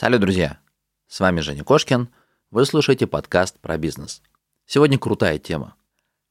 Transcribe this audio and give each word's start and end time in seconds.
Салют, 0.00 0.20
друзья! 0.20 0.60
С 1.08 1.18
вами 1.18 1.40
Женя 1.40 1.64
Кошкин. 1.64 2.08
Вы 2.52 2.64
слушаете 2.66 3.08
подкаст 3.08 3.58
про 3.58 3.78
бизнес. 3.78 4.22
Сегодня 4.64 4.96
крутая 4.96 5.40
тема. 5.40 5.74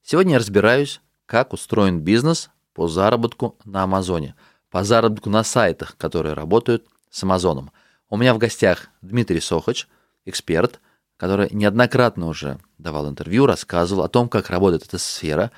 Сегодня 0.02 0.36
я 0.36 0.40
разбираюсь, 0.40 1.02
как 1.26 1.52
устроен 1.52 2.00
бизнес 2.00 2.50
по 2.74 2.88
заработку 2.88 3.58
на 3.66 3.84
Амазоне, 3.84 4.36
по 4.70 4.86
заработку 4.86 5.30
на 5.30 5.44
сайтах, 5.44 5.98
которые 5.98 6.32
работают 6.32 6.86
с 7.10 7.22
Амазоном. 7.24 7.74
У 8.10 8.16
меня 8.16 8.34
в 8.34 8.38
гостях 8.38 8.88
Дмитрий 9.02 9.42
Сохач, 9.42 9.90
эксперт, 10.24 10.80
который 11.18 11.50
неоднократно 11.52 12.28
уже 12.28 12.60
давал 12.78 13.10
интервью, 13.10 13.48
рассказывал 13.48 14.04
о 14.04 14.08
том, 14.08 14.30
как 14.30 14.50
работает 14.50 14.86
эта 14.86 14.98
сфера. 14.98 15.52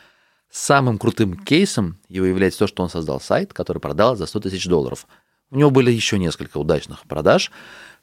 Самым 0.50 0.98
крутым 0.98 1.38
кейсом 1.38 2.00
его 2.08 2.26
является 2.26 2.58
то, 2.58 2.68
что 2.68 2.82
он 2.82 2.90
создал 2.90 3.22
сайт, 3.22 3.54
который 3.54 3.78
продал 3.78 4.16
за 4.16 4.26
100 4.26 4.40
тысяч 4.40 4.66
долларов. 4.66 5.06
У 5.52 5.58
него 5.58 5.72
были 5.72 5.92
еще 5.92 6.20
несколько 6.20 6.58
удачных 6.58 7.08
продаж, 7.08 7.52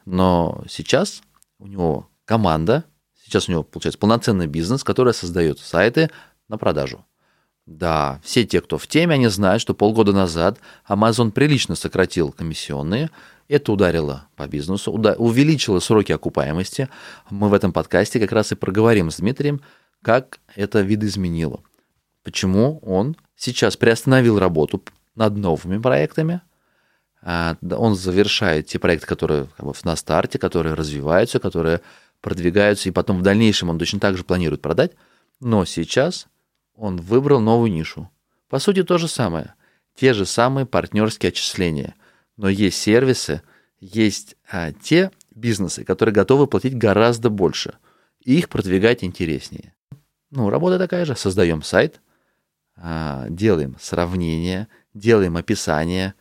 но 0.06 0.64
сейчас 0.68 1.20
у 1.58 1.66
него 1.66 2.08
команда, 2.24 2.84
сейчас 3.22 3.48
у 3.48 3.52
него 3.52 3.62
получается 3.62 3.98
полноценный 3.98 4.46
бизнес, 4.46 4.82
который 4.84 5.12
создает 5.12 5.58
сайты 5.58 6.10
на 6.48 6.56
продажу. 6.56 7.04
Да, 7.66 8.20
все 8.22 8.46
те, 8.46 8.60
кто 8.60 8.78
в 8.78 8.86
теме, 8.86 9.14
они 9.14 9.26
знают, 9.26 9.60
что 9.60 9.74
полгода 9.74 10.12
назад 10.12 10.60
Amazon 10.88 11.32
прилично 11.32 11.74
сократил 11.74 12.30
комиссионные. 12.30 13.10
Это 13.48 13.72
ударило 13.72 14.28
по 14.36 14.46
бизнесу, 14.46 14.92
увеличило 14.92 15.80
сроки 15.80 16.12
окупаемости. 16.12 16.88
Мы 17.28 17.48
в 17.48 17.54
этом 17.54 17.72
подкасте 17.72 18.20
как 18.20 18.30
раз 18.30 18.52
и 18.52 18.54
проговорим 18.54 19.10
с 19.10 19.16
Дмитрием, 19.16 19.60
как 20.02 20.38
это 20.54 20.80
видоизменило. 20.80 21.60
Почему 22.22 22.78
он 22.80 23.16
сейчас 23.34 23.76
приостановил 23.76 24.38
работу 24.38 24.82
над 25.16 25.36
новыми 25.36 25.78
проектами, 25.78 26.42
он 27.22 27.94
завершает 27.94 28.66
те 28.66 28.78
проекты, 28.78 29.06
которые 29.06 29.48
как 29.56 29.66
бы, 29.66 29.72
на 29.84 29.96
старте, 29.96 30.38
которые 30.38 30.74
развиваются, 30.74 31.38
которые 31.38 31.80
продвигаются, 32.20 32.88
и 32.88 32.92
потом 32.92 33.18
в 33.18 33.22
дальнейшем 33.22 33.70
он 33.70 33.78
точно 33.78 34.00
так 34.00 34.16
же 34.16 34.24
планирует 34.24 34.62
продать, 34.62 34.92
но 35.40 35.64
сейчас 35.64 36.28
он 36.74 36.96
выбрал 36.98 37.40
новую 37.40 37.72
нишу. 37.72 38.10
По 38.48 38.58
сути, 38.58 38.82
то 38.82 38.98
же 38.98 39.08
самое. 39.08 39.54
Те 39.94 40.12
же 40.12 40.26
самые 40.26 40.66
партнерские 40.66 41.28
отчисления. 41.28 41.94
Но 42.36 42.48
есть 42.48 42.78
сервисы, 42.78 43.42
есть 43.80 44.36
а, 44.50 44.72
те 44.72 45.10
бизнесы, 45.34 45.84
которые 45.84 46.14
готовы 46.14 46.46
платить 46.46 46.76
гораздо 46.76 47.30
больше. 47.30 47.74
И 48.20 48.38
их 48.38 48.48
продвигать 48.48 49.04
интереснее. 49.04 49.74
Ну, 50.30 50.50
работа 50.50 50.78
такая 50.78 51.04
же. 51.04 51.16
Создаем 51.16 51.62
сайт, 51.62 52.00
а, 52.76 53.26
делаем 53.28 53.76
сравнение, 53.80 54.68
делаем 54.94 55.36
описание. 55.36 56.14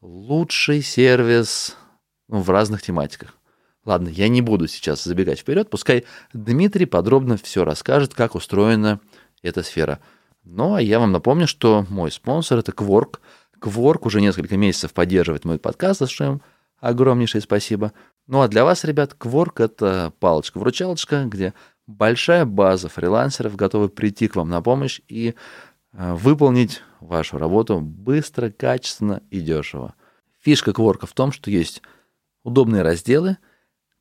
Лучший 0.00 0.80
сервис 0.80 1.76
ну, 2.26 2.40
в 2.40 2.48
разных 2.48 2.80
тематиках. 2.80 3.36
Ладно, 3.84 4.08
я 4.08 4.28
не 4.28 4.40
буду 4.40 4.66
сейчас 4.66 5.04
забегать 5.04 5.40
вперед, 5.40 5.68
пускай 5.68 6.06
Дмитрий 6.32 6.86
подробно 6.86 7.36
все 7.36 7.64
расскажет, 7.64 8.14
как 8.14 8.34
устроена 8.34 9.00
эта 9.42 9.62
сфера. 9.62 10.00
Ну, 10.42 10.74
а 10.74 10.80
я 10.80 11.00
вам 11.00 11.12
напомню, 11.12 11.46
что 11.46 11.84
мой 11.90 12.10
спонсор– 12.10 12.58
это 12.60 12.72
Quark. 12.72 13.18
Quark 13.60 14.00
уже 14.04 14.22
несколько 14.22 14.56
месяцев 14.56 14.94
поддерживает 14.94 15.44
мой 15.44 15.58
подкаст, 15.58 16.00
за 16.00 16.06
что 16.06 16.24
им 16.24 16.42
огромнейшее 16.78 17.42
спасибо. 17.42 17.92
Ну, 18.26 18.40
а 18.40 18.48
для 18.48 18.64
вас, 18.64 18.84
ребят, 18.84 19.14
Quark– 19.18 19.52
это 19.62 20.14
палочка-вручалочка, 20.18 21.24
где 21.26 21.52
большая 21.86 22.46
база 22.46 22.88
фрилансеров 22.88 23.54
готовы 23.54 23.90
прийти 23.90 24.28
к 24.28 24.36
вам 24.36 24.48
на 24.48 24.62
помощь 24.62 25.02
и 25.08 25.34
выполнить 25.92 26.82
вашу 27.00 27.38
работу 27.38 27.80
быстро, 27.80 28.50
качественно 28.50 29.22
и 29.30 29.40
дешево. 29.40 29.94
Фишка 30.40 30.70
Quark 30.70 31.06
в 31.06 31.12
том, 31.12 31.32
что 31.32 31.50
есть 31.50 31.82
удобные 32.42 32.82
разделы– 32.82 33.36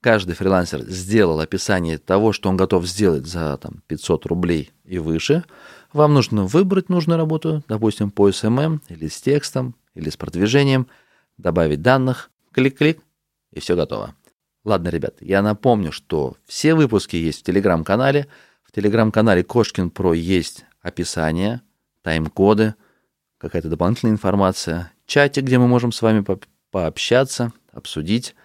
каждый 0.01 0.35
фрилансер 0.35 0.81
сделал 0.81 1.39
описание 1.39 1.97
того, 1.97 2.33
что 2.33 2.49
он 2.49 2.57
готов 2.57 2.85
сделать 2.85 3.25
за 3.25 3.57
там, 3.57 3.83
500 3.87 4.25
рублей 4.25 4.71
и 4.85 4.97
выше, 4.97 5.43
вам 5.93 6.13
нужно 6.13 6.45
выбрать 6.45 6.89
нужную 6.89 7.17
работу, 7.17 7.63
допустим, 7.67 8.11
по 8.11 8.29
SMM 8.29 8.79
или 8.89 9.07
с 9.07 9.21
текстом, 9.21 9.75
или 9.95 10.09
с 10.09 10.17
продвижением, 10.17 10.87
добавить 11.37 11.81
данных, 11.81 12.31
клик-клик, 12.53 13.01
и 13.51 13.59
все 13.59 13.75
готово. 13.75 14.15
Ладно, 14.63 14.89
ребят, 14.89 15.15
я 15.21 15.41
напомню, 15.41 15.91
что 15.91 16.37
все 16.45 16.75
выпуски 16.75 17.15
есть 17.15 17.39
в 17.39 17.43
Телеграм-канале. 17.43 18.27
В 18.63 18.71
Телеграм-канале 18.71 19.43
Кошкин 19.43 19.89
Про 19.89 20.13
есть 20.13 20.65
описание, 20.81 21.61
тайм-коды, 22.01 22.75
какая-то 23.37 23.69
дополнительная 23.69 24.13
информация, 24.13 24.91
чатик, 25.05 25.43
где 25.43 25.57
мы 25.57 25.67
можем 25.67 25.91
с 25.91 26.01
вами 26.01 26.21
по 26.21 26.39
пообщаться, 26.71 27.51
обсудить. 27.73 28.35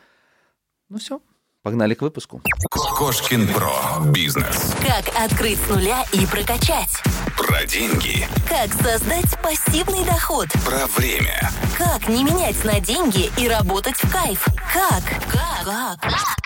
Ну 0.89 0.99
все, 0.99 1.21
Погнали 1.65 1.95
к 1.95 2.03
выпуску. 2.03 2.43
Кошкин 2.71 3.49
Про. 3.49 3.73
Бизнес. 4.13 4.75
Как 4.83 5.09
открыть 5.19 5.59
с 5.59 5.71
нуля 5.71 6.05
и 6.13 6.27
прокачать. 6.27 6.91
Про 7.39 7.65
деньги. 7.65 8.29
Как 8.47 8.71
создать 8.75 9.41
пассивный 9.43 10.05
доход. 10.05 10.49
Про 10.67 10.87
время. 10.89 11.51
Как 11.79 12.07
не 12.07 12.23
менять 12.23 12.63
на 12.67 12.81
деньги 12.81 13.31
и 13.39 13.49
работать 13.49 13.97
в 13.97 14.13
кайф. 14.13 14.45
Как? 14.75 15.05
Как? 15.33 16.01
Как? 16.03 16.44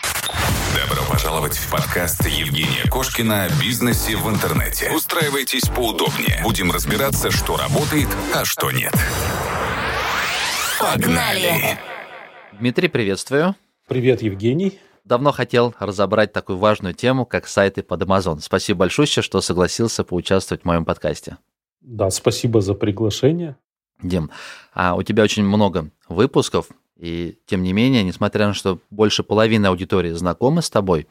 Пожаловать 1.18 1.56
в 1.56 1.68
подкаст 1.72 2.24
Евгения 2.26 2.88
Кошкина 2.88 3.46
о 3.46 3.48
бизнесе 3.60 4.16
в 4.16 4.30
интернете. 4.30 4.92
Устраивайтесь 4.94 5.68
поудобнее. 5.68 6.40
Будем 6.44 6.70
разбираться, 6.70 7.32
что 7.32 7.56
работает, 7.56 8.06
а 8.32 8.44
что 8.44 8.70
нет. 8.70 8.92
Погнали! 10.78 11.76
Дмитрий, 12.60 12.86
приветствую. 12.86 13.56
Привет, 13.88 14.22
Евгений 14.22 14.78
давно 15.04 15.32
хотел 15.32 15.74
разобрать 15.80 16.32
такую 16.32 16.56
важную 16.56 16.94
тему, 16.94 17.26
как 17.26 17.48
сайты 17.48 17.82
под 17.82 18.00
Amazon. 18.02 18.38
Спасибо 18.40 18.78
большое, 18.80 19.08
что 19.08 19.40
согласился 19.40 20.04
поучаствовать 20.04 20.62
в 20.62 20.66
моем 20.66 20.84
подкасте. 20.84 21.38
Да, 21.80 22.10
спасибо 22.10 22.60
за 22.60 22.74
приглашение. 22.74 23.56
Дим, 24.00 24.30
а 24.72 24.94
у 24.94 25.02
тебя 25.02 25.24
очень 25.24 25.44
много 25.44 25.90
выпусков, 26.08 26.68
и 26.98 27.38
тем 27.46 27.62
не 27.62 27.72
менее, 27.72 28.02
несмотря 28.02 28.46
на 28.46 28.52
то, 28.52 28.58
что 28.58 28.78
больше 28.90 29.22
половины 29.22 29.66
аудитории 29.66 30.10
знакомы 30.10 30.62
с 30.62 30.68
тобой, 30.68 31.06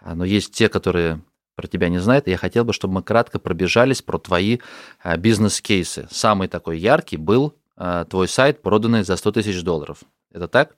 а, 0.00 0.14
но 0.14 0.24
есть 0.24 0.54
те, 0.54 0.68
которые 0.68 1.20
про 1.56 1.66
тебя 1.66 1.88
не 1.88 1.98
знают, 1.98 2.28
я 2.28 2.36
хотел 2.36 2.64
бы, 2.64 2.72
чтобы 2.72 2.94
мы 2.94 3.02
кратко 3.02 3.38
пробежались 3.38 4.02
про 4.02 4.18
твои 4.18 4.58
а, 5.02 5.16
бизнес-кейсы. 5.16 6.06
Самый 6.10 6.48
такой 6.48 6.78
яркий 6.78 7.16
был 7.16 7.54
а, 7.76 8.04
твой 8.04 8.28
сайт, 8.28 8.62
проданный 8.62 9.02
за 9.02 9.16
100 9.16 9.32
тысяч 9.32 9.62
долларов. 9.62 9.98
Это 10.32 10.46
так? 10.46 10.76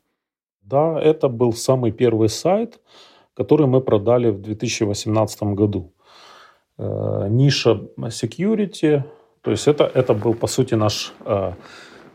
Да, 0.63 0.99
это 0.99 1.29
был 1.29 1.53
самый 1.53 1.93
первый 1.93 2.31
сайт, 2.31 2.81
который 3.35 3.67
мы 3.67 3.83
продали 3.83 4.31
в 4.31 4.41
2018 4.41 5.43
году. 5.55 5.93
Э, 6.79 7.27
ниша 7.29 7.83
security, 7.99 9.03
то 9.43 9.51
есть 9.51 9.69
это, 9.69 9.85
это 9.85 10.15
был, 10.15 10.33
по 10.33 10.47
сути, 10.47 10.75
наш 10.75 11.13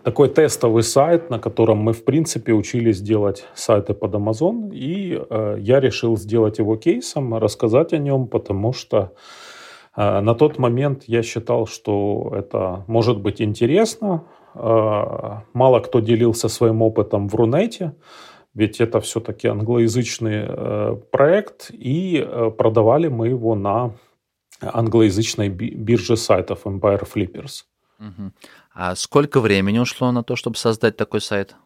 такой 0.09 0.30
тестовый 0.30 0.81
сайт, 0.81 1.30
на 1.30 1.38
котором 1.38 1.78
мы, 1.78 1.94
в 1.94 2.03
принципе, 2.03 2.53
учились 2.53 3.00
делать 3.00 3.46
сайты 3.53 3.94
под 3.94 4.16
Amazon. 4.16 4.72
И 4.74 5.22
э, 5.30 5.58
я 5.59 5.80
решил 5.80 6.18
сделать 6.18 6.58
его 6.58 6.78
кейсом, 6.78 7.36
рассказать 7.36 7.94
о 7.94 8.00
нем, 8.00 8.28
потому 8.28 8.74
что 8.74 9.14
э, 9.96 10.22
на 10.22 10.34
тот 10.34 10.58
момент 10.58 11.03
я 11.06 11.22
считал, 11.22 11.68
что 11.68 12.34
это 12.36 12.84
может 12.88 13.19
быть 13.19 13.40
интересно. 13.40 14.24
Э, 14.56 15.42
мало 15.53 15.80
кто 15.80 16.00
делился 16.00 16.50
своим 16.50 16.81
опытом 16.81 17.30
в 17.30 17.36
Рунете 17.36 17.94
ведь 18.56 18.81
это 18.81 19.00
все-таки 19.00 19.48
англоязычный 19.48 20.46
э, 20.48 20.96
проект, 21.12 21.69
и 21.69 22.18
э, 22.18 22.50
продавали 22.58 23.08
мы 23.08 23.28
его 23.28 23.56
на 23.56 23.92
англоязычной 24.59 25.50
бирже 25.50 26.18
сайтов 26.18 26.66
Empire 26.66 27.08
Flippers. 27.08 27.66
Угу. 28.00 28.31
А 28.81 28.95
сколько 28.95 29.41
времени 29.41 29.78
ушло 29.78 30.09
на 30.13 30.23
то, 30.23 30.38
чтобы 30.38 30.56
создать 30.56 30.95
такой 30.95 31.19
сайт? 31.19 31.57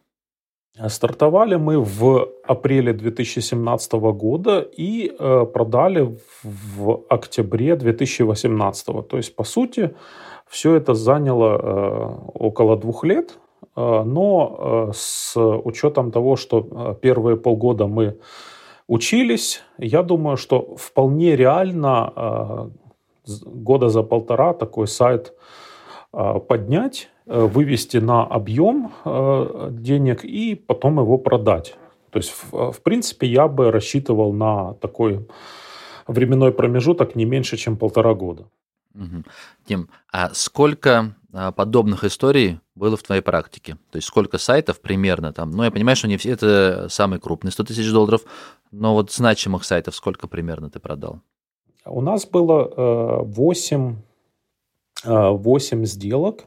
Стартовали 0.88 1.54
мы 1.54 1.78
в 1.78 2.28
апреле 2.44 2.92
2017 2.92 3.92
года 3.92 4.58
и 4.58 5.14
э, 5.16 5.46
продали 5.46 6.18
в 6.42 7.04
октябре 7.08 7.76
2018. 7.76 8.86
То 9.08 9.16
есть, 9.16 9.36
по 9.36 9.44
сути, 9.44 9.94
все 10.48 10.74
это 10.74 10.94
заняло 10.94 11.54
э, 11.54 12.14
около 12.34 12.76
двух 12.76 13.04
лет. 13.04 13.38
Э, 13.76 14.02
но 14.04 14.90
с 14.92 15.36
учетом 15.36 16.10
того, 16.10 16.34
что 16.34 16.98
первые 17.00 17.36
полгода 17.36 17.86
мы 17.86 18.18
учились, 18.88 19.62
я 19.78 20.02
думаю, 20.02 20.36
что 20.36 20.74
вполне 20.74 21.36
реально 21.36 22.72
года 23.24 23.88
за 23.88 24.02
полтора 24.02 24.52
такой 24.52 24.88
сайт 24.88 25.32
поднять, 26.48 27.10
вывести 27.26 27.96
на 27.96 28.22
объем 28.22 28.92
денег 29.70 30.24
и 30.24 30.54
потом 30.54 31.00
его 31.00 31.18
продать. 31.18 31.74
То 32.10 32.18
есть, 32.18 32.32
в 32.52 32.80
принципе, 32.82 33.26
я 33.26 33.48
бы 33.48 33.72
рассчитывал 33.72 34.32
на 34.32 34.74
такой 34.74 35.26
временной 36.06 36.52
промежуток 36.52 37.16
не 37.16 37.24
меньше, 37.24 37.56
чем 37.56 37.76
полтора 37.76 38.14
года. 38.14 38.46
Угу. 38.94 39.24
Тим, 39.66 39.88
а 40.12 40.30
сколько 40.34 41.16
а, 41.32 41.50
подобных 41.50 42.04
историй 42.04 42.60
было 42.74 42.96
в 42.96 43.02
твоей 43.02 43.22
практике? 43.22 43.76
То 43.90 43.96
есть 43.96 44.06
сколько 44.06 44.38
сайтов 44.38 44.80
примерно 44.80 45.32
там? 45.32 45.50
Ну, 45.50 45.64
я 45.64 45.70
понимаю, 45.70 45.96
что 45.96 46.08
не 46.08 46.16
все 46.16 46.30
это 46.30 46.86
самый 46.88 47.18
крупный 47.18 47.50
100 47.50 47.64
тысяч 47.64 47.90
долларов, 47.90 48.22
но 48.70 48.94
вот 48.94 49.10
значимых 49.10 49.64
сайтов 49.64 49.96
сколько 49.96 50.28
примерно 50.28 50.70
ты 50.70 50.78
продал? 50.78 51.20
У 51.84 52.00
нас 52.00 52.24
было 52.24 53.24
8, 53.24 53.76
э, 53.76 53.94
8 53.94 53.96
э, 55.04 55.84
сделок. 55.84 56.44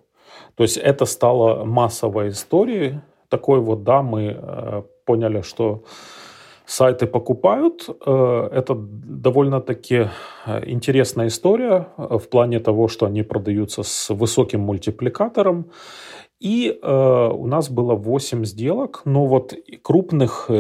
То 0.56 0.63
есть 0.63 0.77
это 0.77 1.06
стало 1.06 1.65
массовой 1.65 2.30
историей. 2.30 3.00
Такой 3.30 3.59
вот, 3.59 3.83
да, 3.83 4.01
мы 4.01 4.38
э, 4.38 4.83
поняли, 5.06 5.42
что 5.42 5.83
сайты 6.65 7.06
покупают. 7.06 7.88
Э, 8.06 8.50
это 8.51 8.75
довольно-таки 8.75 10.09
э, 10.45 10.63
интересная 10.65 11.27
история 11.27 11.89
в 11.98 12.27
плане 12.30 12.59
того, 12.59 12.88
что 12.88 13.06
они 13.06 13.24
продаются 13.24 13.83
с 13.83 14.09
высоким 14.09 14.62
мультипликатором. 14.62 15.71
И 16.39 16.80
у 16.83 17.48
нас 17.48 17.71
было 17.71 17.95
8 17.95 18.45
сделок, 18.45 19.01
но 19.06 19.25
вот 19.25 19.56
крупных, 19.81 20.51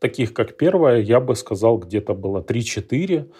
таких 0.00 0.34
как 0.34 0.56
первая, 0.56 1.00
я 1.00 1.20
бы 1.20 1.36
сказал, 1.36 1.78
где-то 1.78 2.14
было 2.14 2.40
3-4. 2.40 3.30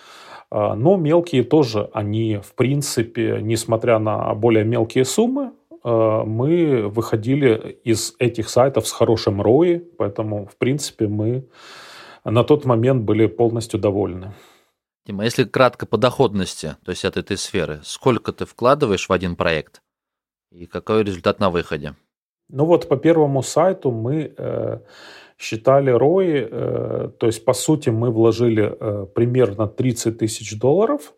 Но 0.53 0.97
мелкие 0.99 1.45
тоже, 1.45 1.89
они 1.95 2.37
в 2.37 2.55
принципе, 2.55 3.39
несмотря 3.41 3.99
на 3.99 4.35
более 4.35 4.65
мелкие 4.65 5.07
суммы, 5.07 5.53
мы 5.83 6.89
выходили 6.89 7.81
из 7.85 8.15
этих 8.19 8.51
сайтов 8.51 8.87
с 8.87 8.93
хорошим 8.93 9.41
ROI, 9.41 9.79
поэтому 9.97 10.47
в 10.47 10.57
принципе 10.57 11.09
мы 11.09 11.49
на 12.25 12.45
тот 12.45 12.67
момент 12.67 13.03
были 13.05 13.27
полностью 13.27 13.81
довольны. 13.81 14.35
Дима, 15.07 15.25
если 15.25 15.45
кратко 15.45 15.87
по 15.87 15.97
доходности, 15.97 16.77
то 16.85 16.91
есть 16.91 17.05
от 17.05 17.17
этой 17.17 17.37
сферы, 17.37 17.81
сколько 17.83 18.33
ты 18.33 18.45
вкладываешь 18.45 19.09
в 19.09 19.13
один 19.13 19.35
проект 19.35 19.83
и 20.53 20.67
какой 20.67 21.03
результат 21.03 21.41
на 21.41 21.51
выходе? 21.51 21.97
Ну 22.49 22.67
вот 22.67 22.89
по 22.89 22.97
первому 22.97 23.43
сайту 23.43 23.91
мы 23.91 24.35
э, 24.37 24.79
считали 25.43 25.93
ROI, 25.93 26.49
э, 26.51 27.09
то 27.19 27.27
есть 27.27 27.45
по 27.45 27.53
сути 27.53 27.91
мы 27.91 28.11
вложили 28.11 28.63
э, 28.63 29.07
примерно 29.15 29.67
30 29.67 30.19
тысяч 30.19 30.59
долларов, 30.59 31.13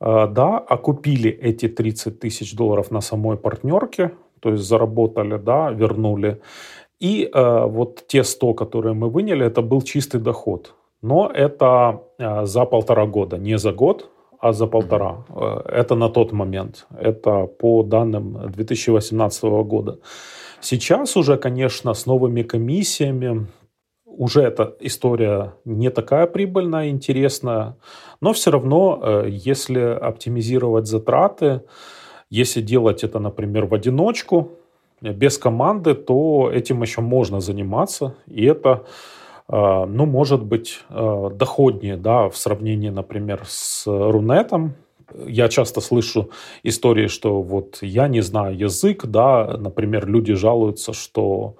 э, 0.00 0.28
да, 0.30 0.58
окупили 0.58 1.30
эти 1.30 1.68
30 1.68 2.20
тысяч 2.20 2.54
долларов 2.56 2.90
на 2.90 3.00
самой 3.00 3.36
партнерке, 3.36 4.10
то 4.40 4.50
есть 4.50 4.62
заработали, 4.62 5.38
да, 5.38 5.70
вернули. 5.70 6.40
И 7.00 7.28
э, 7.32 7.66
вот 7.66 8.06
те 8.06 8.24
100, 8.24 8.54
которые 8.54 8.94
мы 8.94 9.10
выняли, 9.10 9.44
это 9.46 9.62
был 9.62 9.82
чистый 9.82 10.20
доход. 10.20 10.74
Но 11.02 11.30
это 11.34 12.00
э, 12.18 12.44
за 12.46 12.64
полтора 12.64 13.06
года, 13.06 13.38
не 13.38 13.58
за 13.58 13.72
год, 13.72 14.10
а 14.40 14.52
за 14.52 14.66
полтора. 14.66 15.24
Э, 15.28 15.62
это 15.66 15.96
на 15.96 16.08
тот 16.08 16.32
момент. 16.32 16.86
Это 17.00 17.46
по 17.46 17.82
данным 17.82 18.50
2018 18.50 19.44
года. 19.64 19.98
Сейчас 20.60 21.16
уже, 21.16 21.36
конечно, 21.36 21.94
с 21.94 22.06
новыми 22.06 22.42
комиссиями 22.42 23.46
уже 24.04 24.42
эта 24.42 24.74
история 24.80 25.54
не 25.64 25.90
такая 25.90 26.26
прибыльная, 26.26 26.88
интересная, 26.88 27.76
но 28.20 28.32
все 28.32 28.50
равно, 28.50 29.00
э, 29.00 29.26
если 29.30 29.78
оптимизировать 29.78 30.88
затраты, 30.88 31.62
если 32.28 32.60
делать 32.60 33.04
это, 33.04 33.20
например, 33.20 33.66
в 33.66 33.74
одиночку, 33.74 34.50
без 35.00 35.38
команды, 35.38 35.94
то 35.94 36.50
этим 36.52 36.82
еще 36.82 37.00
можно 37.00 37.40
заниматься, 37.40 38.16
и 38.26 38.44
это, 38.44 38.84
а, 39.46 39.86
ну, 39.86 40.06
может 40.06 40.42
быть 40.42 40.80
доходнее, 40.90 41.96
да, 41.96 42.28
в 42.28 42.36
сравнении, 42.36 42.88
например, 42.88 43.42
с 43.46 43.86
Рунетом. 43.86 44.74
Я 45.26 45.48
часто 45.48 45.80
слышу 45.80 46.30
истории, 46.62 47.08
что 47.08 47.42
вот 47.42 47.78
я 47.82 48.08
не 48.08 48.20
знаю 48.20 48.56
язык, 48.56 49.06
да, 49.06 49.56
например, 49.58 50.06
люди 50.06 50.34
жалуются, 50.34 50.92
что 50.92 51.56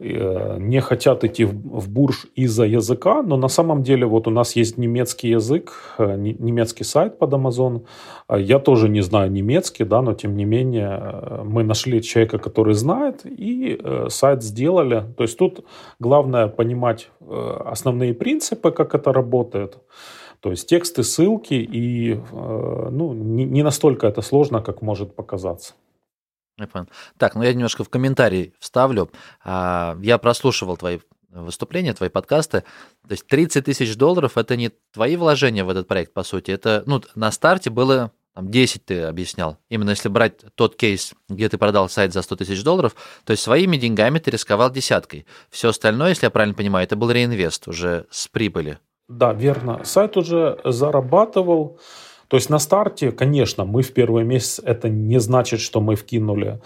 Э, 0.00 0.56
не 0.58 0.80
хотят 0.80 1.24
идти 1.24 1.44
в 1.44 1.90
бурж 1.90 2.26
из-за 2.34 2.64
языка, 2.64 3.22
но 3.22 3.36
на 3.36 3.48
самом 3.48 3.82
деле 3.82 4.06
вот 4.06 4.26
у 4.26 4.30
нас 4.30 4.56
есть 4.56 4.78
немецкий 4.78 5.28
язык, 5.28 5.72
э, 5.98 6.16
немецкий 6.16 6.84
сайт 6.84 7.18
под 7.18 7.34
Amazon. 7.34 7.82
Э, 8.28 8.40
я 8.40 8.58
тоже 8.58 8.88
не 8.88 9.02
знаю 9.02 9.30
немецкий, 9.30 9.84
да, 9.84 10.00
но 10.00 10.14
тем 10.14 10.36
не 10.36 10.46
менее 10.46 11.42
мы 11.44 11.64
нашли 11.64 12.00
человека, 12.00 12.38
который 12.38 12.74
знает, 12.74 13.26
и 13.26 13.78
сайт 14.08 14.42
сделали. 14.42 15.04
То 15.16 15.24
есть 15.24 15.36
тут 15.36 15.64
главное 15.98 16.46
понимать 16.48 17.10
основные 17.20 18.14
принципы, 18.14 18.70
как 18.70 18.94
это 18.94 19.12
работает. 19.12 19.76
То 20.40 20.50
есть 20.50 20.68
тексты, 20.68 21.04
ссылки, 21.04 21.54
и 21.54 22.14
ну, 22.32 23.12
не 23.12 23.62
настолько 23.62 24.06
это 24.06 24.22
сложно, 24.22 24.62
как 24.62 24.82
может 24.82 25.14
показаться. 25.14 25.74
Я 26.58 26.66
понял. 26.66 26.86
Так, 27.16 27.34
ну 27.34 27.42
я 27.42 27.52
немножко 27.52 27.84
в 27.84 27.88
комментарии 27.88 28.52
вставлю. 28.58 29.10
А, 29.42 29.96
я 30.02 30.18
прослушивал 30.18 30.76
твои 30.76 30.98
выступления, 31.30 31.94
твои 31.94 32.10
подкасты. 32.10 32.64
То 33.06 33.12
есть 33.12 33.26
30 33.26 33.64
тысяч 33.64 33.96
долларов 33.96 34.36
это 34.36 34.56
не 34.56 34.70
твои 34.92 35.16
вложения 35.16 35.64
в 35.64 35.70
этот 35.70 35.88
проект, 35.88 36.12
по 36.12 36.22
сути. 36.22 36.50
Это, 36.50 36.82
ну, 36.86 37.02
на 37.14 37.30
старте 37.32 37.70
было 37.70 38.12
там 38.34 38.50
10 38.50 38.84
ты 38.84 39.02
объяснял. 39.02 39.58
Именно 39.68 39.90
если 39.90 40.08
брать 40.08 40.40
тот 40.54 40.76
кейс, 40.76 41.14
где 41.28 41.48
ты 41.48 41.58
продал 41.58 41.88
сайт 41.88 42.12
за 42.12 42.22
100 42.22 42.36
тысяч 42.36 42.62
долларов, 42.62 42.94
то 43.24 43.32
есть 43.32 43.42
своими 43.42 43.76
деньгами 43.76 44.18
ты 44.18 44.30
рисковал 44.30 44.70
десяткой. 44.70 45.26
Все 45.50 45.70
остальное, 45.70 46.10
если 46.10 46.26
я 46.26 46.30
правильно 46.30 46.54
понимаю, 46.54 46.84
это 46.84 46.94
был 46.94 47.10
реинвест 47.10 47.66
уже 47.66 48.06
с 48.10 48.28
прибыли. 48.28 48.78
Да, 49.10 49.32
верно. 49.32 49.80
Сайт 49.82 50.16
уже 50.16 50.58
зарабатывал. 50.64 51.78
То 52.28 52.36
есть 52.36 52.48
на 52.48 52.60
старте, 52.60 53.10
конечно, 53.10 53.64
мы 53.64 53.82
в 53.82 53.92
первый 53.92 54.22
месяц, 54.22 54.60
это 54.64 54.88
не 54.88 55.18
значит, 55.18 55.60
что 55.60 55.80
мы 55.80 55.96
вкинули 55.96 56.60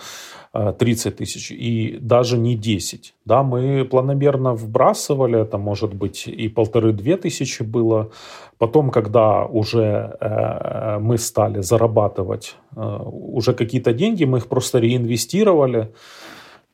30 0.53 1.07
э, 1.07 1.11
тысяч 1.11 1.51
и 1.51 1.97
даже 1.99 2.37
не 2.37 2.55
10. 2.55 3.15
Да, 3.25 3.43
мы 3.43 3.87
планомерно 3.87 4.53
вбрасывали, 4.53 5.41
это 5.41 5.57
может 5.57 5.95
быть 5.95 6.29
и 6.29 6.49
полторы-две 6.49 7.17
тысячи 7.17 7.63
было. 7.63 8.11
Потом, 8.59 8.91
когда 8.91 9.47
уже 9.47 10.15
э, 10.21 10.99
мы 11.01 11.17
стали 11.17 11.63
зарабатывать 11.63 12.57
э, 12.77 12.81
уже 12.81 13.55
какие-то 13.55 13.95
деньги, 13.95 14.25
мы 14.25 14.39
их 14.39 14.49
просто 14.49 14.81
реинвестировали. 14.81 15.95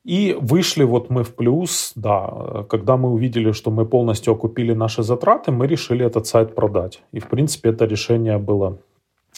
И 0.05 0.37
вышли 0.41 0.85
вот 0.85 1.11
мы 1.11 1.25
в 1.25 1.35
плюс, 1.35 1.93
да, 1.95 2.65
когда 2.71 2.97
мы 2.97 3.11
увидели, 3.11 3.53
что 3.53 3.71
мы 3.71 3.85
полностью 3.85 4.33
окупили 4.33 4.73
наши 4.73 5.03
затраты, 5.03 5.53
мы 5.53 5.67
решили 5.67 6.07
этот 6.07 6.27
сайт 6.27 6.55
продать. 6.55 7.03
И, 7.13 7.21
в 7.21 7.29
принципе, 7.29 7.71
это 7.71 7.85
решение 7.85 8.39
было 8.39 8.79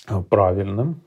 э, 0.09 0.23
правильным. 0.23 1.01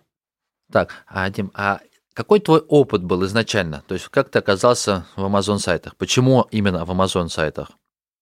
Так, 0.71 1.05
а, 1.07 1.29
Дим, 1.29 1.51
а 1.53 1.79
какой 2.13 2.39
твой 2.39 2.59
опыт 2.59 3.03
был 3.03 3.23
изначально? 3.25 3.83
То 3.87 3.93
есть 3.95 4.09
как 4.09 4.29
ты 4.29 4.39
оказался 4.39 5.05
в 5.15 5.23
Amazon 5.23 5.59
сайтах? 5.59 5.95
Почему 5.95 6.45
именно 6.51 6.85
в 6.85 6.91
Amazon 6.91 7.29
сайтах? 7.29 7.71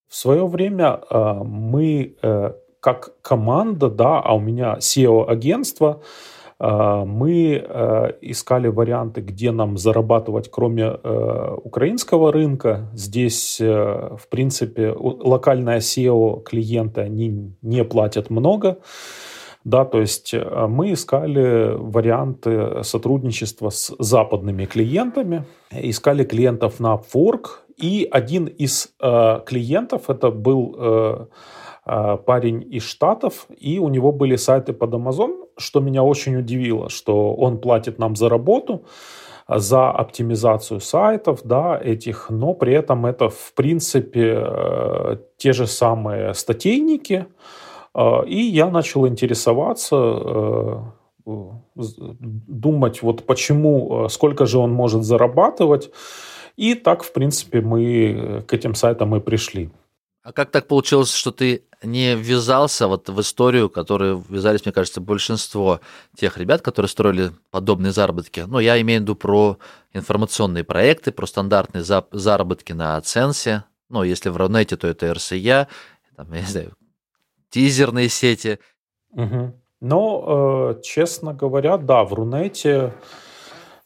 В 0.07 0.15
свое 0.15 0.45
время 0.45 1.01
э, 1.09 1.33
мы 1.43 2.15
э, 2.21 2.51
как 2.79 3.21
команда, 3.21 3.89
да, 3.89 4.19
а 4.19 4.35
у 4.35 4.39
меня 4.39 4.77
SEO-агентство, 4.77 6.03
мы 6.59 7.63
э, 7.65 8.11
искали 8.21 8.67
варианты, 8.67 9.21
где 9.21 9.51
нам 9.51 9.77
зарабатывать, 9.77 10.49
кроме 10.49 10.83
э, 10.83 11.55
украинского 11.63 12.31
рынка. 12.31 12.89
Здесь, 12.93 13.59
э, 13.59 13.65
в 14.17 14.27
принципе, 14.29 14.93
локальная 14.97 15.79
SEO 15.79 16.43
клиенты, 16.43 17.01
они 17.01 17.53
не 17.61 17.83
платят 17.83 18.29
много. 18.29 18.77
Да, 19.65 19.85
то 19.85 20.01
есть 20.01 20.35
мы 20.67 20.91
искали 20.91 21.73
варианты 21.77 22.83
сотрудничества 22.83 23.69
с 23.69 23.95
западными 23.97 24.65
клиентами, 24.65 25.45
искали 25.71 26.25
клиентов 26.25 26.81
на 26.81 26.95
Upwork, 26.95 27.63
и 27.77 28.07
один 28.09 28.45
из 28.45 28.93
э, 29.01 29.39
клиентов 29.45 30.09
это 30.09 30.31
был 30.31 30.75
э, 30.77 31.25
парень 31.85 32.65
из 32.71 32.83
Штатов, 32.83 33.47
и 33.57 33.79
у 33.79 33.89
него 33.89 34.11
были 34.11 34.37
сайты 34.37 34.73
под 34.73 34.93
Amazon, 34.93 35.47
что 35.57 35.79
меня 35.79 36.03
очень 36.03 36.37
удивило, 36.37 36.89
что 36.89 37.33
он 37.33 37.57
платит 37.57 37.99
нам 37.99 38.15
за 38.15 38.29
работу, 38.29 38.85
за 39.47 39.91
оптимизацию 39.91 40.79
сайтов, 40.79 41.41
да, 41.43 41.79
этих, 41.81 42.29
но 42.29 42.53
при 42.53 42.73
этом 42.73 43.05
это, 43.05 43.29
в 43.29 43.53
принципе, 43.55 44.41
э, 44.45 45.17
те 45.37 45.53
же 45.53 45.67
самые 45.67 46.33
статейники, 46.33 47.25
э, 47.93 48.25
и 48.25 48.41
я 48.41 48.69
начал 48.69 49.07
интересоваться, 49.07 49.95
э, 49.95 50.77
думать, 51.75 53.01
вот 53.01 53.25
почему, 53.25 54.07
сколько 54.09 54.45
же 54.45 54.57
он 54.57 54.73
может 54.73 55.03
зарабатывать, 55.03 55.89
и 56.57 56.75
так, 56.75 57.03
в 57.03 57.13
принципе, 57.13 57.61
мы 57.61 58.43
к 58.45 58.53
этим 58.53 58.75
сайтам 58.75 59.15
и 59.15 59.21
пришли. 59.21 59.69
А 60.23 60.31
как 60.31 60.51
так 60.51 60.67
получилось, 60.67 61.13
что 61.13 61.31
ты 61.31 61.65
не 61.83 62.15
ввязался 62.15 62.87
вот 62.87 63.09
в 63.09 63.19
историю, 63.19 63.69
которую 63.69 64.23
ввязались, 64.29 64.63
мне 64.63 64.71
кажется, 64.71 65.01
большинство 65.01 65.81
тех 66.15 66.37
ребят, 66.37 66.61
которые 66.61 66.89
строили 66.89 67.31
подобные 67.51 67.91
заработки? 67.91 68.45
Ну, 68.47 68.59
я 68.59 68.79
имею 68.79 69.01
в 69.01 69.03
виду 69.03 69.15
про 69.15 69.57
информационные 69.91 70.63
проекты, 70.63 71.11
про 71.11 71.25
стандартные 71.25 71.83
заработки 71.83 72.71
на 72.71 72.95
Аценсе. 72.95 73.65
Ну, 73.89 74.03
если 74.03 74.29
в 74.29 74.37
Рунете, 74.37 74.77
то 74.77 74.87
это 74.87 75.13
РСЯ, 75.13 75.67
там, 76.15 76.33
я 76.33 76.39
не 76.39 76.47
знаю, 76.47 76.73
тизерные 77.49 78.07
сети. 78.07 78.59
Угу. 79.11 79.53
Но, 79.81 80.71
э, 80.77 80.81
честно 80.83 81.33
говоря, 81.33 81.75
да, 81.75 82.05
в 82.05 82.13
Рунете 82.13 82.93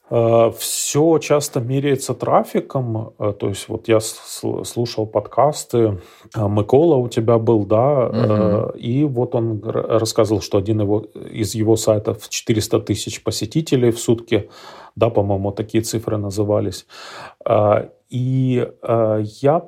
Все 0.10 1.20
часто 1.20 1.60
меряется 1.60 2.14
трафиком. 2.14 3.14
Э, 3.20 3.34
то 3.38 3.50
есть 3.50 3.68
вот 3.68 3.90
я 3.90 4.00
слушал 4.00 5.06
подкасты, 5.06 6.00
э, 6.34 6.48
Микола 6.48 6.96
у 6.96 7.10
тебя 7.10 7.38
был, 7.38 7.66
да, 7.66 8.08
угу. 8.08 8.78
и 8.78 9.04
вот 9.04 9.36
он 9.36 9.62
рассказывал, 9.64 10.42
что 10.42 10.58
один 10.58 10.80
его, 10.80 11.00
из 11.00 11.56
его 11.56 11.76
сайтов 11.76 12.30
400 12.30 12.80
тысяч 12.80 13.22
посетителей 13.22 13.92
в 13.92 14.00
сутки, 14.00 14.50
да, 14.96 15.10
по-моему, 15.10 15.52
такие 15.52 15.84
цифры 15.84 16.18
назывались. 16.18 16.86
И 18.10 18.68
я 18.82 19.60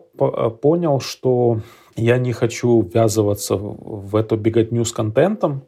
понял, 0.61 0.99
что 1.01 1.59
я 1.95 2.17
не 2.17 2.31
хочу 2.31 2.81
ввязываться 2.81 3.57
в 3.57 4.15
эту 4.15 4.37
беготню 4.37 4.85
с 4.85 4.93
контентом, 4.93 5.63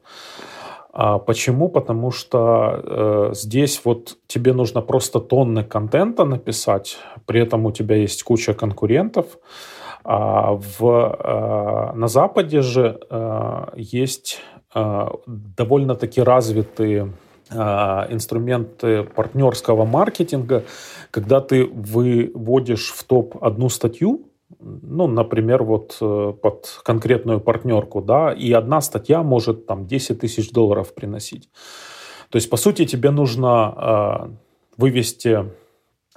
почему? 0.93 1.69
Потому 1.69 2.11
что 2.11 2.81
э, 2.83 3.33
здесь 3.33 3.81
вот 3.85 4.17
тебе 4.27 4.53
нужно 4.53 4.81
просто 4.81 5.19
тонны 5.19 5.63
контента 5.63 6.25
написать, 6.25 6.97
при 7.25 7.41
этом 7.41 7.65
у 7.65 7.71
тебя 7.71 7.95
есть 7.95 8.23
куча 8.23 8.53
конкурентов. 8.53 9.25
А 10.03 10.53
в, 10.53 10.83
э, 10.83 11.95
на 11.95 12.07
Западе 12.07 12.61
же 12.61 12.99
э, 13.09 13.65
есть 13.75 14.39
э, 14.73 15.07
довольно-таки 15.27 16.21
развитые 16.21 17.13
э, 17.49 17.55
инструменты 18.09 19.03
партнерского 19.03 19.85
маркетинга, 19.85 20.63
когда 21.11 21.39
ты 21.39 21.65
выводишь 21.65 22.91
в 22.91 23.03
топ 23.03 23.41
одну 23.43 23.69
статью, 23.69 24.30
ну, 24.59 25.07
например, 25.07 25.63
вот 25.63 25.97
э, 26.01 26.33
под 26.41 26.81
конкретную 26.83 27.39
партнерку, 27.39 28.01
да, 28.01 28.33
и 28.33 28.51
одна 28.51 28.81
статья 28.81 29.23
может 29.23 29.65
там 29.65 29.87
10 29.87 30.19
тысяч 30.19 30.51
долларов 30.51 30.93
приносить. 30.93 31.49
То 32.29 32.37
есть, 32.37 32.49
по 32.49 32.57
сути, 32.57 32.85
тебе 32.85 33.11
нужно 33.11 33.75
э, 33.77 34.29
вывести, 34.77 35.51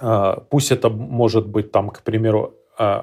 э, 0.01 0.37
пусть 0.51 0.73
это 0.73 0.89
может 0.91 1.47
быть 1.47 1.73
там, 1.73 1.91
к 1.91 2.03
примеру, 2.03 2.55
э, 2.79 3.03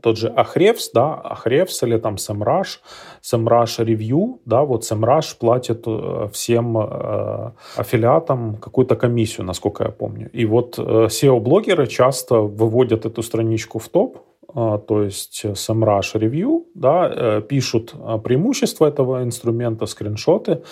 тот 0.00 0.18
же 0.18 0.28
Ахревс, 0.28 0.90
да, 0.92 1.14
Ахревс 1.14 1.82
или 1.82 1.98
там 1.98 2.14
SEMrush, 2.14 2.80
SEMrush 3.22 3.84
Review, 3.84 4.40
да, 4.44 4.62
вот 4.62 4.82
SEMrush 4.82 5.38
платит 5.38 5.84
э, 5.86 6.28
всем 6.32 6.78
э, 6.78 7.52
аффилиатам 7.76 8.56
какую-то 8.56 8.96
комиссию, 8.96 9.46
насколько 9.46 9.84
я 9.84 9.90
помню. 9.90 10.30
И 10.32 10.44
вот 10.46 10.78
э, 10.78 10.82
SEO-блогеры 10.82 11.86
часто 11.86 12.40
выводят 12.40 13.06
эту 13.06 13.22
страничку 13.22 13.78
в 13.78 13.88
топ, 13.88 14.18
то 14.52 15.02
есть 15.02 15.44
SEMrush 15.44 16.14
Review, 16.14 16.64
да, 16.74 17.08
э, 17.08 17.42
пишут 17.42 17.94
преимущества 18.24 18.86
этого 18.86 19.22
инструмента, 19.22 19.86
скриншоты, 19.86 20.62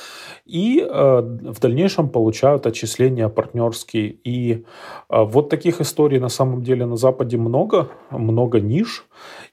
и 0.45 0.81
э, 0.81 1.21
в 1.21 1.61
дальнейшем 1.61 2.09
получают 2.09 2.67
отчисления 2.67 3.29
партнерские. 3.29 4.17
И 4.25 4.65
э, 5.09 5.23
вот 5.23 5.49
таких 5.49 5.81
историй 5.81 6.19
на 6.19 6.29
самом 6.29 6.63
деле 6.63 6.87
на 6.87 6.97
Западе 6.97 7.37
много, 7.37 7.89
много 8.11 8.61
ниш, 8.61 9.07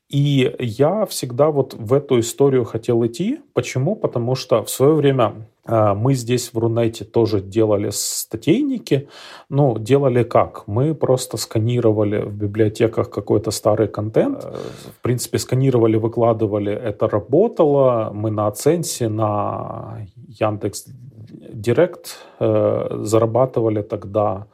и 0.10 0.56
я 0.60 1.06
всегда 1.06 1.50
вот 1.50 1.74
в 1.74 1.94
эту 1.94 2.20
историю 2.20 2.64
хотел 2.64 3.06
идти. 3.06 3.40
Почему? 3.54 3.96
Потому 3.96 4.36
что 4.36 4.64
в 4.64 4.70
свое 4.70 4.94
время 4.94 5.24
а, 5.24 5.36
мы 5.68 6.14
здесь 6.14 6.54
в 6.54 6.58
Рунете 6.58 7.06
тоже 7.06 7.42
делали 7.42 7.90
статейники. 7.92 9.08
Ну, 9.50 9.78
делали 9.80 10.24
как? 10.24 10.68
Мы 10.68 10.94
просто 10.94 11.38
сканировали 11.38 12.22
в 12.22 12.34
библиотеках 12.34 13.10
какой-то 13.10 13.52
старый 13.52 13.88
контент. 13.88 14.46
Э, 14.46 14.54
в 14.98 15.02
принципе, 15.02 15.38
сканировали, 15.38 15.98
выкладывали. 15.98 16.72
Это 16.72 17.08
работало. 17.08 18.12
Мы 18.14 18.32
на 18.32 18.48
Аценсе, 18.48 19.10
на 19.10 20.08
Яндекс 20.40 20.86
Директ 21.54 22.18
э, 22.40 23.00
зарабатывали 23.04 23.82
тогда 23.82 24.48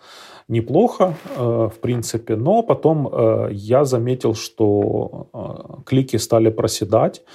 неплохо, 0.48 1.13
э, 1.38 1.70
в 1.74 1.80
принципе, 1.80 2.36
но 2.36 2.63
потом 2.63 3.08
э, 3.08 3.50
я 3.51 3.86
заметил, 3.86 4.36
что 4.36 5.27
э, 5.34 5.84
клики 5.86 6.18
стали 6.18 6.50
проседать, 6.50 7.22
а 7.22 7.25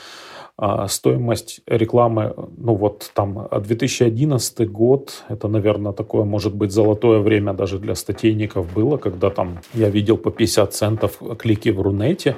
стоимость 0.89 1.61
рекламы, 1.67 2.35
ну 2.57 2.75
вот 2.75 3.11
там 3.15 3.49
2011 3.53 4.71
год, 4.71 5.25
это, 5.29 5.49
наверное, 5.49 5.93
такое, 5.93 6.25
может 6.25 6.55
быть, 6.55 6.73
золотое 6.73 7.21
время 7.21 7.53
даже 7.53 7.79
для 7.79 7.95
статейников 7.95 8.73
было, 8.73 8.97
когда 8.97 9.29
там 9.31 9.61
я 9.75 9.91
видел 9.91 10.17
по 10.17 10.31
50 10.31 10.73
центов 10.73 11.21
клики 11.39 11.69
в 11.69 11.81
Рунете, 11.83 12.37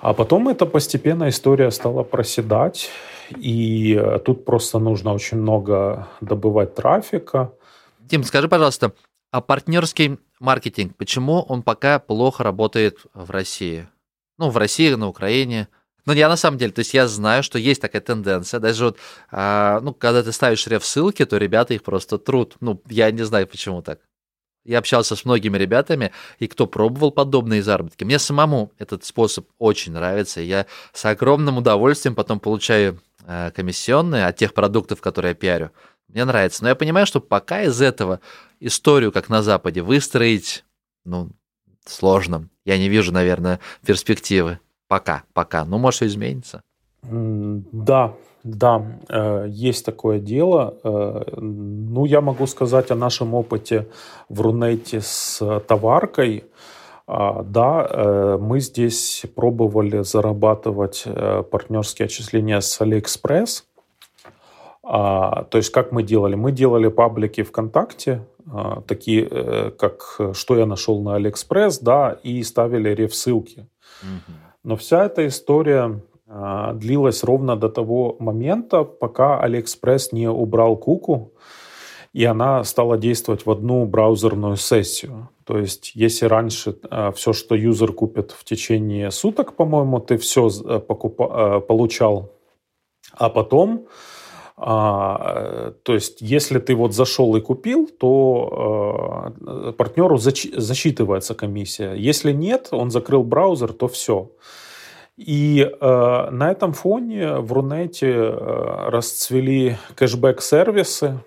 а 0.00 0.14
потом 0.14 0.48
эта 0.48 0.66
постепенно 0.66 1.28
история 1.28 1.70
стала 1.70 2.02
проседать, 2.02 2.90
и 3.36 4.02
тут 4.24 4.44
просто 4.44 4.80
нужно 4.80 5.14
очень 5.14 5.38
много 5.38 6.08
добывать 6.20 6.74
трафика. 6.74 7.52
Тим, 8.08 8.24
скажи, 8.24 8.48
пожалуйста, 8.48 8.92
а 9.30 9.40
партнерский 9.40 10.18
маркетинг, 10.40 10.96
почему 10.96 11.42
он 11.42 11.62
пока 11.62 12.00
плохо 12.00 12.42
работает 12.42 12.98
в 13.14 13.30
России? 13.30 13.86
Ну, 14.38 14.50
в 14.50 14.56
России, 14.56 14.92
на 14.94 15.06
Украине. 15.08 15.68
Ну, 16.04 16.12
я 16.12 16.28
на 16.28 16.36
самом 16.36 16.58
деле, 16.58 16.72
то 16.72 16.80
есть 16.80 16.94
я 16.94 17.06
знаю, 17.06 17.42
что 17.42 17.58
есть 17.58 17.80
такая 17.80 18.02
тенденция. 18.02 18.58
Даже 18.58 18.86
вот, 18.86 18.98
а, 19.30 19.80
ну, 19.80 19.94
когда 19.94 20.22
ты 20.22 20.32
ставишь 20.32 20.66
реф-ссылки, 20.66 21.24
то 21.24 21.36
ребята 21.36 21.74
их 21.74 21.82
просто 21.82 22.18
трут. 22.18 22.56
Ну, 22.60 22.82
я 22.88 23.10
не 23.10 23.22
знаю, 23.22 23.46
почему 23.46 23.82
так. 23.82 24.00
Я 24.64 24.78
общался 24.78 25.16
с 25.16 25.24
многими 25.24 25.58
ребятами, 25.58 26.12
и 26.38 26.46
кто 26.46 26.66
пробовал 26.66 27.10
подобные 27.10 27.62
заработки. 27.62 28.04
Мне 28.04 28.18
самому 28.18 28.72
этот 28.78 29.04
способ 29.04 29.48
очень 29.58 29.92
нравится. 29.92 30.40
Я 30.40 30.66
с 30.92 31.04
огромным 31.04 31.58
удовольствием 31.58 32.14
потом 32.14 32.38
получаю 32.38 33.00
э, 33.26 33.50
комиссионные 33.54 34.26
от 34.26 34.36
тех 34.36 34.54
продуктов, 34.54 35.00
которые 35.00 35.30
я 35.30 35.34
пиарю. 35.34 35.70
Мне 36.08 36.24
нравится. 36.24 36.62
Но 36.62 36.68
я 36.68 36.76
понимаю, 36.76 37.06
что 37.06 37.20
пока 37.20 37.62
из 37.62 37.80
этого 37.80 38.20
историю, 38.60 39.10
как 39.10 39.28
на 39.28 39.42
Западе, 39.42 39.82
выстроить, 39.82 40.64
ну, 41.04 41.30
сложно. 41.84 42.48
Я 42.64 42.78
не 42.78 42.88
вижу, 42.88 43.12
наверное, 43.12 43.58
перспективы. 43.84 44.60
Пока, 44.92 45.22
пока. 45.32 45.64
Ну, 45.64 45.78
может, 45.78 45.96
все 45.96 46.06
изменится. 46.06 46.60
Да, 47.02 48.12
да, 48.44 48.82
э, 49.08 49.46
есть 49.48 49.86
такое 49.86 50.18
дело. 50.18 50.74
Э, 50.84 51.22
ну, 51.38 52.04
я 52.04 52.20
могу 52.20 52.46
сказать 52.46 52.90
о 52.90 52.94
нашем 52.94 53.32
опыте 53.32 53.86
в 54.28 54.42
Рунете 54.42 55.00
с 55.00 55.60
товаркой. 55.66 56.44
А, 57.06 57.42
да, 57.42 57.88
э, 57.88 58.38
мы 58.38 58.60
здесь 58.60 59.24
пробовали 59.34 60.02
зарабатывать 60.02 61.06
партнерские 61.50 62.04
отчисления 62.04 62.60
с 62.60 62.78
Алиэкспресс. 62.78 63.64
А, 64.82 65.44
то 65.44 65.56
есть 65.56 65.70
как 65.70 65.90
мы 65.92 66.02
делали? 66.02 66.34
Мы 66.34 66.52
делали 66.52 66.88
паблики 66.88 67.42
ВКонтакте, 67.42 68.26
а, 68.46 68.82
такие 68.82 69.70
как 69.70 70.20
«Что 70.34 70.58
я 70.58 70.66
нашел 70.66 71.02
на 71.02 71.14
AliExpress», 71.14 71.78
да, 71.78 72.18
и 72.22 72.42
ставили 72.42 72.90
реф-ссылки. 72.90 73.66
Но 74.64 74.76
вся 74.76 75.04
эта 75.06 75.26
история 75.26 76.00
а, 76.26 76.72
длилась 76.72 77.24
ровно 77.24 77.56
до 77.56 77.68
того 77.68 78.16
момента, 78.18 78.84
пока 78.84 79.40
Алиэкспресс 79.40 80.12
не 80.12 80.28
убрал 80.28 80.76
куку, 80.76 81.32
и 82.12 82.24
она 82.24 82.62
стала 82.64 82.96
действовать 82.96 83.46
в 83.46 83.50
одну 83.50 83.84
браузерную 83.86 84.56
сессию. 84.56 85.28
То 85.44 85.58
есть, 85.58 85.92
если 85.94 86.26
раньше 86.26 86.76
э, 86.90 87.10
все, 87.12 87.32
что 87.32 87.54
юзер 87.54 87.92
купит 87.92 88.32
в 88.32 88.44
течение 88.44 89.10
суток, 89.10 89.54
по-моему, 89.54 89.98
ты 89.98 90.18
все 90.18 90.48
э, 90.48 90.78
покупа- 90.78 91.60
получал, 91.60 92.30
а 93.12 93.28
потом 93.28 93.86
а, 94.64 95.72
то 95.82 95.94
есть, 95.94 96.20
если 96.20 96.60
ты 96.60 96.76
вот 96.76 96.94
зашел 96.94 97.34
и 97.34 97.40
купил, 97.40 97.88
то 97.98 99.32
э, 99.40 99.72
партнеру 99.72 100.16
зач- 100.18 100.56
засчитывается 100.56 101.34
комиссия. 101.34 101.94
Если 101.94 102.30
нет, 102.30 102.68
он 102.70 102.92
закрыл 102.92 103.24
браузер, 103.24 103.72
то 103.72 103.88
все. 103.88 104.30
И 105.16 105.68
э, 105.68 106.30
на 106.30 106.52
этом 106.52 106.74
фоне 106.74 107.38
в 107.38 107.52
Рунете 107.52 108.12
э, 108.12 108.88
расцвели 108.88 109.78
кэшбэк-сервисы. 109.96 111.18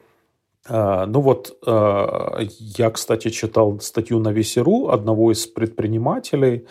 Э, 0.69 1.05
ну 1.05 1.19
вот, 1.19 1.57
э, 1.67 2.45
я, 2.77 2.89
кстати, 2.89 3.29
читал 3.31 3.81
статью 3.81 4.19
на 4.19 4.29
vc.ru 4.29 4.88
одного 4.87 5.33
из 5.33 5.45
предпринимателей, 5.45 6.67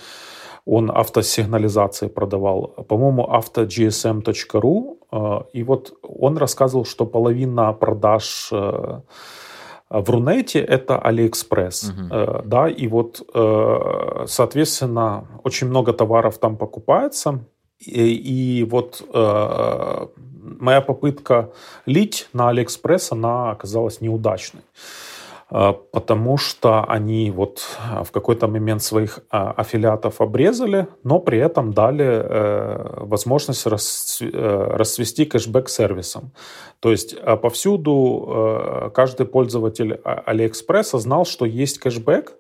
он 0.67 0.91
автосигнализации 0.91 2.09
продавал, 2.09 2.69
по-моему, 2.89 3.25
autogsm.ru, 3.25 4.99
э, 5.13 5.41
и 5.53 5.63
вот 5.63 5.99
он 6.03 6.39
рассказывал, 6.39 6.85
что 6.85 7.07
половина 7.07 7.73
продаж 7.73 8.49
э, 8.53 9.01
в 9.91 10.11
Рунете 10.11 10.61
это 10.61 10.99
Алиэкспресс, 10.99 11.85
угу. 11.85 12.43
да, 12.45 12.69
и 12.69 12.89
вот, 12.89 13.23
соответственно, 14.27 15.29
очень 15.45 15.69
много 15.69 15.93
товаров 15.93 16.39
там 16.39 16.57
покупается, 16.57 17.45
и, 17.79 18.15
и 18.15 18.65
вот 18.65 19.05
моя 20.43 20.81
попытка 20.81 21.53
лить 21.87 22.29
на 22.33 22.49
Алиэкспресс, 22.49 23.13
она 23.13 23.51
оказалась 23.51 24.01
неудачной. 24.01 24.63
А, 25.57 25.73
потому 25.73 26.37
что 26.37 26.83
они 26.83 27.31
вот 27.31 27.63
в 28.03 28.11
какой-то 28.11 28.49
момент 28.49 28.83
своих 28.83 29.21
а, 29.31 29.53
аффилиатов 29.53 30.21
обрезали, 30.21 30.89
но 31.05 31.21
при 31.21 31.39
этом 31.39 31.73
дали 31.73 32.05
э, 32.05 33.05
возможность 33.05 33.65
э, 34.21 34.77
расцвести 34.77 35.25
кэшбэк-сервисом. 35.27 36.33
То 36.81 36.91
есть 36.91 37.17
повсюду 37.41 38.25
э, 38.27 38.91
каждый 38.95 39.27
пользователь 39.27 40.01
Алиэкспресса 40.03 40.99
знал, 40.99 41.25
что 41.25 41.45
есть 41.45 41.79
кэшбэк, 41.79 42.33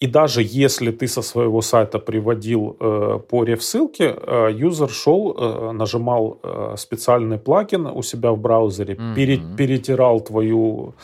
и 0.00 0.08
даже 0.08 0.42
если 0.42 0.90
ты 0.90 1.06
со 1.06 1.22
своего 1.22 1.62
сайта 1.62 2.00
приводил 2.00 2.76
э, 2.80 3.20
по 3.28 3.44
реф-ссылке, 3.44 4.12
э, 4.16 4.48
юзер 4.52 4.90
шел, 4.90 5.36
э, 5.38 5.70
нажимал 5.70 6.40
э, 6.42 6.74
специальный 6.76 7.38
плагин 7.38 7.86
у 7.86 8.02
себя 8.02 8.32
в 8.32 8.38
браузере, 8.38 8.94
mm-hmm. 8.94 9.14
пере, 9.14 9.40
перетирал 9.56 10.20
твою 10.20 10.94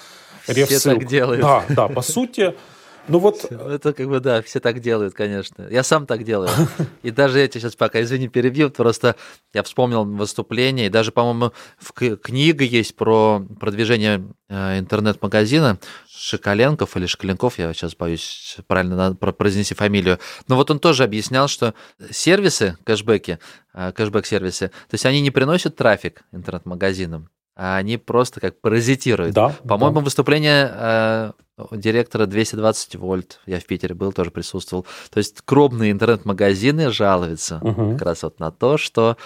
Все 0.47 0.79
так 0.81 1.07
делают. 1.07 1.43
Да, 1.43 1.65
да, 1.69 1.89
по 1.89 2.03
сути, 2.03 2.55
ну 3.09 3.19
вот... 3.19 3.51
Это 3.51 3.93
как 3.93 4.09
бы, 4.09 4.21
да, 4.21 4.41
все 4.43 4.61
так 4.61 4.81
делают, 4.81 5.15
конечно. 5.15 5.67
Я 5.69 5.83
сам 5.83 6.07
так 6.07 6.23
делаю. 6.23 6.51
И 7.03 7.11
даже 7.11 7.41
эти 7.41 7.59
сейчас 7.59 7.75
пока, 7.75 8.01
извини, 8.03 8.29
перебью, 8.29 8.71
просто 8.71 9.17
я 9.53 9.63
вспомнил 9.63 10.05
выступление, 10.05 10.87
и 10.87 10.91
даже, 10.91 11.11
по-моему, 11.11 11.53
в 11.79 11.93
книга 11.93 12.65
есть 12.65 12.95
про 12.95 13.45
продвижение 13.59 14.23
э, 14.49 14.79
интернет-магазина 14.79 15.79
Шикаленков 16.09 16.97
или 16.97 17.07
Шикаленков, 17.07 17.59
я 17.59 17.73
сейчас 17.73 17.97
боюсь 17.97 18.59
правильно 18.67 19.15
произнести 19.15 19.75
фамилию. 19.75 20.19
Но 20.47 20.57
вот 20.57 20.71
он 20.71 20.79
тоже 20.79 21.03
объяснял, 21.03 21.49
что 21.49 21.75
сервисы, 22.11 22.77
кэшбэки, 22.85 23.39
э, 23.75 23.93
кэшбэк-сервисы, 23.93 24.69
то 24.69 24.95
есть 24.95 25.07
они 25.07 25.21
не 25.21 25.31
приносят 25.31 25.75
трафик 25.75 26.23
интернет-магазинам, 26.33 27.29
а 27.57 27.77
они 27.77 27.97
просто 27.97 28.41
как 28.41 28.61
паразитируют. 28.61 29.35
Да, 29.35 29.55
По-моему, 29.67 30.01
да. 30.01 30.05
выступление 30.05 30.71
э, 30.73 31.33
директора 31.73 32.27
220 32.27 32.97
вольт, 32.97 33.41
я 33.47 33.61
в 33.61 33.65
Питере 33.65 33.95
был, 33.95 34.13
тоже 34.13 34.31
присутствовал. 34.31 34.87
То 35.11 35.19
есть 35.19 35.43
крупные 35.45 35.93
интернет-магазины 35.93 36.91
жалуются 36.91 37.59
угу. 37.63 37.93
как 37.93 38.03
раз 38.03 38.23
вот 38.23 38.41
на 38.41 38.51
то, 38.51 38.79
что 38.79 39.17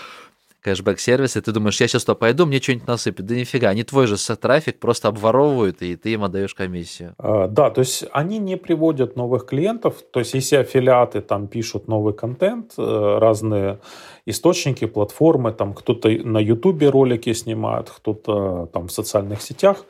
кэшбэк-сервис, 0.65 1.37
и 1.37 1.41
ты 1.43 1.53
думаешь, 1.53 1.79
я 1.81 1.89
сейчас 1.89 2.05
туда 2.05 2.15
пойду, 2.15 2.47
мне 2.47 2.61
что-нибудь 2.61 2.89
насыпят. 2.89 3.27
Да 3.27 3.35
нифига, 3.35 3.69
они 3.69 3.85
твой 3.85 4.07
же 4.07 4.17
трафик 4.37 4.81
просто 4.81 5.09
обворовывают, 5.09 5.83
и 5.83 5.95
ты 5.97 6.15
им 6.15 6.25
отдаешь 6.25 6.55
комиссию. 6.55 7.15
А, 7.19 7.49
да, 7.49 7.71
то 7.71 7.81
есть 7.81 8.05
они 8.13 8.39
не 8.39 8.57
приводят 8.57 9.17
новых 9.17 9.45
клиентов, 9.45 9.97
то 10.11 10.21
есть 10.21 10.35
если 10.35 10.57
аффилиаты 10.57 11.21
там 11.21 11.49
пишут 11.49 11.87
новый 11.87 12.15
контент, 12.15 12.73
э, 12.79 13.19
разные 13.21 13.79
источники, 14.27 14.87
платформы, 14.87 15.53
там 15.53 15.75
кто-то 15.75 16.09
на 16.09 16.39
ютубе 16.39 16.89
ролики 16.89 17.35
снимает, 17.35 17.91
кто-то 17.91 18.71
там 18.73 18.89
в 18.89 18.93
социальных 18.93 19.43
сетях, 19.43 19.85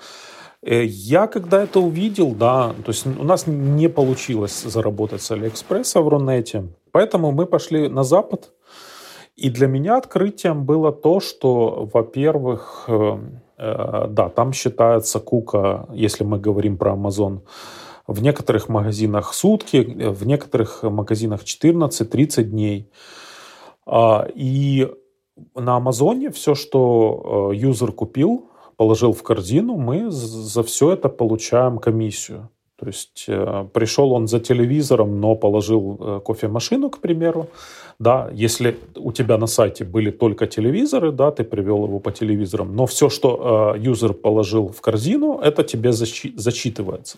э, 0.62 0.84
я 0.84 1.28
когда 1.28 1.62
это 1.62 1.78
увидел, 1.78 2.34
да, 2.34 2.74
то 2.84 2.90
есть 2.90 3.06
у 3.06 3.24
нас 3.24 3.46
не 3.46 3.88
получилось 3.88 4.62
заработать 4.62 5.22
с 5.22 5.30
Алиэкспресса 5.30 6.00
в 6.00 6.08
Рунете, 6.08 6.64
поэтому 6.90 7.30
мы 7.30 7.46
пошли 7.46 7.88
на 7.88 8.02
Запад, 8.02 8.50
и 9.36 9.50
для 9.50 9.66
меня 9.66 9.96
открытием 9.96 10.64
было 10.64 10.92
то, 10.92 11.20
что, 11.20 11.88
во-первых, 11.92 12.84
э, 12.86 13.18
э, 13.58 14.06
да, 14.08 14.28
там 14.28 14.52
считается 14.52 15.18
кука, 15.18 15.86
если 15.92 16.24
мы 16.24 16.38
говорим 16.38 16.76
про 16.76 16.92
Amazon, 16.92 17.40
в 18.06 18.22
некоторых 18.22 18.68
магазинах 18.68 19.34
сутки, 19.34 19.78
в 19.78 20.26
некоторых 20.26 20.82
магазинах 20.82 21.42
14-30 21.42 22.44
дней. 22.44 22.90
А, 23.86 24.26
и 24.34 24.88
на 25.54 25.76
Амазоне 25.76 26.30
все, 26.30 26.54
что 26.54 27.50
э, 27.52 27.56
юзер 27.56 27.92
купил, 27.92 28.50
положил 28.76 29.12
в 29.12 29.22
корзину, 29.22 29.76
мы 29.76 30.10
за 30.10 30.62
все 30.62 30.92
это 30.92 31.08
получаем 31.08 31.78
комиссию. 31.78 32.50
То 32.84 32.90
есть 32.90 33.24
э, 33.28 33.66
пришел 33.72 34.12
он 34.12 34.28
за 34.28 34.40
телевизором, 34.40 35.20
но 35.20 35.36
положил 35.36 35.98
э, 36.00 36.20
кофемашину, 36.24 36.90
к 36.90 36.98
примеру. 36.98 37.46
Да, 37.98 38.28
если 38.32 38.76
у 38.96 39.12
тебя 39.12 39.38
на 39.38 39.46
сайте 39.46 39.84
были 39.84 40.10
только 40.10 40.46
телевизоры, 40.46 41.12
да, 41.12 41.30
ты 41.30 41.44
привел 41.44 41.84
его 41.84 41.98
по 41.98 42.10
телевизорам, 42.12 42.76
но 42.76 42.84
все, 42.84 43.08
что 43.08 43.74
э, 43.74 43.80
юзер 43.80 44.12
положил 44.12 44.68
в 44.68 44.80
корзину, 44.80 45.40
это 45.42 45.62
тебе 45.62 45.92
зачитывается. 45.92 47.16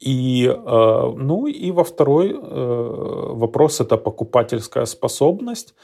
И, 0.00 0.46
э, 0.46 1.14
ну, 1.16 1.46
и 1.46 1.70
во 1.70 1.84
второй 1.84 2.34
вопрос 2.34 3.80
это 3.80 3.96
покупательская 3.96 4.86
способность 4.86 5.74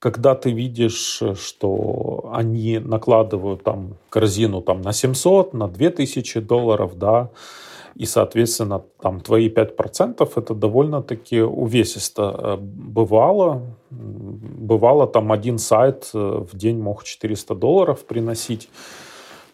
когда 0.00 0.34
ты 0.34 0.50
видишь, 0.50 1.22
что 1.36 2.30
они 2.32 2.78
накладывают 2.78 3.62
там 3.62 3.96
корзину 4.08 4.62
там, 4.62 4.80
на 4.80 4.92
700, 4.92 5.54
на 5.54 5.68
2000 5.68 6.40
долларов, 6.40 6.98
да, 6.98 7.30
и, 7.94 8.06
соответственно, 8.06 8.82
там 9.02 9.20
твои 9.20 9.50
5% 9.50 10.32
это 10.36 10.54
довольно-таки 10.54 11.42
увесисто. 11.42 12.22
Э, 12.38 12.56
бывало, 12.56 13.62
бывало 13.90 15.06
там 15.06 15.32
один 15.32 15.58
сайт 15.58 16.10
э, 16.14 16.18
в 16.50 16.56
день 16.56 16.78
мог 16.80 17.04
400 17.04 17.54
долларов 17.54 18.06
приносить, 18.06 18.70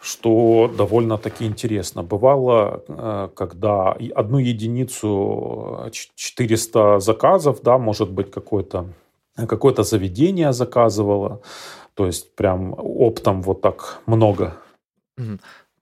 что 0.00 0.70
довольно-таки 0.78 1.44
интересно. 1.44 2.04
Бывало, 2.04 2.84
э, 2.86 3.28
когда 3.34 3.96
одну 4.14 4.38
единицу 4.38 5.90
400 5.90 7.00
заказов, 7.00 7.62
да, 7.62 7.78
может 7.78 8.10
быть, 8.12 8.30
какой-то 8.30 8.86
какое-то 9.36 9.82
заведение 9.82 10.52
заказывало, 10.52 11.42
то 11.94 12.06
есть 12.06 12.34
прям 12.34 12.74
оптом 12.78 13.42
вот 13.42 13.60
так 13.60 14.00
много. 14.06 14.54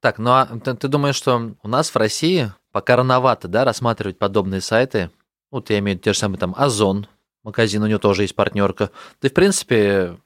Так, 0.00 0.18
ну 0.18 0.30
а 0.30 0.46
ты, 0.62 0.74
ты 0.74 0.88
думаешь, 0.88 1.16
что 1.16 1.52
у 1.62 1.68
нас 1.68 1.90
в 1.90 1.96
России 1.96 2.52
пока 2.72 2.96
рановато, 2.96 3.48
да, 3.48 3.64
рассматривать 3.64 4.18
подобные 4.18 4.60
сайты? 4.60 5.10
Вот 5.50 5.70
я 5.70 5.78
имею 5.78 5.96
в 5.96 5.98
виду 5.98 6.04
те 6.04 6.12
же 6.12 6.18
самые 6.18 6.38
там 6.38 6.54
Озон, 6.56 7.06
магазин, 7.44 7.82
у 7.82 7.86
него 7.86 7.98
тоже 7.98 8.22
есть 8.22 8.34
партнерка. 8.34 8.90
И, 9.22 9.28
в 9.28 9.34
принципе, 9.34 10.16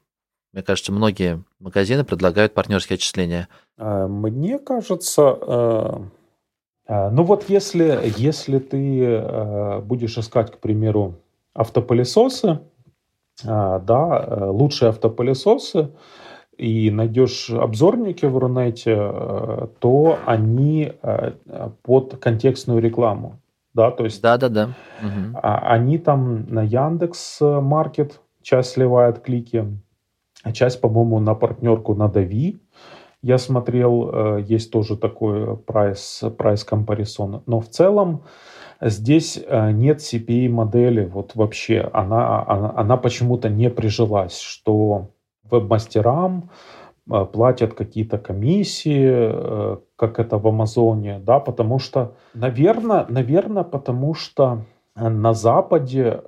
мне 0.53 0.63
кажется, 0.63 0.93
многие 0.93 1.45
магазины 1.59 2.05
предлагают 2.05 2.55
партнерские 2.55 2.95
отчисления. 2.95 3.49
А, 3.77 4.09
мне 4.09 4.59
кажется, 4.59 5.39
э, 5.41 5.99
э, 6.89 7.11
ну 7.11 7.23
вот 7.25 7.49
если, 7.49 8.13
если 8.17 8.59
ты 8.59 9.05
э, 9.05 9.81
будешь 9.81 10.17
искать, 10.17 10.53
к 10.53 10.59
примеру, 10.59 11.17
автопылесосы, 11.55 12.47
а, 12.47 12.63
да, 13.45 14.25
э, 14.27 14.45
лучшие 14.47 14.91
автопылесосы, 14.91 15.91
и 16.57 16.91
найдешь 16.91 17.51
обзорники 17.51 18.27
в 18.27 18.37
Рунете, 18.37 18.97
э, 18.99 19.69
то 19.79 20.19
они 20.27 20.93
э, 21.03 21.33
под 21.83 22.17
контекстную 22.17 22.81
рекламу. 22.81 23.39
Да, 23.75 23.93
то 23.93 24.05
есть 24.05 24.21
да, 24.23 24.39
да, 24.39 24.49
да. 24.49 24.65
Угу. 25.01 25.39
Они 25.41 25.99
там 25.99 26.47
на 26.49 26.63
Яндекс 26.65 27.39
Маркет 27.41 28.21
часть 28.43 28.73
сливают 28.73 29.21
клики, 29.21 29.67
а 30.43 30.53
часть, 30.53 30.81
по-моему, 30.81 31.21
на 31.21 31.35
партнерку 31.35 31.95
на 31.95 32.09
Дави. 32.09 32.59
Я 33.23 33.39
смотрел, 33.39 34.39
есть 34.39 34.73
тоже 34.73 34.97
такой 34.97 35.57
прайс, 35.57 36.25
прайс 36.39 36.65
компарисон. 36.65 37.43
Но 37.47 37.61
в 37.61 37.69
целом 37.69 38.25
Здесь 38.81 39.41
э, 39.45 39.71
нет 39.73 39.99
CPA-модели, 39.99 41.05
вот 41.07 41.35
вообще, 41.35 41.91
она, 41.93 42.45
она, 42.47 42.73
она 42.77 42.97
почему-то 42.97 43.49
не 43.49 43.71
прижилась, 43.71 44.39
что 44.39 45.09
веб-мастерам 45.51 46.51
э, 47.11 47.25
платят 47.25 47.75
какие-то 47.75 48.19
комиссии, 48.19 49.09
э, 49.11 49.77
как 49.97 50.21
это 50.21 50.39
в 50.39 50.47
Амазоне, 50.47 51.19
да, 51.19 51.41
потому 51.41 51.81
что, 51.81 52.15
наверное, 52.35 53.05
наверное, 53.09 53.65
потому 53.65 54.15
что 54.15 54.65
на 54.95 55.35
Западе... 55.35 56.23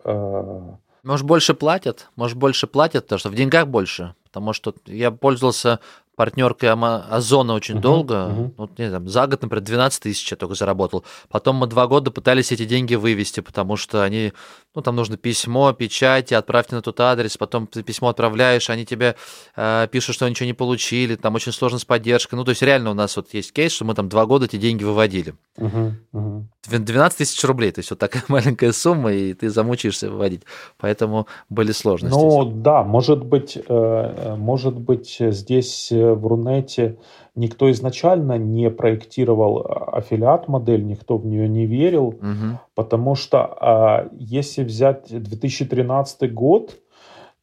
Может, 1.02 1.26
больше 1.26 1.54
платят? 1.54 2.10
Может, 2.16 2.36
больше 2.36 2.66
платят, 2.66 3.04
потому 3.04 3.18
что 3.20 3.28
в 3.30 3.34
деньгах 3.34 3.68
больше? 3.68 4.14
Потому 4.24 4.52
что 4.52 4.74
я 4.86 5.10
пользовался 5.10 5.78
партнеркой 6.20 6.68
Озона 6.68 7.54
очень 7.54 7.76
uh-huh, 7.76 7.80
долго. 7.80 8.14
Uh-huh. 8.14 8.54
Ну, 8.58 8.70
не 8.76 8.88
знаю, 8.90 9.08
за 9.08 9.26
год, 9.26 9.40
например, 9.40 9.64
12 9.64 10.02
тысяч 10.02 10.30
я 10.30 10.36
только 10.36 10.54
заработал. 10.54 11.02
Потом 11.30 11.56
мы 11.56 11.66
два 11.66 11.86
года 11.86 12.10
пытались 12.10 12.52
эти 12.52 12.66
деньги 12.66 12.94
вывести, 12.94 13.40
потому 13.40 13.78
что 13.78 14.02
они, 14.02 14.34
ну, 14.74 14.82
там 14.82 14.96
нужно 14.96 15.16
письмо, 15.16 15.72
печать, 15.72 16.30
отправьте 16.30 16.74
на 16.74 16.82
тот 16.82 17.00
адрес, 17.00 17.38
потом 17.38 17.66
ты 17.66 17.82
письмо 17.82 18.10
отправляешь, 18.10 18.68
они 18.68 18.84
тебе 18.84 19.16
э, 19.56 19.88
пишут, 19.90 20.14
что 20.14 20.28
ничего 20.28 20.44
не 20.44 20.52
получили, 20.52 21.16
там 21.16 21.36
очень 21.36 21.52
сложно 21.52 21.78
с 21.78 21.86
поддержкой. 21.86 22.34
Ну, 22.34 22.44
то 22.44 22.50
есть 22.50 22.60
реально 22.60 22.90
у 22.90 22.94
нас 22.94 23.16
вот 23.16 23.32
есть 23.32 23.54
кейс, 23.54 23.72
что 23.72 23.86
мы 23.86 23.94
там 23.94 24.10
два 24.10 24.26
года 24.26 24.44
эти 24.44 24.56
деньги 24.56 24.84
выводили. 24.84 25.32
Uh-huh, 25.56 25.92
uh-huh. 26.12 26.44
12 26.68 27.18
тысяч 27.18 27.42
рублей, 27.44 27.72
то 27.72 27.78
есть 27.78 27.90
вот 27.90 27.98
такая 27.98 28.24
маленькая 28.28 28.72
сумма, 28.72 29.12
и 29.12 29.32
ты 29.32 29.48
замучаешься 29.48 30.10
выводить. 30.10 30.42
Поэтому 30.78 31.26
были 31.48 31.72
сложности. 31.72 32.14
Ну, 32.14 32.44
да, 32.44 32.82
может 32.82 33.24
быть, 33.24 33.56
э, 33.56 33.62
э, 33.68 34.36
может 34.36 34.76
быть, 34.76 35.16
здесь 35.18 35.90
э, 35.90 36.09
в 36.14 36.26
Рунете 36.26 36.98
никто 37.34 37.70
изначально 37.70 38.38
не 38.38 38.70
проектировал 38.70 39.66
аффилиат-модель, 39.92 40.84
никто 40.84 41.16
в 41.16 41.26
нее 41.26 41.48
не 41.48 41.66
верил, 41.66 42.08
угу. 42.08 42.58
потому 42.74 43.14
что 43.14 43.38
а, 43.44 44.08
если 44.12 44.64
взять 44.64 45.06
2013 45.10 46.32
год, 46.32 46.78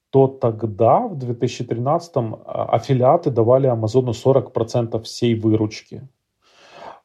то 0.09 0.27
тогда, 0.27 1.07
в 1.07 1.17
2013, 1.17 2.13
аффилиаты 2.45 3.29
давали 3.29 3.67
Амазону 3.67 4.11
40% 4.11 5.01
всей 5.03 5.35
выручки. 5.35 6.07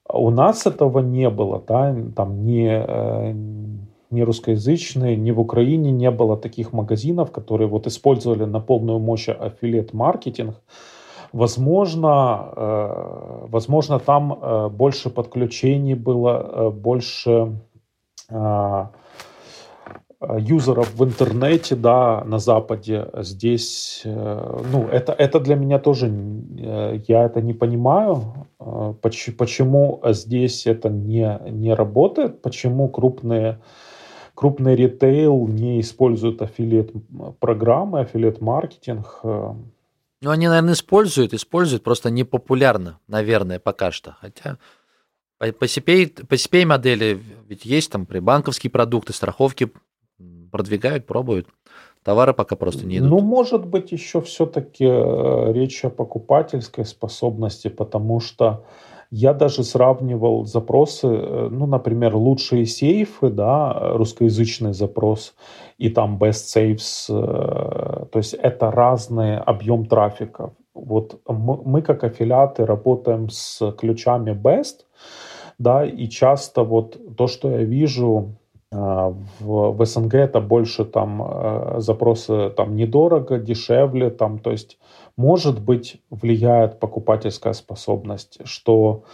У 0.09 0.31
нас 0.31 0.66
этого 0.66 1.01
не 1.01 1.31
было, 1.31 1.62
да, 1.66 1.94
там 2.14 2.44
не, 2.44 2.68
э, 2.68 3.33
не 4.11 4.22
русскоязычные, 4.25 5.16
ни 5.16 5.31
в 5.31 5.40
Украине 5.40 5.90
не 5.90 6.11
было 6.11 6.37
таких 6.37 6.72
магазинов, 6.72 7.33
которые 7.33 7.68
вот 7.68 7.87
использовали 7.87 8.44
на 8.44 8.61
полную 8.61 8.98
мощь 8.98 9.29
аффилиат-маркетинг. 9.29 10.61
Возможно, 11.33 12.53
э, 12.57 13.47
возможно, 13.49 13.99
там 13.99 14.33
э, 14.33 14.68
больше 14.68 15.11
подключений 15.11 15.95
было, 15.95 16.71
больше 16.71 17.59
юзеров 20.38 20.95
в 20.95 21.05
интернете, 21.05 21.75
да, 21.75 22.23
на 22.25 22.38
Западе. 22.38 23.09
Здесь, 23.18 24.03
ну, 24.05 24.87
это, 24.90 25.12
это 25.12 25.40
для 25.40 25.57
меня 25.57 25.79
тоже, 25.79 26.11
я 27.09 27.25
это 27.25 27.42
не 27.42 27.53
понимаю. 27.53 28.23
Почему 29.03 30.01
здесь 30.05 30.66
это 30.66 30.88
не, 30.88 31.38
не 31.51 31.75
работает? 31.75 32.40
Почему 32.40 32.88
крупные 32.88 33.59
крупный 34.35 34.75
ритейл 34.75 35.47
не 35.47 35.81
использует 35.81 36.42
аффилиат 36.42 36.90
программы, 37.38 38.01
аффилиат 38.01 38.40
маркетинг. 38.40 39.21
Ну, 40.22 40.30
они, 40.30 40.46
наверное, 40.46 40.74
используют, 40.74 41.35
используют, 41.35 41.82
просто 41.82 42.08
непопулярно, 42.08 43.00
наверное, 43.08 43.58
пока 43.58 43.90
что. 43.90 44.16
Хотя 44.20 44.58
по, 45.38 45.46
CPA, 45.46 46.64
модели 46.64 47.20
ведь 47.48 47.64
есть 47.64 47.90
там 47.90 48.06
банковские 48.08 48.70
продукты, 48.70 49.12
страховки 49.12 49.72
продвигают, 50.52 51.06
пробуют. 51.06 51.48
Товары 52.04 52.35
пока 52.35 52.56
просто 52.56 52.87
не 52.87 52.98
идут. 52.98 53.11
Ну, 53.11 53.20
может 53.20 53.66
быть, 53.66 53.92
еще 53.92 54.20
все-таки 54.20 54.85
э, 54.85 55.52
речь 55.52 55.85
о 55.85 55.90
покупательской 55.90 56.85
способности, 56.85 57.68
потому 57.68 58.20
что 58.20 58.64
я 59.14 59.35
даже 59.35 59.62
сравнивал 59.62 60.46
запросы, 60.46 61.07
э, 61.07 61.48
ну, 61.51 61.66
например, 61.66 62.16
лучшие 62.16 62.64
сейфы, 62.64 63.29
да, 63.29 63.92
русскоязычный 63.94 64.72
запрос, 64.72 65.35
и 65.77 65.90
там 65.90 66.16
best 66.16 66.57
saves, 66.57 67.11
э, 67.11 68.07
то 68.11 68.18
есть 68.18 68.33
это 68.33 68.70
разный 68.70 69.37
объем 69.37 69.85
трафика. 69.85 70.55
Вот 70.75 71.20
мы, 71.29 71.83
как 71.83 72.05
аффилиаты 72.05 72.64
работаем 72.64 73.29
с 73.29 73.72
ключами 73.72 74.31
best, 74.31 74.87
да, 75.59 75.85
и 75.85 76.09
часто 76.09 76.62
вот 76.62 76.98
то, 77.14 77.27
что 77.27 77.51
я 77.51 77.64
вижу 77.64 78.37
э, 78.72 78.77
в, 79.40 79.77
в 79.77 79.85
СНГ, 79.85 80.14
это 80.14 80.40
больше 80.40 80.87
там 80.87 81.77
запросы 81.77 82.48
там 82.57 82.77
недорого, 82.77 83.38
дешевле, 83.38 84.09
там, 84.09 84.38
то 84.38 84.53
есть 84.53 84.79
может 85.16 85.61
быть, 85.61 86.01
влияет 86.11 86.81
покупательская 86.81 87.53
способность, 87.53 88.38
что 88.44 89.05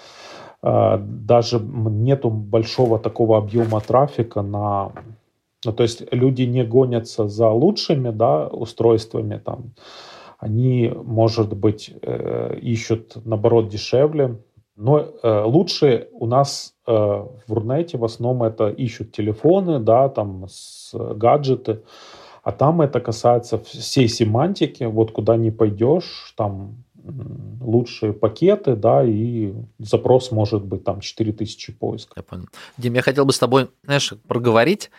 э, 0.63 0.99
даже 0.99 1.61
нету 1.61 2.31
большого 2.31 2.99
такого 2.99 3.39
объема 3.39 3.81
трафика 3.81 4.43
на... 4.43 4.93
Ну, 5.65 5.73
то 5.73 5.83
есть 5.83 6.03
люди 6.13 6.43
не 6.43 6.65
гонятся 6.65 7.29
за 7.29 7.49
лучшими 7.49 8.11
да, 8.11 8.47
устройствами, 8.47 9.39
там, 9.45 9.73
они, 10.39 10.93
может 10.95 11.53
быть, 11.57 11.93
э, 12.01 12.59
ищут, 12.63 13.17
наоборот, 13.25 13.69
дешевле. 13.69 14.39
Но 14.77 15.01
э, 15.01 15.43
лучше 15.45 16.09
у 16.13 16.27
нас 16.27 16.75
э, 16.87 16.93
в 16.93 17.53
Рунете 17.53 17.99
в 17.99 18.05
основном 18.05 18.45
это 18.45 18.69
ищут 18.69 19.11
телефоны, 19.11 19.81
да, 19.81 20.09
там, 20.09 20.47
с, 20.49 20.95
гаджеты, 20.95 21.83
а 22.49 22.53
там 22.53 22.81
это 22.81 23.01
касается 23.01 23.59
всей 23.59 24.09
семантики, 24.09 24.85
вот 24.85 25.13
куда 25.13 25.37
не 25.37 25.51
пойдешь, 25.51 26.33
там 26.35 26.83
лучшие 27.61 28.15
пакеты, 28.15 28.75
да, 28.75 29.05
и 29.05 29.53
запрос 29.79 30.31
может 30.31 30.65
быть 30.65 30.83
там 30.83 31.03
4000 31.03 31.73
поисков. 31.73 32.17
Я 32.17 32.23
понял. 32.23 32.47
Дим, 32.79 32.95
я 32.95 33.03
хотел 33.03 33.27
бы 33.27 33.35
с 33.35 33.39
тобой, 33.39 33.69
знаешь, 33.85 34.15
проговорить, 34.27 34.91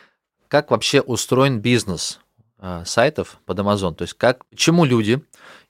как 0.47 0.69
вообще 0.69 1.01
устроен 1.01 1.59
бизнес 1.59 2.19
э, 2.59 2.83
сайтов 2.85 3.39
под 3.47 3.57
Amazon. 3.57 3.95
То 3.95 4.03
есть 4.03 4.13
как, 4.13 4.45
почему 4.45 4.85
люди 4.85 5.19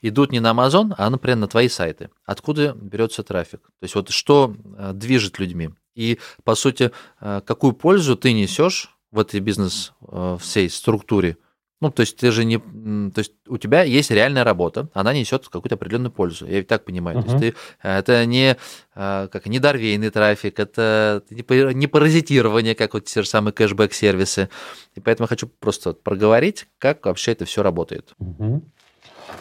идут 0.02 0.34
не 0.34 0.42
на 0.42 0.52
Amazon, 0.52 0.94
а, 0.98 1.10
например, 1.10 1.38
на 1.38 1.48
твои 1.48 1.70
сайты. 1.70 2.10
Откуда 2.26 2.74
берется 2.74 3.24
трафик? 3.24 3.62
То 3.62 3.84
есть 3.84 3.96
вот 3.96 4.10
что 4.10 4.54
э, 4.78 4.92
движет 4.94 5.39
людьми? 5.39 5.70
И, 5.96 6.20
по 6.44 6.56
сути, 6.56 6.92
э, 7.22 7.39
какую 7.46 7.72
пользу 7.72 8.18
ты 8.18 8.34
несешь 8.34 8.94
в 9.12 9.20
этой 9.20 9.39
бизнес 9.39 9.94
всей 10.42 10.70
структуре– 10.70 11.38
ну, 11.82 11.92
то 11.92 12.02
есть 12.02 12.18
ты 12.18 12.32
же 12.32 12.44
не... 12.44 12.58
То 12.58 13.20
есть 13.20 13.34
у 13.48 13.58
тебя 13.58 13.84
есть 13.84 14.12
реальная 14.12 14.44
работа, 14.44 14.89
она 14.94 15.13
несет 15.13 15.48
какую-то 15.48 15.76
определенную 15.76 16.12
пользу. 16.12 16.46
Я 16.46 16.58
ведь 16.58 16.68
так 16.68 16.84
понимаю. 16.84 17.20
Uh-huh. 17.20 17.24
То 17.24 17.30
есть 17.30 17.39
ты, 17.39 17.88
это 17.88 18.26
не, 18.26 18.58
а, 18.96 19.28
как, 19.28 19.46
не 19.46 19.60
дорвейный 19.60 20.10
трафик, 20.10 20.60
это 20.60 21.24
не 21.30 21.88
паразитирование, 21.88 22.76
как 22.76 22.94
вот 22.94 23.06
те 23.06 23.22
же 23.22 23.28
самые 23.28 23.54
кэшбэк-сервисы. 23.54 24.50
И 24.96 25.00
поэтому 25.00 25.26
я 25.26 25.28
хочу 25.28 25.48
просто 25.48 25.94
проговорить, 25.94 26.68
как 26.80 27.06
вообще 27.06 27.32
это 27.32 27.46
все 27.46 27.63
работает. 27.63 28.13
Uh-huh. 28.20 28.62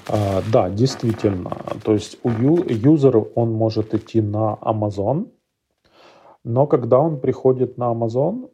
А, 0.07 0.43
да, 0.53 0.71
действительно. 0.71 1.51
То 1.83 1.95
есть 1.95 2.19
у 2.23 2.31
ю- 2.31 2.65
юзера 2.69 3.19
он 3.35 3.53
может 3.53 3.95
идти 3.95 4.21
на 4.21 4.57
Amazon, 4.61 5.31
но 6.45 6.67
когда 6.67 6.99
он 6.99 7.21
приходит 7.21 7.79
на 7.79 7.93
Amazon, 7.93 8.51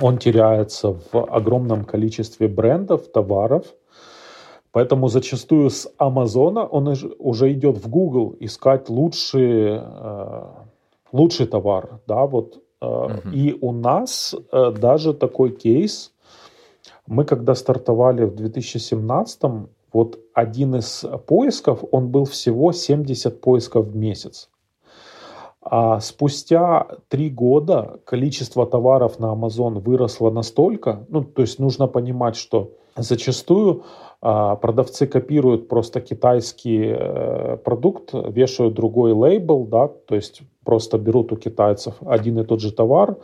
он 0.00 0.18
теряется 0.18 0.96
в 1.12 1.14
огромном 1.14 1.84
количестве 1.84 2.48
брендов, 2.48 3.08
товаров. 3.12 3.66
Поэтому 4.72 5.08
зачастую 5.08 5.70
с 5.70 5.88
Амазона 5.98 6.64
он 6.64 6.94
уже 7.18 7.52
идет 7.52 7.78
в 7.78 7.88
Google 7.88 8.34
искать 8.40 8.88
лучший, 8.88 9.78
э, 9.80 10.42
лучший 11.12 11.46
товар. 11.46 12.00
Да, 12.06 12.26
вот. 12.26 12.60
Угу. 12.80 13.30
И 13.32 13.56
у 13.60 13.72
нас 13.72 14.34
э, 14.52 14.72
даже 14.72 15.14
такой 15.14 15.50
кейс. 15.50 16.12
Мы 17.06 17.24
когда 17.24 17.54
стартовали 17.54 18.24
в 18.24 18.34
2017 18.34 19.42
вот 19.92 20.18
один 20.34 20.74
из 20.74 21.04
поисков, 21.26 21.84
он 21.92 22.08
был 22.08 22.24
всего 22.24 22.72
70 22.72 23.40
поисков 23.40 23.86
в 23.86 23.96
месяц. 23.96 24.50
А 25.64 25.98
спустя 26.00 26.86
три 27.08 27.30
года 27.30 27.98
количество 28.04 28.66
товаров 28.66 29.18
на 29.18 29.32
Amazon 29.32 29.80
выросло 29.80 30.30
настолько, 30.30 31.06
ну, 31.08 31.24
то 31.24 31.40
есть 31.40 31.58
нужно 31.58 31.86
понимать, 31.86 32.36
что 32.36 32.72
зачастую 32.96 33.84
а, 34.20 34.56
продавцы 34.56 35.06
копируют 35.06 35.68
просто 35.68 36.00
китайский 36.00 36.94
э, 36.96 37.56
продукт, 37.64 38.10
вешают 38.12 38.74
другой 38.74 39.12
лейбл, 39.12 39.66
да, 39.66 39.88
то 39.88 40.14
есть 40.14 40.42
просто 40.64 40.98
берут 40.98 41.32
у 41.32 41.36
китайцев 41.36 41.94
один 42.06 42.38
и 42.38 42.44
тот 42.44 42.60
же 42.60 42.70
товар, 42.70 43.16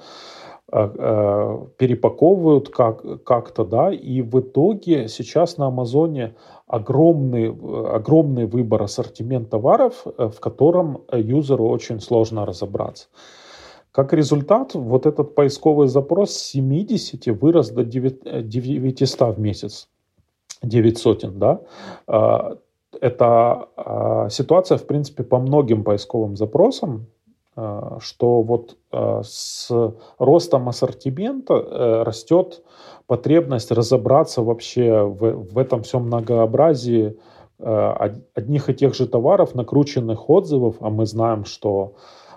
перепаковывают 0.70 2.68
как, 2.68 3.24
как-то, 3.24 3.64
да, 3.64 3.92
и 3.92 4.22
в 4.22 4.38
итоге 4.38 5.09
сейчас 5.09 5.56
на 5.56 5.66
Амазоне 5.66 6.37
огромный, 6.68 7.48
огромный 7.48 8.46
выбор 8.46 8.83
ассортимент 8.83 9.50
товаров, 9.50 10.06
э, 10.06 10.28
в 10.28 10.38
котором 10.38 11.02
юзеру 11.12 11.68
очень 11.68 12.00
сложно 12.00 12.46
разобраться. 12.46 13.09
Как 13.90 14.12
результат, 14.12 14.74
вот 14.74 15.06
этот 15.06 15.35
поисковый 15.35 15.88
запрос 15.88 16.30
с 16.30 16.42
70 16.52 17.26
вырос 17.40 17.70
до 17.70 17.85
900 17.85 19.37
в 19.37 19.40
месяц. 19.40 19.88
900, 20.62 21.37
да. 21.37 21.61
Это 23.00 24.28
ситуация, 24.30 24.78
в 24.78 24.87
принципе, 24.87 25.24
по 25.24 25.38
многим 25.40 25.83
поисковым 25.83 26.37
запросам, 26.37 27.06
Э, 27.19 27.19
что 27.57 28.43
вот 28.43 28.77
э, 28.93 29.23
с 29.25 29.71
ростом 30.19 30.69
ассортимента 30.69 31.55
э, 31.55 32.03
растет 32.05 32.63
потребность 33.07 33.73
разобраться 33.73 34.43
вообще 34.43 35.03
в, 35.03 35.53
в 35.53 35.59
этом 35.59 35.83
всем 35.83 36.05
многообразии 36.05 37.19
одних 37.59 38.71
и 38.71 38.75
тех 38.75 38.95
же 38.95 39.07
товаров, 39.07 39.55
накрученных 39.55 40.31
отзывов, 40.31 40.77
а 40.81 40.89
мы 40.89 41.05
знаем, 41.05 41.45
что 41.45 41.97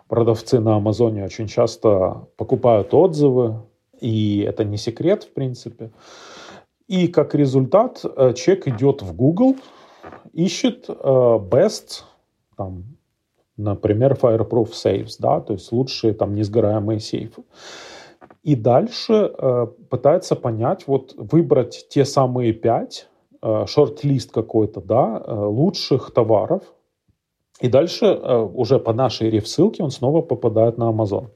продавцы 0.10 0.60
на 0.60 0.76
Амазоне 0.76 1.24
очень 1.24 1.48
часто 1.48 2.28
покупают 2.36 2.94
отзывы, 2.94 3.62
и 4.02 4.42
это 4.42 4.66
не 4.66 4.76
секрет, 4.76 5.24
в 5.24 5.34
принципе. 5.34 5.92
И 6.90 7.08
как 7.08 7.36
результат 7.36 8.02
человек 8.02 8.68
идет 8.68 9.02
в 9.02 9.16
Google, 9.16 9.56
ищет 10.34 10.90
best 10.90 12.02
там, 12.58 12.93
например, 13.58 14.14
Fireproof 14.14 14.72
Safes, 14.72 15.16
да, 15.20 15.40
то 15.40 15.54
есть 15.54 15.72
лучшие 15.72 16.14
там 16.14 16.36
несгораемые 16.36 17.00
сейфы. 17.00 17.44
И 18.44 18.56
дальше 18.56 19.34
э, 19.38 19.68
пытается 19.90 20.36
понять, 20.36 20.86
вот 20.88 21.14
выбрать 21.16 21.88
те 21.90 22.04
самые 22.04 22.52
пять, 22.52 23.08
э, 23.42 23.66
шорт-лист 23.68 24.32
какой-то, 24.32 24.82
да, 24.82 25.24
э, 25.26 25.34
лучших 25.34 26.12
товаров. 26.12 26.64
И 27.62 27.70
дальше 27.70 28.06
э, 28.06 28.38
уже 28.38 28.80
по 28.80 28.92
нашей 28.92 29.30
реф-ссылке 29.30 29.84
он 29.84 29.92
снова 29.92 30.22
попадает 30.22 30.78
на 30.78 30.92
Amazon. 30.92 31.28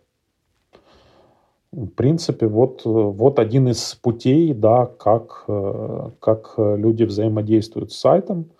В 1.71 1.87
принципе, 1.87 2.47
вот, 2.47 2.81
вот 2.83 3.39
один 3.39 3.69
из 3.69 3.95
путей, 3.95 4.53
да, 4.53 4.85
как, 4.85 5.45
э, 5.47 6.09
как 6.19 6.55
люди 6.57 7.03
взаимодействуют 7.03 7.93
с 7.93 7.99
сайтом. 7.99 8.51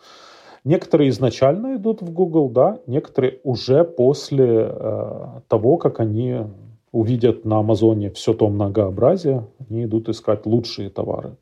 Некоторые 0.67 1.11
изначально 1.11 1.77
идут 1.77 2.01
в 2.01 2.11
Google, 2.11 2.49
да, 2.49 2.81
некоторые 2.87 3.39
уже 3.45 3.85
после 3.85 4.67
э, 4.69 5.39
того, 5.47 5.77
как 5.77 6.01
они 6.01 6.41
увидят 6.91 7.45
на 7.45 7.59
Амазоне 7.59 8.11
все 8.11 8.33
то 8.33 8.49
многообразие, 8.49 9.47
они 9.69 9.85
идут 9.85 10.09
искать 10.09 10.45
лучшие 10.45 10.89
товары. 10.89 11.37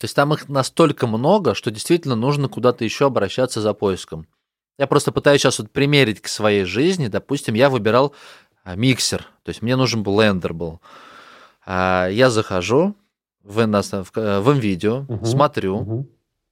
То 0.00 0.04
есть 0.06 0.16
там 0.16 0.34
их 0.34 0.48
настолько 0.48 1.06
много, 1.06 1.54
что 1.54 1.70
действительно 1.70 2.16
нужно 2.16 2.48
куда-то 2.48 2.82
еще 2.82 3.06
обращаться 3.06 3.60
за 3.60 3.72
поиском. 3.72 4.26
Я 4.80 4.88
просто 4.88 5.12
пытаюсь 5.12 5.42
сейчас 5.42 5.60
вот 5.60 5.70
примерить 5.70 6.20
к 6.20 6.26
своей 6.26 6.64
жизни. 6.64 7.06
Допустим, 7.06 7.54
я 7.54 7.70
выбирал 7.70 8.14
а, 8.64 8.74
миксер, 8.74 9.28
то 9.44 9.50
есть 9.50 9.62
мне 9.62 9.76
нужен 9.76 10.02
блендер 10.02 10.54
был. 10.54 10.80
А, 11.64 12.08
я 12.08 12.30
захожу 12.30 12.96
в, 13.44 13.64
в, 13.64 14.40
в 14.40 14.52
видео, 14.58 15.04
uh 15.08 15.24
смотрю, 15.24 15.82
uh 15.82 16.04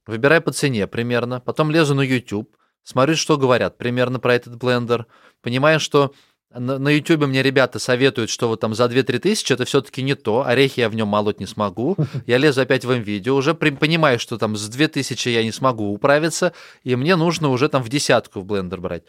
выбираю 0.07 0.41
по 0.41 0.51
цене 0.51 0.87
примерно, 0.87 1.39
потом 1.39 1.71
лезу 1.71 1.95
на 1.95 2.01
YouTube, 2.01 2.55
смотрю, 2.83 3.15
что 3.15 3.37
говорят 3.37 3.77
примерно 3.77 4.19
про 4.19 4.35
этот 4.35 4.57
блендер, 4.57 5.07
понимаю, 5.41 5.79
что 5.79 6.13
на 6.57 6.89
YouTube 6.89 7.27
мне 7.27 7.43
ребята 7.43 7.79
советуют, 7.79 8.29
что 8.29 8.47
вот 8.47 8.61
там 8.61 8.73
за 8.73 8.85
2-3 8.85 9.19
тысячи 9.19 9.51
это 9.51 9.65
все-таки 9.65 10.01
не 10.01 10.15
то, 10.15 10.45
орехи 10.45 10.79
я 10.79 10.89
в 10.89 10.95
нем 10.95 11.07
молоть 11.07 11.39
не 11.39 11.45
смогу. 11.45 11.97
Я 12.25 12.37
лезу 12.37 12.61
опять 12.61 12.85
в 12.85 12.93
видео, 12.93 13.35
уже 13.35 13.53
при, 13.53 13.71
понимаю, 13.71 14.19
что 14.19 14.37
там 14.37 14.55
с 14.55 14.67
2000 14.69 15.29
я 15.29 15.43
не 15.43 15.51
смогу 15.51 15.91
управиться, 15.91 16.53
и 16.83 16.95
мне 16.95 17.15
нужно 17.15 17.49
уже 17.49 17.67
там 17.67 17.83
в 17.83 17.89
десятку 17.89 18.39
в 18.39 18.45
блендер 18.45 18.79
брать. 18.79 19.03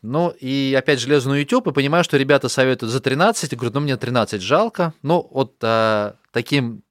Ну, 0.00 0.30
и 0.30 0.74
опять 0.78 1.00
же 1.00 1.08
лезу 1.08 1.30
на 1.30 1.34
YouTube 1.34 1.68
и 1.68 1.72
понимаю, 1.72 2.04
что 2.04 2.16
ребята 2.16 2.48
советуют 2.48 2.92
за 2.92 3.00
13, 3.00 3.52
и 3.52 3.56
говорю, 3.56 3.74
ну, 3.74 3.80
мне 3.80 3.96
13 3.96 4.40
жалко. 4.40 4.94
Ну, 5.02 5.28
вот 5.32 5.54
а, 5.62 6.16
таким 6.32 6.82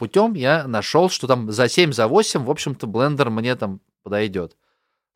путем 0.00 0.32
я 0.32 0.66
нашел, 0.66 1.10
что 1.10 1.26
там 1.26 1.52
за 1.52 1.68
7, 1.68 1.92
за 1.92 2.08
8, 2.08 2.44
в 2.44 2.50
общем-то, 2.50 2.86
блендер 2.86 3.28
мне 3.28 3.54
там 3.54 3.80
подойдет. 4.02 4.56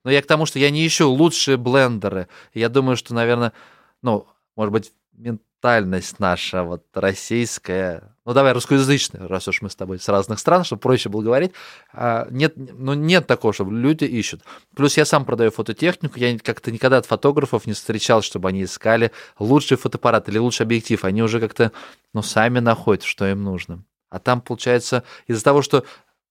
Но 0.04 0.10
я 0.10 0.20
к 0.20 0.26
тому, 0.26 0.44
что 0.44 0.58
я 0.58 0.70
не 0.70 0.86
ищу 0.86 1.10
лучшие 1.10 1.56
блендеры. 1.56 2.28
Я 2.52 2.68
думаю, 2.68 2.96
что, 2.98 3.14
наверное, 3.14 3.54
ну, 4.02 4.26
может 4.56 4.72
быть, 4.72 4.92
ментальность 5.14 6.20
наша 6.20 6.64
вот 6.64 6.84
российская, 6.92 8.14
ну 8.26 8.34
давай 8.34 8.52
русскоязычная, 8.52 9.26
раз 9.26 9.48
уж 9.48 9.62
мы 9.62 9.70
с 9.70 9.74
тобой 9.74 9.98
с 9.98 10.06
разных 10.10 10.38
стран, 10.38 10.64
чтобы 10.64 10.82
проще 10.82 11.08
было 11.08 11.22
говорить, 11.22 11.52
а, 11.94 12.28
нет, 12.30 12.52
ну 12.56 12.92
нет 12.92 13.26
такого, 13.26 13.54
чтобы 13.54 13.72
люди 13.72 14.04
ищут. 14.04 14.42
Плюс 14.76 14.98
я 14.98 15.06
сам 15.06 15.24
продаю 15.24 15.50
фототехнику, 15.50 16.18
я 16.18 16.38
как-то 16.38 16.70
никогда 16.70 16.98
от 16.98 17.06
фотографов 17.06 17.66
не 17.66 17.72
встречал, 17.72 18.20
чтобы 18.20 18.50
они 18.50 18.64
искали 18.64 19.12
лучший 19.38 19.78
фотоаппарат 19.78 20.28
или 20.28 20.36
лучший 20.36 20.64
объектив, 20.64 21.02
они 21.06 21.22
уже 21.22 21.40
как-то, 21.40 21.72
ну, 22.12 22.20
сами 22.20 22.58
находят, 22.58 23.02
что 23.04 23.26
им 23.26 23.42
нужно. 23.44 23.82
А 24.14 24.20
там, 24.20 24.40
получается, 24.40 25.02
из-за 25.26 25.42
того, 25.42 25.60
что 25.60 25.82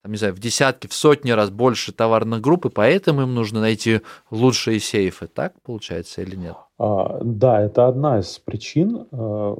там, 0.01 0.13
не 0.13 0.17
знаю, 0.17 0.33
в 0.33 0.39
десятки, 0.39 0.87
в 0.87 0.93
сотни 0.93 1.31
раз 1.31 1.49
больше 1.49 1.91
товарных 1.91 2.39
групп, 2.39 2.65
и 2.65 2.69
поэтому 2.69 3.23
им 3.23 3.35
нужно 3.35 3.59
найти 3.59 3.99
лучшие 4.31 4.79
сейфы. 4.79 5.27
Так 5.27 5.53
получается 5.61 6.21
или 6.21 6.37
нет? 6.37 6.55
А, 6.79 7.19
да, 7.21 7.61
это 7.61 7.87
одна 7.87 8.19
из 8.19 8.39
причин, 8.39 9.05
э, 9.11 9.55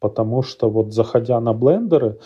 потому 0.00 0.42
что 0.42 0.70
вот 0.70 0.94
заходя 0.94 1.38
на 1.38 1.52
блендеры, 1.52 2.18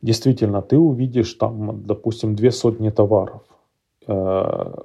действительно, 0.00 0.62
ты 0.62 0.78
увидишь 0.78 1.34
там, 1.34 1.82
допустим, 1.84 2.34
две 2.34 2.50
сотни 2.50 2.88
товаров. 2.88 3.42
Э, 4.06 4.76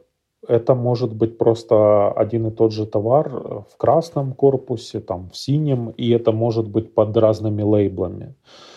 это 0.45 0.75
может 0.75 1.13
быть 1.13 1.37
просто 1.37 2.11
один 2.11 2.47
и 2.47 2.51
тот 2.51 2.73
же 2.73 2.85
товар 2.85 3.29
в 3.29 3.77
красном 3.77 4.33
корпусе, 4.33 4.99
там 4.99 5.29
в 5.29 5.37
синем, 5.37 5.91
и 5.91 6.09
это 6.09 6.33
может 6.33 6.67
быть 6.67 6.93
под 6.93 7.15
разными 7.15 7.61
лейблами. 7.61 8.25
Э, 8.25 8.70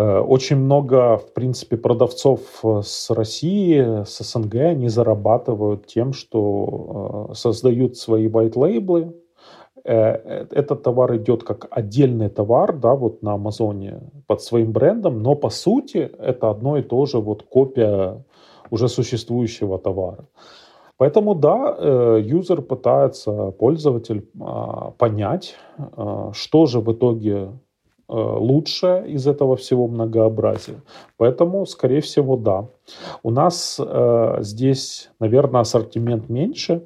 очень 0.00 0.56
много, 0.56 1.16
в 1.16 1.32
принципе, 1.32 1.78
продавцов 1.78 2.40
э, 2.62 2.82
с 2.84 3.08
России, 3.10 4.04
с 4.04 4.22
СНГ, 4.22 4.54
они 4.56 4.88
зарабатывают 4.88 5.86
тем, 5.86 6.12
что 6.12 7.28
э, 7.30 7.34
создают 7.34 7.96
свои 7.96 8.28
white 8.28 8.58
лейблы. 8.58 9.14
Этот 9.84 10.82
товар 10.82 11.14
идет 11.16 11.44
как 11.44 11.68
отдельный 11.70 12.28
товар, 12.28 12.76
да, 12.76 12.96
вот 12.96 13.22
на 13.22 13.34
Амазоне 13.34 14.00
под 14.26 14.42
своим 14.42 14.72
брендом, 14.72 15.22
но 15.22 15.36
по 15.36 15.48
сути 15.48 16.10
это 16.18 16.50
одно 16.50 16.76
и 16.76 16.82
то 16.82 17.06
же 17.06 17.20
вот 17.20 17.44
копия 17.44 18.24
уже 18.70 18.88
существующего 18.88 19.78
товара. 19.78 20.26
Поэтому 20.96 21.36
да, 21.36 22.16
юзер 22.18 22.62
пытается, 22.62 23.52
пользователь 23.52 24.28
а, 24.40 24.90
понять, 24.98 25.54
что 26.32 26.66
же 26.66 26.80
в 26.80 26.92
итоге 26.92 27.50
Э, 27.50 27.65
лучше 28.08 29.04
из 29.08 29.26
этого 29.26 29.56
всего 29.56 29.88
многообразия. 29.88 30.80
Поэтому, 31.16 31.66
скорее 31.66 32.00
всего, 32.00 32.36
да. 32.36 32.66
У 33.22 33.30
нас 33.30 33.80
э, 33.80 34.36
здесь, 34.40 35.10
наверное, 35.20 35.60
ассортимент 35.60 36.28
меньше. 36.28 36.72
Э, 36.72 36.82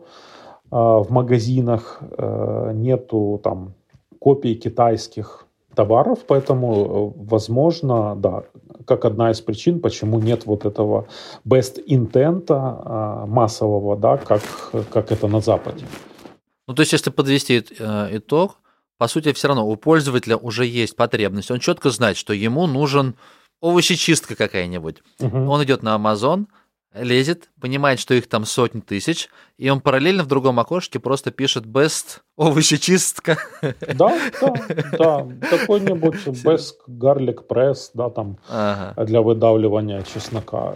в 0.70 1.06
магазинах 1.10 2.00
э, 2.00 2.72
нету 2.74 3.40
там 3.42 3.74
копий 4.18 4.54
китайских 4.54 5.46
товаров, 5.74 6.18
поэтому, 6.26 7.14
э, 7.16 7.22
возможно, 7.30 8.14
да, 8.16 8.44
как 8.86 9.04
одна 9.04 9.30
из 9.30 9.40
причин, 9.40 9.80
почему 9.80 10.18
нет 10.18 10.46
вот 10.46 10.64
этого 10.64 11.06
best 11.44 11.78
intent 11.86 12.46
э, 12.48 13.26
массового, 13.26 13.96
да, 13.96 14.16
как, 14.16 14.42
как 14.92 15.12
это 15.12 15.28
на 15.28 15.40
Западе. 15.40 15.84
Ну, 16.66 16.74
то 16.74 16.82
есть, 16.82 16.92
если 16.92 17.10
подвести 17.10 17.64
э, 17.78 18.16
итог, 18.16 18.59
по 19.00 19.08
сути, 19.08 19.32
все 19.32 19.48
равно 19.48 19.66
у 19.66 19.76
пользователя 19.76 20.36
уже 20.36 20.66
есть 20.66 20.94
потребность. 20.94 21.50
Он 21.50 21.58
четко 21.58 21.88
знает, 21.88 22.18
что 22.18 22.34
ему 22.34 22.66
нужен 22.66 23.14
овощечистка 23.62 24.36
какая-нибудь. 24.36 24.98
Угу. 25.20 25.38
Он 25.50 25.64
идет 25.64 25.82
на 25.82 25.96
Amazon, 25.96 26.48
лезет, 26.92 27.48
понимает, 27.58 27.98
что 27.98 28.12
их 28.12 28.28
там 28.28 28.44
сотни 28.44 28.80
тысяч, 28.80 29.30
и 29.56 29.70
он 29.70 29.80
параллельно 29.80 30.22
в 30.22 30.26
другом 30.26 30.60
окошке 30.60 30.98
просто 30.98 31.30
пишет 31.30 31.64
best 31.64 32.18
овощечистка. 32.36 33.38
Да, 33.62 34.20
да, 34.38 34.54
да. 34.98 35.28
Какой-нибудь 35.48 36.26
best 36.44 36.74
garlic 36.86 37.46
press, 37.48 37.92
да, 37.94 38.10
там 38.10 38.36
ага. 38.50 39.02
для 39.02 39.22
выдавливания 39.22 40.02
чеснока. 40.02 40.74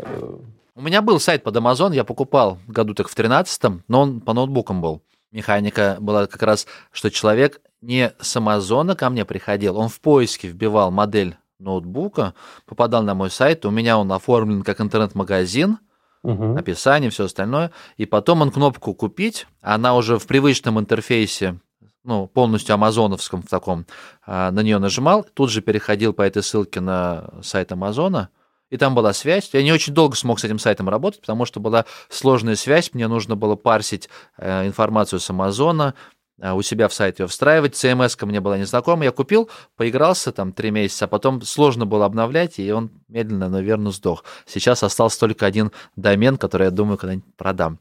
У 0.75 0.81
меня 0.81 1.03
был 1.03 1.21
сайт 1.21 1.43
под 1.43 1.57
Amazon, 1.57 1.95
я 1.95 2.05
покупал 2.05 2.57
году 2.69 2.95
так 2.95 3.11
в 3.11 3.15
13 3.15 3.83
но 3.87 4.01
он 4.01 4.23
по 4.23 4.33
ноутбукам 4.33 4.81
был. 4.81 5.03
Механика 5.35 5.97
была 6.01 6.27
как 6.27 6.43
раз, 6.45 6.67
что 6.93 7.11
человек 7.11 7.61
не 7.85 8.13
с 8.21 8.37
Амазона 8.37 8.97
ко 8.97 9.11
мне 9.11 9.25
приходил, 9.25 9.77
он 9.77 9.89
в 9.89 10.01
поиске 10.01 10.49
вбивал 10.49 10.91
модель 10.91 11.37
ноутбука, 11.59 12.35
попадал 12.67 13.03
на 13.03 13.15
мой 13.15 13.31
сайт, 13.31 13.65
у 13.65 13.71
меня 13.71 13.99
он 13.99 14.11
оформлен 14.11 14.63
как 14.63 14.81
интернет-магазин, 14.81 15.79
угу. 16.23 16.57
описание, 16.57 17.11
все 17.11 17.25
остальное, 17.25 17.71
и 17.97 18.07
потом 18.07 18.43
он 18.43 18.51
кнопку 18.51 18.95
«Купить», 18.95 19.47
она 19.61 19.95
уже 19.95 20.19
в 20.19 20.27
привычном 20.27 20.81
интерфейсе, 20.81 21.59
ну, 22.03 22.27
полностью 22.27 22.75
амазоновском 22.75 23.43
в 23.43 23.49
таком, 23.49 23.87
а, 24.27 24.51
на 24.51 24.61
нее 24.61 24.79
нажимал, 24.79 25.25
тут 25.35 25.51
же 25.51 25.61
переходил 25.61 26.13
по 26.13 26.23
этой 26.23 26.43
ссылке 26.43 26.81
на 26.81 27.31
сайт 27.43 27.73
Амазона, 27.73 28.31
и 28.71 28.77
там 28.77 28.95
была 28.95 29.13
связь. 29.13 29.51
Я 29.53 29.63
не 29.63 29.73
очень 29.73 29.95
долго 29.95 30.17
смог 30.17 30.41
с 30.41 30.45
этим 30.45 30.59
сайтом 30.59 30.89
работать, 30.89 31.21
потому 31.21 31.45
что 31.45 31.61
была 31.61 31.85
сложная 32.09 32.57
связь, 32.57 32.93
мне 32.93 33.09
нужно 33.09 33.37
было 33.37 33.57
парсить 33.57 34.09
э, 34.37 34.67
информацию 34.67 35.21
с 35.21 35.31
Амазона, 35.31 35.95
у 36.41 36.63
себя 36.63 36.89
в 36.89 36.95
сайте 36.95 37.27
встраивать. 37.27 37.75
CMS 37.75 38.17
ко 38.17 38.27
мне 38.27 38.41
была 38.41 38.59
незнакома. 38.59 39.05
Я 39.05 39.13
купил, 39.13 39.49
поигрался 39.77 40.33
там 40.33 40.53
три 40.53 40.71
месяца, 40.71 41.05
а 41.05 41.09
потом 41.09 41.43
сложно 41.43 41.87
было 41.87 42.07
обновлять, 42.07 42.59
и 42.59 42.73
он 42.73 42.91
медленно, 43.09 43.49
но 43.49 43.61
верно 43.61 43.91
сдох. 43.91 44.25
Сейчас 44.47 44.83
остался 44.83 45.21
только 45.21 45.47
один 45.47 45.71
домен, 45.97 46.37
который 46.37 46.65
я 46.65 46.71
думаю 46.71 46.99
когда-нибудь 46.99 47.37
продам. 47.37 47.79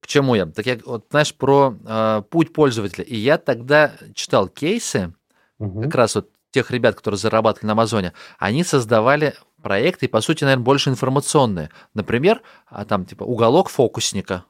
К 0.00 0.08
чему 0.08 0.34
я? 0.34 0.46
Так 0.46 0.66
я, 0.66 0.78
вот, 0.84 1.06
знаешь, 1.10 1.32
про 1.32 1.76
э, 1.86 2.22
путь 2.28 2.52
пользователя. 2.52 3.04
И 3.04 3.14
я 3.16 3.38
тогда 3.38 3.92
читал 4.14 4.48
кейсы, 4.48 5.14
угу. 5.58 5.82
как 5.82 5.94
раз 5.94 6.16
вот 6.16 6.28
тех 6.50 6.70
ребят, 6.72 6.96
которые 6.96 7.18
зарабатывали 7.18 7.66
на 7.66 7.72
Амазоне, 7.72 8.12
они 8.38 8.64
создавали 8.64 9.34
проекты, 9.62 10.08
по 10.08 10.20
сути, 10.20 10.42
наверное, 10.42 10.64
больше 10.64 10.90
информационные. 10.90 11.70
Например, 11.94 12.42
а 12.66 12.84
там 12.84 13.04
типа 13.04 13.22
уголок 13.22 13.68
фокусника. 13.68 14.44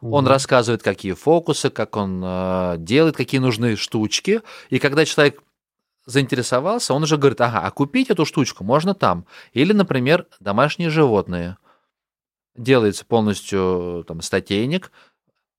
Угу. 0.00 0.16
Он 0.16 0.26
рассказывает, 0.26 0.82
какие 0.82 1.12
фокусы, 1.12 1.70
как 1.70 1.96
он 1.96 2.22
э, 2.24 2.76
делает, 2.78 3.16
какие 3.16 3.40
нужны 3.40 3.76
штучки. 3.76 4.42
И 4.70 4.78
когда 4.78 5.04
человек 5.04 5.42
заинтересовался, 6.06 6.94
он 6.94 7.02
уже 7.02 7.16
говорит, 7.16 7.40
ага, 7.40 7.60
а 7.60 7.70
купить 7.70 8.10
эту 8.10 8.24
штучку 8.24 8.64
можно 8.64 8.94
там. 8.94 9.26
Или, 9.52 9.72
например, 9.72 10.26
домашние 10.40 10.90
животные. 10.90 11.56
Делается 12.56 13.04
полностью 13.04 14.04
там, 14.08 14.22
статейник. 14.22 14.90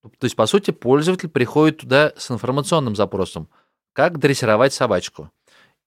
То 0.02 0.26
есть, 0.26 0.36
по 0.36 0.46
сути, 0.48 0.72
пользователь 0.72 1.30
приходит 1.30 1.80
туда 1.80 2.12
с 2.18 2.32
информационным 2.32 2.96
запросом. 2.96 3.48
Как 3.94 4.18
дрессировать 4.18 4.74
собачку. 4.74 5.32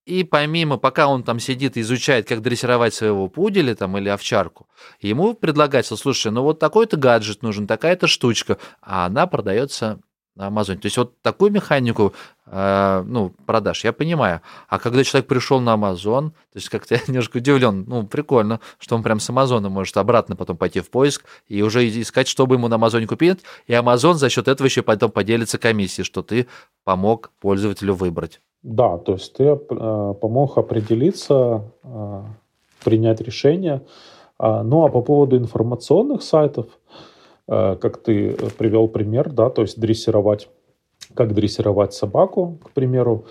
И 0.07 0.23
помимо, 0.23 0.77
пока 0.77 1.09
он 1.09 1.23
там 1.23 1.41
сидит 1.41 1.77
и 1.77 1.81
изучает, 1.81 2.29
как 2.29 2.43
дрессировать 2.43 2.93
своего 2.93 3.29
пуделя 3.29 3.75
там, 3.75 3.97
или 3.97 4.11
овчарку, 4.11 4.69
ему 5.01 5.33
предлагается, 5.35 5.97
слушай, 5.97 6.31
ну 6.31 6.43
вот 6.43 6.59
такой-то 6.59 6.99
гаджет 6.99 7.43
нужен, 7.43 7.67
такая-то 7.67 8.07
штучка, 8.07 8.59
а 8.83 9.07
она 9.07 9.27
продается 9.27 10.01
на 10.37 10.49
Амазоне. 10.49 10.81
То 10.81 10.87
есть 10.87 10.97
вот 10.97 11.21
такую 11.23 11.53
механику 11.53 12.13
э, 12.47 13.05
ну, 13.07 13.31
продаж 13.47 13.85
я 13.85 13.93
понимаю. 13.93 14.41
А 14.69 14.79
когда 14.79 15.05
человек 15.05 15.29
пришел 15.29 15.61
на 15.61 15.75
Амазон, 15.75 16.31
то 16.31 16.57
есть 16.57 16.69
как-то 16.69 16.95
я 16.97 17.01
немножко 17.07 17.39
удивлен, 17.39 17.85
ну, 17.87 18.07
прикольно, 18.07 18.61
что 18.79 18.97
он 18.97 19.03
прям 19.03 19.21
с 19.21 19.31
Амазона 19.31 19.69
может 19.69 19.97
обратно 19.97 20.37
потом 20.37 20.57
пойти 20.57 20.81
в 20.81 20.91
поиск 20.91 21.25
и 21.47 21.63
уже 21.63 21.89
искать, 21.89 22.29
чтобы 22.29 22.57
ему 22.57 22.69
на 22.69 22.77
Амазоне 22.77 23.07
купить, 23.07 23.41
и 23.67 23.75
Амазон 23.75 24.17
за 24.17 24.29
счет 24.29 24.49
этого 24.49 24.67
еще 24.67 24.83
потом 24.83 25.11
поделится 25.11 25.59
комиссией, 25.59 26.05
что 26.05 26.23
ты 26.23 26.47
помог 26.85 27.31
пользователю 27.41 27.95
выбрать. 27.95 28.41
Да, 28.63 28.99
то 28.99 29.13
есть 29.13 29.35
ты 29.35 29.45
э, 29.45 29.57
помог 30.21 30.59
определиться, 30.59 31.65
э, 31.83 32.23
принять 32.83 33.21
решение. 33.21 33.83
А, 34.39 34.63
ну 34.63 34.85
а 34.85 34.89
по 34.89 35.01
поводу 35.01 35.37
информационных 35.37 36.23
сайтов, 36.23 36.67
как 37.47 37.99
ты 37.99 38.37
привел 38.59 38.89
пример, 38.89 39.31
да, 39.31 39.51
то 39.51 39.63
есть 39.63 39.79
дрессировать, 39.79 40.49
как 41.15 41.35
дрессировать 41.35 41.93
собаку, 41.93 42.59
к 42.65 42.71
примеру, 42.71 43.27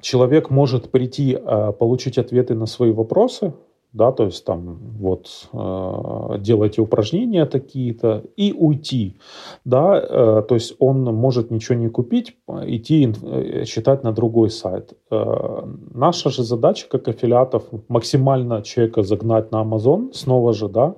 человек 0.00 0.50
может 0.50 0.90
прийти, 0.90 1.38
получить 1.78 2.18
ответы 2.18 2.54
на 2.54 2.66
свои 2.66 2.92
вопросы, 2.92 3.52
да, 3.92 4.12
то 4.12 4.24
есть 4.24 4.44
там 4.44 4.78
вот 4.98 5.48
э, 5.52 6.38
делайте 6.38 6.80
упражнения 6.80 7.44
такие-то 7.44 8.22
и 8.36 8.52
уйти, 8.52 9.16
да, 9.64 9.98
э, 9.98 10.42
то 10.48 10.54
есть 10.54 10.76
он 10.78 11.02
может 11.02 11.50
ничего 11.50 11.76
не 11.76 11.88
купить, 11.88 12.36
идти 12.48 13.12
э, 13.22 13.64
читать 13.64 14.04
на 14.04 14.12
другой 14.12 14.50
сайт. 14.50 14.92
Э, 15.10 15.62
наша 15.92 16.30
же 16.30 16.44
задача 16.44 16.86
как 16.88 17.08
аффилиатов 17.08 17.64
максимально 17.88 18.62
человека 18.62 19.02
загнать 19.02 19.50
на 19.50 19.62
Amazon, 19.62 20.12
снова 20.12 20.52
же, 20.52 20.68
да, 20.68 20.94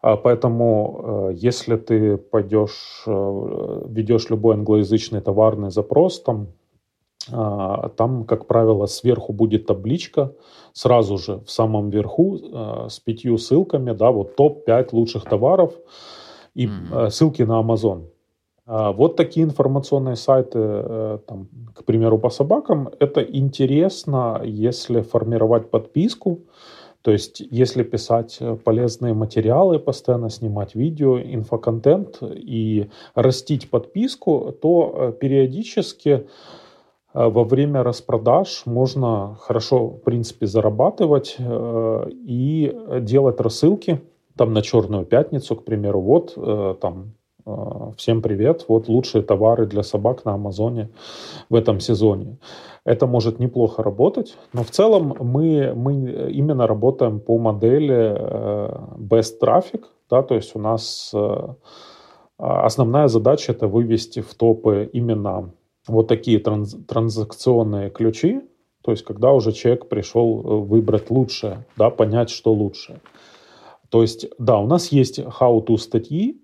Поэтому, 0.00 1.30
э, 1.30 1.34
если 1.34 1.76
ты 1.76 2.16
пойдешь, 2.16 3.02
э, 3.06 3.82
ведешь 3.88 4.30
любой 4.30 4.54
англоязычный 4.54 5.20
товарный 5.20 5.70
запрос, 5.70 6.20
там 6.22 6.48
а, 7.30 7.90
там, 7.90 8.24
как 8.24 8.46
правило, 8.46 8.86
сверху 8.86 9.32
будет 9.32 9.66
табличка, 9.66 10.32
сразу 10.72 11.18
же 11.18 11.40
в 11.44 11.50
самом 11.50 11.90
верху 11.90 12.38
а, 12.52 12.86
с 12.88 13.00
пятью 13.00 13.38
ссылками, 13.38 13.92
да, 13.92 14.10
вот 14.10 14.36
топ-5 14.36 14.88
лучших 14.92 15.24
товаров 15.24 15.74
и 16.54 16.66
mm-hmm. 16.66 17.10
ссылки 17.10 17.42
на 17.42 17.60
Amazon. 17.60 18.04
Вот 18.66 19.16
такие 19.16 19.46
информационные 19.46 20.16
сайты, 20.16 20.58
э, 20.58 21.18
там, 21.26 21.48
к 21.74 21.84
примеру, 21.84 22.18
по 22.18 22.28
собакам, 22.28 22.90
это 23.00 23.22
интересно, 23.22 24.42
если 24.44 25.00
формировать 25.00 25.70
подписку, 25.70 26.40
то 27.02 27.12
есть 27.12 27.40
если 27.40 27.82
писать 27.82 28.38
полезные 28.64 29.14
материалы, 29.14 29.78
постоянно 29.78 30.30
снимать 30.30 30.74
видео, 30.74 31.18
инфоконтент 31.18 32.18
и 32.22 32.90
растить 33.14 33.70
подписку, 33.70 34.54
то 34.60 34.94
э, 34.94 35.12
периодически 35.12 36.26
Э, 37.14 37.28
во 37.28 37.44
время 37.44 37.82
распродаж 37.82 38.62
можно 38.66 39.36
хорошо, 39.40 39.88
в 39.88 39.98
принципе, 40.02 40.46
зарабатывать 40.46 41.36
э, 41.38 42.06
и 42.10 42.74
делать 43.00 43.40
рассылки 43.40 44.00
там 44.36 44.52
на 44.52 44.62
Черную 44.62 45.04
пятницу, 45.04 45.56
к 45.56 45.64
примеру. 45.64 46.00
Вот 46.00 46.34
э, 46.36 46.74
там 46.80 47.14
всем 47.96 48.22
привет, 48.22 48.64
вот 48.68 48.88
лучшие 48.88 49.22
товары 49.22 49.66
для 49.66 49.82
собак 49.82 50.24
на 50.24 50.34
Амазоне 50.34 50.90
в 51.50 51.54
этом 51.54 51.80
сезоне. 51.80 52.38
Это 52.84 53.06
может 53.06 53.38
неплохо 53.38 53.82
работать, 53.82 54.36
но 54.52 54.62
в 54.62 54.70
целом 54.70 55.14
мы, 55.20 55.72
мы 55.74 56.30
именно 56.30 56.66
работаем 56.66 57.20
по 57.20 57.38
модели 57.38 58.16
best 58.98 59.40
traffic, 59.42 59.84
да, 60.10 60.22
то 60.22 60.34
есть 60.34 60.56
у 60.56 60.58
нас 60.58 61.14
основная 62.38 63.08
задача 63.08 63.52
это 63.52 63.66
вывести 63.66 64.20
в 64.20 64.34
топы 64.34 64.88
именно 64.92 65.52
вот 65.88 66.08
такие 66.08 66.38
транз, 66.38 66.76
транзакционные 66.86 67.90
ключи, 67.90 68.42
то 68.82 68.92
есть 68.92 69.04
когда 69.04 69.32
уже 69.32 69.52
человек 69.52 69.88
пришел 69.88 70.40
э, 70.40 70.64
выбрать 70.64 71.10
лучшее, 71.10 71.66
да, 71.76 71.90
понять, 71.90 72.30
что 72.30 72.52
лучше. 72.52 73.00
То 73.90 74.02
есть, 74.02 74.26
да, 74.38 74.58
у 74.58 74.66
нас 74.66 74.92
есть 74.92 75.18
how-to 75.18 75.76
статьи, 75.78 76.40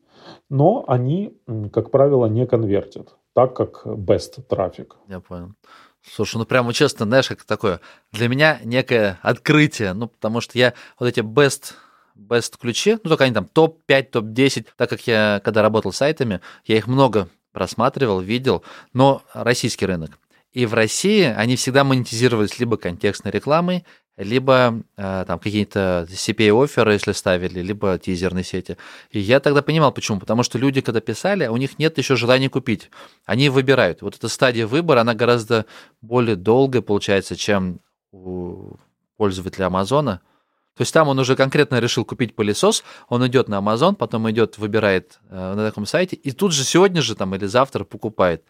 но 0.50 0.84
они, 0.88 1.36
как 1.72 1.90
правило, 1.90 2.26
не 2.26 2.46
конвертят, 2.46 3.16
так 3.34 3.54
как 3.54 3.86
best 3.86 4.42
трафик. 4.42 4.96
Я 5.08 5.20
понял. 5.20 5.54
Слушай, 6.02 6.36
ну 6.36 6.44
прямо 6.44 6.72
честно, 6.72 7.06
знаешь, 7.06 7.28
как 7.28 7.44
такое, 7.44 7.80
для 8.12 8.28
меня 8.28 8.60
некое 8.62 9.18
открытие, 9.22 9.94
ну 9.94 10.08
потому 10.08 10.40
что 10.40 10.58
я 10.58 10.74
вот 10.98 11.06
эти 11.06 11.20
best 11.20 11.74
best 12.16 12.54
ключи, 12.60 12.92
ну 13.02 13.10
только 13.10 13.24
они 13.24 13.34
там 13.34 13.46
топ-5, 13.46 14.02
топ-10, 14.10 14.66
так 14.76 14.90
как 14.90 15.06
я, 15.06 15.40
когда 15.44 15.62
работал 15.62 15.92
с 15.92 15.96
сайтами, 15.96 16.40
я 16.64 16.76
их 16.76 16.86
много 16.86 17.28
просматривал, 17.52 18.20
видел, 18.20 18.62
но 18.92 19.22
российский 19.32 19.86
рынок. 19.86 20.18
И 20.52 20.66
в 20.66 20.74
России 20.74 21.24
они 21.24 21.56
всегда 21.56 21.82
монетизировались 21.82 22.58
либо 22.60 22.76
контекстной 22.76 23.32
рекламой, 23.32 23.84
либо 24.16 24.82
э, 24.96 25.24
там 25.26 25.38
какие-то 25.38 26.06
CPA-оферы, 26.08 26.92
если 26.92 27.12
ставили, 27.12 27.60
либо 27.60 27.98
тизерные 27.98 28.44
сети. 28.44 28.76
И 29.10 29.18
я 29.18 29.40
тогда 29.40 29.62
понимал, 29.62 29.92
почему. 29.92 30.20
Потому 30.20 30.42
что 30.42 30.58
люди, 30.58 30.80
когда 30.80 31.00
писали, 31.00 31.46
у 31.46 31.56
них 31.56 31.78
нет 31.78 31.98
еще 31.98 32.14
желания 32.14 32.48
купить. 32.48 32.90
Они 33.26 33.48
выбирают. 33.48 34.02
Вот 34.02 34.16
эта 34.16 34.28
стадия 34.28 34.66
выбора, 34.66 35.00
она 35.00 35.14
гораздо 35.14 35.66
более 36.00 36.36
долгая 36.36 36.82
получается, 36.82 37.34
чем 37.36 37.80
у 38.12 38.76
пользователя 39.16 39.66
Амазона. 39.66 40.20
То 40.76 40.82
есть 40.82 40.92
там 40.92 41.08
он 41.08 41.18
уже 41.18 41.36
конкретно 41.36 41.78
решил 41.78 42.04
купить 42.04 42.34
пылесос, 42.34 42.82
он 43.08 43.24
идет 43.26 43.48
на 43.48 43.60
Amazon, 43.60 43.94
потом 43.94 44.28
идет, 44.30 44.58
выбирает 44.58 45.20
э, 45.30 45.54
на 45.54 45.66
таком 45.68 45.86
сайте, 45.86 46.16
и 46.16 46.32
тут 46.32 46.52
же 46.52 46.64
сегодня 46.64 47.00
же 47.00 47.14
там 47.14 47.32
или 47.34 47.46
завтра 47.46 47.84
покупает. 47.84 48.42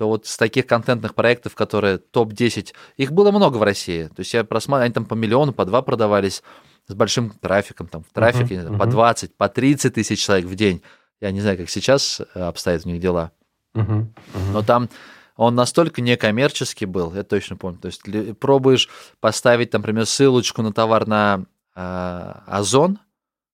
То 0.00 0.08
вот 0.08 0.26
с 0.26 0.38
таких 0.38 0.66
контентных 0.66 1.14
проектов, 1.14 1.54
которые 1.54 1.98
топ-10, 1.98 2.72
их 2.96 3.12
было 3.12 3.30
много 3.30 3.58
в 3.58 3.62
России. 3.62 4.04
То 4.04 4.20
есть 4.20 4.32
я 4.32 4.44
просматривал, 4.44 4.84
они 4.86 4.94
там 4.94 5.04
по 5.04 5.12
миллиону, 5.12 5.52
по 5.52 5.66
два 5.66 5.82
продавались 5.82 6.42
с 6.86 6.94
большим 6.94 7.28
трафиком, 7.28 7.86
там 7.86 8.02
в 8.02 8.10
трафике 8.14 8.54
uh-huh, 8.54 8.70
uh-huh. 8.70 8.78
по 8.78 8.86
20, 8.86 9.36
по 9.36 9.50
30 9.50 9.92
тысяч 9.92 10.24
человек 10.24 10.46
в 10.46 10.54
день. 10.54 10.80
Я 11.20 11.32
не 11.32 11.42
знаю, 11.42 11.58
как 11.58 11.68
сейчас 11.68 12.22
э, 12.34 12.40
обстоят 12.40 12.86
у 12.86 12.88
них 12.88 12.98
дела. 12.98 13.32
Uh-huh, 13.74 14.06
uh-huh. 14.06 14.52
Но 14.54 14.62
там 14.62 14.88
он 15.36 15.54
настолько 15.54 16.00
некоммерческий 16.00 16.86
был, 16.86 17.12
я 17.12 17.22
точно 17.22 17.56
помню. 17.56 17.78
То 17.78 17.88
есть 17.88 18.00
пробуешь 18.38 18.88
поставить, 19.20 19.74
например, 19.74 20.06
ссылочку 20.06 20.62
на 20.62 20.72
товар 20.72 21.06
на 21.06 21.44
э, 21.76 22.32
Озон 22.46 23.00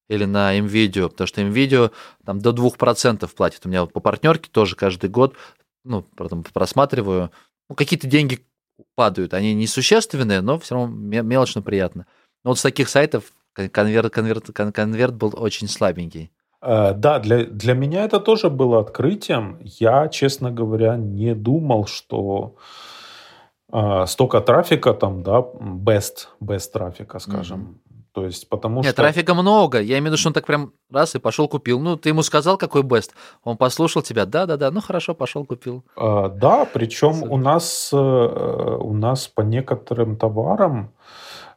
или 0.06 0.26
на 0.26 0.56
МВидео, 0.56 1.09
потому 1.09 1.26
что 1.26 1.42
МВидео 1.42 1.90
там 2.24 2.38
до 2.38 2.50
2% 2.50 3.28
платит. 3.35 3.66
У 3.66 3.68
меня 3.68 3.80
вот 3.80 3.92
по 3.92 3.98
партнерке 3.98 4.48
тоже 4.48 4.76
каждый 4.76 5.11
год, 5.11 5.35
ну, 5.87 6.03
потом 6.16 6.42
просматриваю, 6.42 7.31
ну, 7.68 7.75
какие-то 7.75 8.07
деньги 8.07 8.46
падают. 8.94 9.35
Они 9.35 9.55
несущественные, 9.55 10.40
но 10.40 10.59
все 10.59 10.75
равно 10.75 10.94
мелочно 11.22 11.62
приятно. 11.62 12.07
Но 12.44 12.51
вот 12.51 12.59
с 12.59 12.62
таких 12.62 12.88
сайтов 12.88 13.33
конверт, 13.72 14.12
конверт, 14.12 14.51
конверт 14.53 15.14
был 15.14 15.33
очень 15.37 15.68
слабенький. 15.68 16.31
Э, 16.62 16.94
да, 16.94 17.18
для, 17.18 17.44
для 17.44 17.75
меня 17.75 18.05
это 18.05 18.20
тоже 18.20 18.51
было 18.51 18.81
открытием. 18.81 19.59
Я, 19.62 20.09
честно 20.09 20.51
говоря, 20.51 20.96
не 20.96 21.35
думал, 21.35 21.87
что 21.87 22.57
э, 23.72 24.05
столько 24.07 24.40
трафика 24.40 24.94
там, 24.94 25.22
да, 25.22 25.40
best, 25.40 26.29
best 26.40 26.72
трафика, 26.72 27.18
скажем. 27.18 27.81
То 28.16 28.24
есть, 28.24 28.48
потому 28.48 28.76
Нет, 28.81 28.92
что... 28.92 29.02
трафика 29.02 29.35
много. 29.35 29.79
Я 29.79 29.98
имею 29.98 30.05
в 30.05 30.07
виду, 30.07 30.16
что 30.16 30.31
он 30.31 30.33
так 30.33 30.46
прям 30.46 30.72
раз 30.90 31.14
и 31.14 31.18
пошел 31.18 31.48
купил. 31.48 31.81
Ну, 31.81 31.96
ты 31.96 32.09
ему 32.09 32.22
сказал, 32.22 32.57
какой 32.57 32.81
best. 32.81 33.11
Он 33.44 33.59
послушал 33.59 34.00
тебя. 34.00 34.24
Да-да-да, 34.24 34.70
ну 34.70 34.81
хорошо, 34.81 35.14
пошел 35.14 35.44
купил. 35.44 35.85
А, 35.96 36.31
да, 36.31 36.64
причем 36.64 37.31
у 37.31 37.37
нас, 37.37 37.90
э, 37.92 37.96
у 37.96 38.94
нас 38.94 39.29
по 39.29 39.42
некоторым 39.42 40.16
товарам, 40.16 40.94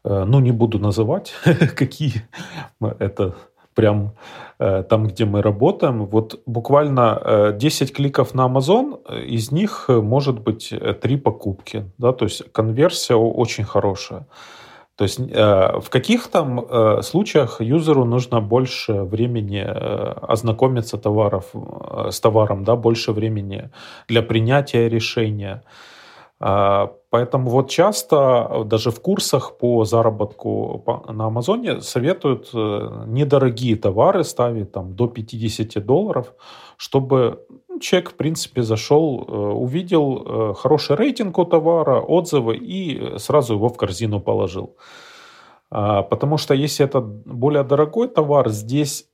ну, 0.03 0.41
не 0.41 0.51
буду 0.51 0.79
называть, 0.79 1.33
какие 1.77 2.27
это 2.99 3.35
прям 3.73 4.11
э, 4.59 4.83
там, 4.83 5.07
где 5.07 5.23
мы 5.23 5.41
работаем. 5.41 6.05
Вот 6.05 6.41
буквально 6.45 7.21
э, 7.23 7.53
10 7.57 7.93
кликов 7.93 8.35
на 8.35 8.47
Amazon, 8.47 8.99
э, 9.07 9.21
из 9.21 9.51
них 9.53 9.85
э, 9.87 10.01
может 10.01 10.41
быть 10.41 10.73
3 11.01 11.15
э, 11.15 11.17
покупки. 11.17 11.85
Да? 11.97 12.11
То 12.11 12.25
есть 12.25 12.51
конверсия 12.51 13.15
очень 13.15 13.63
хорошая. 13.63 14.25
То 14.99 15.05
есть 15.05 15.17
э, 15.17 15.79
в 15.79 15.89
каких-то 15.89 16.39
э, 16.43 17.01
случаях 17.03 17.61
юзеру 17.61 18.03
нужно 18.03 18.41
больше 18.41 19.03
времени 19.03 19.63
э, 19.65 20.13
ознакомиться 20.27 20.97
товаров, 20.97 21.55
с 22.11 22.19
товаром, 22.19 22.65
да, 22.65 22.75
больше 22.75 23.13
времени 23.13 23.69
для 24.09 24.21
принятия 24.21 24.89
решения. 24.89 25.63
Поэтому 26.39 27.49
вот 27.49 27.69
часто 27.69 28.63
даже 28.65 28.91
в 28.91 29.01
курсах 29.01 29.57
по 29.57 29.85
заработку 29.85 30.83
на 31.07 31.25
Амазоне 31.25 31.81
советуют 31.81 32.53
недорогие 32.53 33.75
товары 33.75 34.23
ставить 34.23 34.71
там 34.71 34.95
до 34.95 35.07
50 35.07 35.85
долларов, 35.85 36.33
чтобы 36.77 37.45
человек, 37.81 38.11
в 38.11 38.15
принципе, 38.15 38.61
зашел, 38.61 39.25
э, 39.27 39.31
увидел 39.31 40.23
э, 40.25 40.53
хороший 40.55 40.95
рейтинг 40.95 41.37
у 41.37 41.45
товара, 41.45 41.99
отзывы 41.99 42.57
и 42.57 43.17
сразу 43.17 43.53
его 43.53 43.69
в 43.69 43.77
корзину 43.77 44.19
положил. 44.19 44.75
А, 45.71 46.01
потому 46.01 46.37
что 46.37 46.53
если 46.53 46.85
это 46.85 46.99
более 47.01 47.63
дорогой 47.63 48.07
товар, 48.07 48.49
здесь 48.49 49.05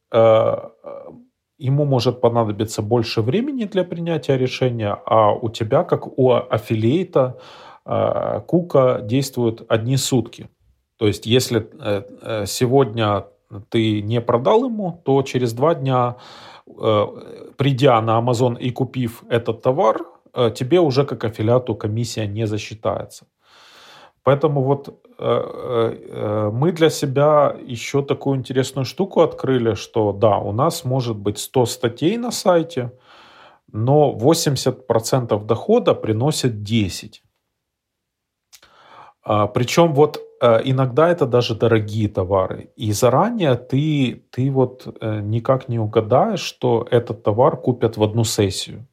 ему 1.57 1.85
может 1.85 2.21
понадобиться 2.21 2.81
больше 2.81 3.21
времени 3.21 3.65
для 3.65 3.83
принятия 3.83 4.37
решения, 4.37 4.97
а 5.05 5.31
у 5.31 5.49
тебя, 5.49 5.83
как 5.83 6.17
у 6.17 6.33
аффилиейта, 6.33 7.39
э, 7.85 8.41
кука 8.47 8.99
действуют 9.01 9.65
одни 9.69 9.97
сутки. 9.97 10.49
То 10.97 11.07
есть, 11.07 11.25
если 11.25 11.67
э, 11.79 12.03
э, 12.21 12.45
сегодня 12.45 13.25
ты 13.69 14.01
не 14.01 14.21
продал 14.21 14.65
ему, 14.65 15.01
то 15.05 15.21
через 15.21 15.53
два 15.53 15.75
дня, 15.75 16.17
придя 17.57 18.01
на 18.01 18.19
Amazon 18.19 18.57
и 18.59 18.71
купив 18.71 19.23
этот 19.29 19.61
товар, 19.61 20.05
тебе 20.55 20.79
уже 20.79 21.05
как 21.05 21.23
аффилиату 21.23 21.75
комиссия 21.75 22.27
не 22.27 22.47
засчитается. 22.47 23.27
Поэтому 24.23 24.63
вот 24.63 25.01
мы 25.17 26.71
для 26.71 26.89
себя 26.89 27.55
еще 27.67 28.01
такую 28.01 28.37
интересную 28.37 28.85
штуку 28.85 29.21
открыли, 29.21 29.75
что 29.75 30.11
да, 30.11 30.37
у 30.39 30.51
нас 30.51 30.83
может 30.83 31.15
быть 31.15 31.37
100 31.37 31.65
статей 31.65 32.17
на 32.17 32.31
сайте, 32.31 32.91
но 33.71 34.15
80% 34.17 35.45
дохода 35.45 35.93
приносит 35.93 36.63
10. 36.63 37.23
А, 39.25 39.47
Причем 39.47 39.93
вот 39.93 40.17
э, 40.17 40.19
иногда 40.63 41.09
это 41.09 41.25
даже 41.25 41.55
дорогие 41.55 42.07
товары. 42.07 42.69
И 42.75 42.91
заранее 42.93 43.55
ты, 43.55 44.23
ты 44.31 44.51
вот 44.51 44.87
э, 45.01 45.21
никак 45.21 45.69
не 45.69 45.79
угадаешь, 45.79 46.39
что 46.39 46.87
этот 46.91 47.23
товар 47.23 47.57
купят 47.57 47.97
в 47.97 48.03
одну 48.03 48.23
сессию. 48.23 48.87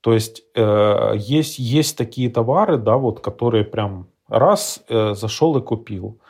То 0.00 0.14
есть 0.14 0.42
э, 0.54 1.12
есть, 1.16 1.58
есть 1.58 1.98
такие 1.98 2.30
товары, 2.30 2.78
да, 2.78 2.96
вот, 2.96 3.20
которые 3.20 3.64
прям 3.64 4.06
раз 4.28 4.84
зашел 4.88 5.56
и 5.56 5.62
купил. 5.62 6.20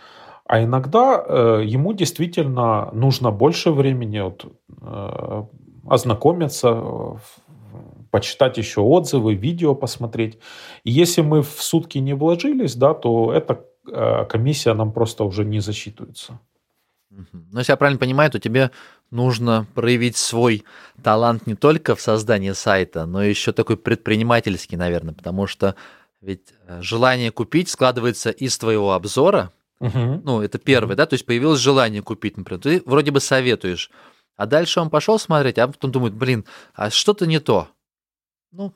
А 0.45 0.63
иногда 0.63 1.61
ему 1.65 1.93
действительно 1.93 2.91
нужно 2.93 3.31
больше 3.31 3.71
времени 3.71 4.21
вот, 4.21 4.47
ознакомиться, 5.89 7.19
почитать 8.17 8.59
еще 8.59 8.81
отзывы, 8.81 9.35
видео 9.35 9.75
посмотреть. 9.75 10.39
И 10.85 10.91
если 10.91 11.21
мы 11.21 11.43
в 11.43 11.63
сутки 11.63 11.99
не 11.99 12.15
вложились, 12.15 12.75
да, 12.75 12.95
то 12.95 13.31
эта 13.31 13.53
э, 13.55 13.59
комиссия 14.29 14.75
нам 14.75 14.93
просто 14.93 15.25
уже 15.25 15.45
не 15.45 15.61
засчитывается. 15.61 16.41
Но 17.11 17.61
если 17.61 17.73
я 17.73 17.77
правильно 17.77 17.99
понимаю, 17.99 18.31
то 18.31 18.39
тебе 18.39 18.71
нужно 19.11 19.67
проявить 19.75 20.17
свой 20.17 20.65
талант 21.03 21.47
не 21.47 21.55
только 21.55 21.95
в 21.95 22.01
создании 22.01 22.53
сайта, 22.53 23.07
но 23.07 23.23
еще 23.23 23.53
такой 23.53 23.77
предпринимательский, 23.77 24.77
наверное, 24.77 25.15
потому 25.15 25.47
что 25.47 25.77
ведь 26.21 26.53
э, 26.67 26.83
желание 26.83 27.31
купить 27.31 27.69
складывается 27.69 28.31
из 28.31 28.59
твоего 28.59 28.93
обзора. 28.93 29.53
Угу. 29.81 30.23
Ну, 30.25 30.43
это 30.43 30.59
первое, 30.59 30.97
да, 30.97 31.07
то 31.07 31.15
есть 31.15 31.25
появилось 31.25 31.61
желание 31.61 32.03
купить, 32.03 32.37
например. 32.37 32.61
Ты 32.61 32.83
вроде 32.85 33.13
бы 33.13 33.21
советуешь, 33.21 33.91
а 34.37 34.47
дальше 34.47 34.81
он 34.81 34.91
пошел 34.91 35.19
смотреть, 35.19 35.59
а 35.59 35.69
потом 35.69 35.93
думает, 35.93 36.15
блин, 36.15 36.45
а 36.75 36.91
что-то 36.91 37.27
не 37.27 37.39
то 37.39 37.69
ну, 38.57 38.73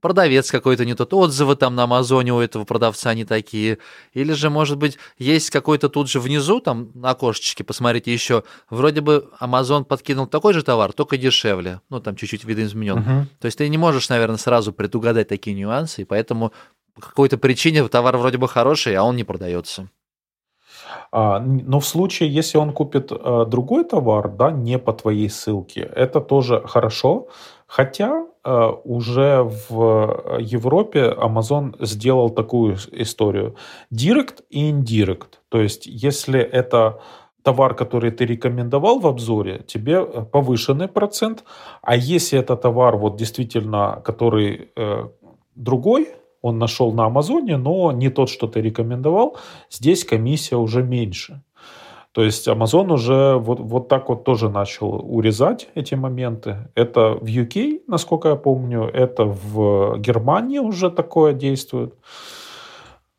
продавец 0.00 0.50
какой-то 0.50 0.84
не 0.84 0.94
тот, 0.94 1.12
отзывы 1.12 1.56
там 1.56 1.74
на 1.74 1.84
Амазоне 1.84 2.32
у 2.32 2.40
этого 2.40 2.64
продавца 2.64 3.14
не 3.14 3.24
такие. 3.24 3.78
Или 4.12 4.32
же, 4.32 4.50
может 4.50 4.78
быть, 4.78 4.98
есть 5.18 5.50
какой-то 5.50 5.88
тут 5.88 6.08
же 6.08 6.20
внизу, 6.20 6.60
там 6.60 6.90
на 6.94 7.10
окошечке, 7.10 7.64
посмотрите 7.64 8.12
еще, 8.12 8.44
вроде 8.70 9.00
бы 9.00 9.28
Амазон 9.38 9.84
подкинул 9.84 10.26
такой 10.26 10.54
же 10.54 10.62
товар, 10.62 10.92
только 10.92 11.16
дешевле. 11.16 11.80
Ну, 11.90 12.00
там 12.00 12.16
чуть-чуть 12.16 12.44
видоизменен. 12.44 12.98
Uh-huh. 12.98 13.24
То 13.40 13.46
есть 13.46 13.58
ты 13.58 13.68
не 13.68 13.78
можешь, 13.78 14.08
наверное, 14.08 14.38
сразу 14.38 14.72
предугадать 14.72 15.28
такие 15.28 15.56
нюансы, 15.56 16.02
и 16.02 16.04
поэтому 16.04 16.52
по 16.94 17.00
какой-то 17.00 17.38
причине 17.38 17.86
товар 17.88 18.16
вроде 18.16 18.38
бы 18.38 18.48
хороший, 18.48 18.94
а 18.96 19.04
он 19.04 19.16
не 19.16 19.24
продается. 19.24 19.88
А, 21.10 21.40
но 21.40 21.80
в 21.80 21.86
случае, 21.86 22.32
если 22.32 22.58
он 22.58 22.72
купит 22.72 23.10
а, 23.12 23.44
другой 23.44 23.84
товар, 23.84 24.28
да, 24.28 24.50
не 24.50 24.78
по 24.78 24.92
твоей 24.92 25.28
ссылке, 25.28 25.80
это 25.80 26.20
тоже 26.20 26.62
хорошо. 26.66 27.28
Хотя 27.66 28.26
уже 28.84 29.42
в 29.70 30.38
Европе 30.40 31.14
Amazon 31.16 31.74
сделал 31.84 32.30
такую 32.30 32.76
историю. 32.92 33.54
Direct 33.92 34.42
и 34.50 34.70
indirect. 34.70 35.38
То 35.48 35.60
есть, 35.60 35.86
если 35.86 36.40
это 36.40 37.00
товар, 37.42 37.74
который 37.74 38.10
ты 38.10 38.26
рекомендовал 38.26 38.98
в 39.00 39.06
обзоре, 39.06 39.62
тебе 39.66 40.04
повышенный 40.04 40.88
процент. 40.88 41.44
А 41.82 41.96
если 41.96 42.38
это 42.38 42.56
товар, 42.56 42.96
вот 42.96 43.16
действительно, 43.16 44.02
который 44.04 44.70
э, 44.76 45.08
другой, 45.54 46.08
он 46.42 46.58
нашел 46.58 46.92
на 46.92 47.06
Амазоне, 47.06 47.56
но 47.56 47.92
не 47.92 48.10
тот, 48.10 48.28
что 48.28 48.46
ты 48.46 48.60
рекомендовал, 48.60 49.36
здесь 49.70 50.04
комиссия 50.04 50.56
уже 50.56 50.82
меньше. 50.82 51.42
То 52.12 52.22
есть 52.22 52.48
Amazon 52.48 52.92
уже 52.92 53.36
вот, 53.36 53.60
вот 53.60 53.88
так 53.88 54.08
вот 54.08 54.24
тоже 54.24 54.48
начал 54.48 54.94
урезать 54.94 55.68
эти 55.74 55.94
моменты. 55.94 56.68
Это 56.74 57.10
в 57.20 57.24
UK, 57.24 57.82
насколько 57.86 58.28
я 58.28 58.36
помню, 58.36 58.84
это 58.84 59.24
в 59.24 59.98
Германии 59.98 60.58
уже 60.58 60.90
такое 60.90 61.32
действует. 61.32 61.94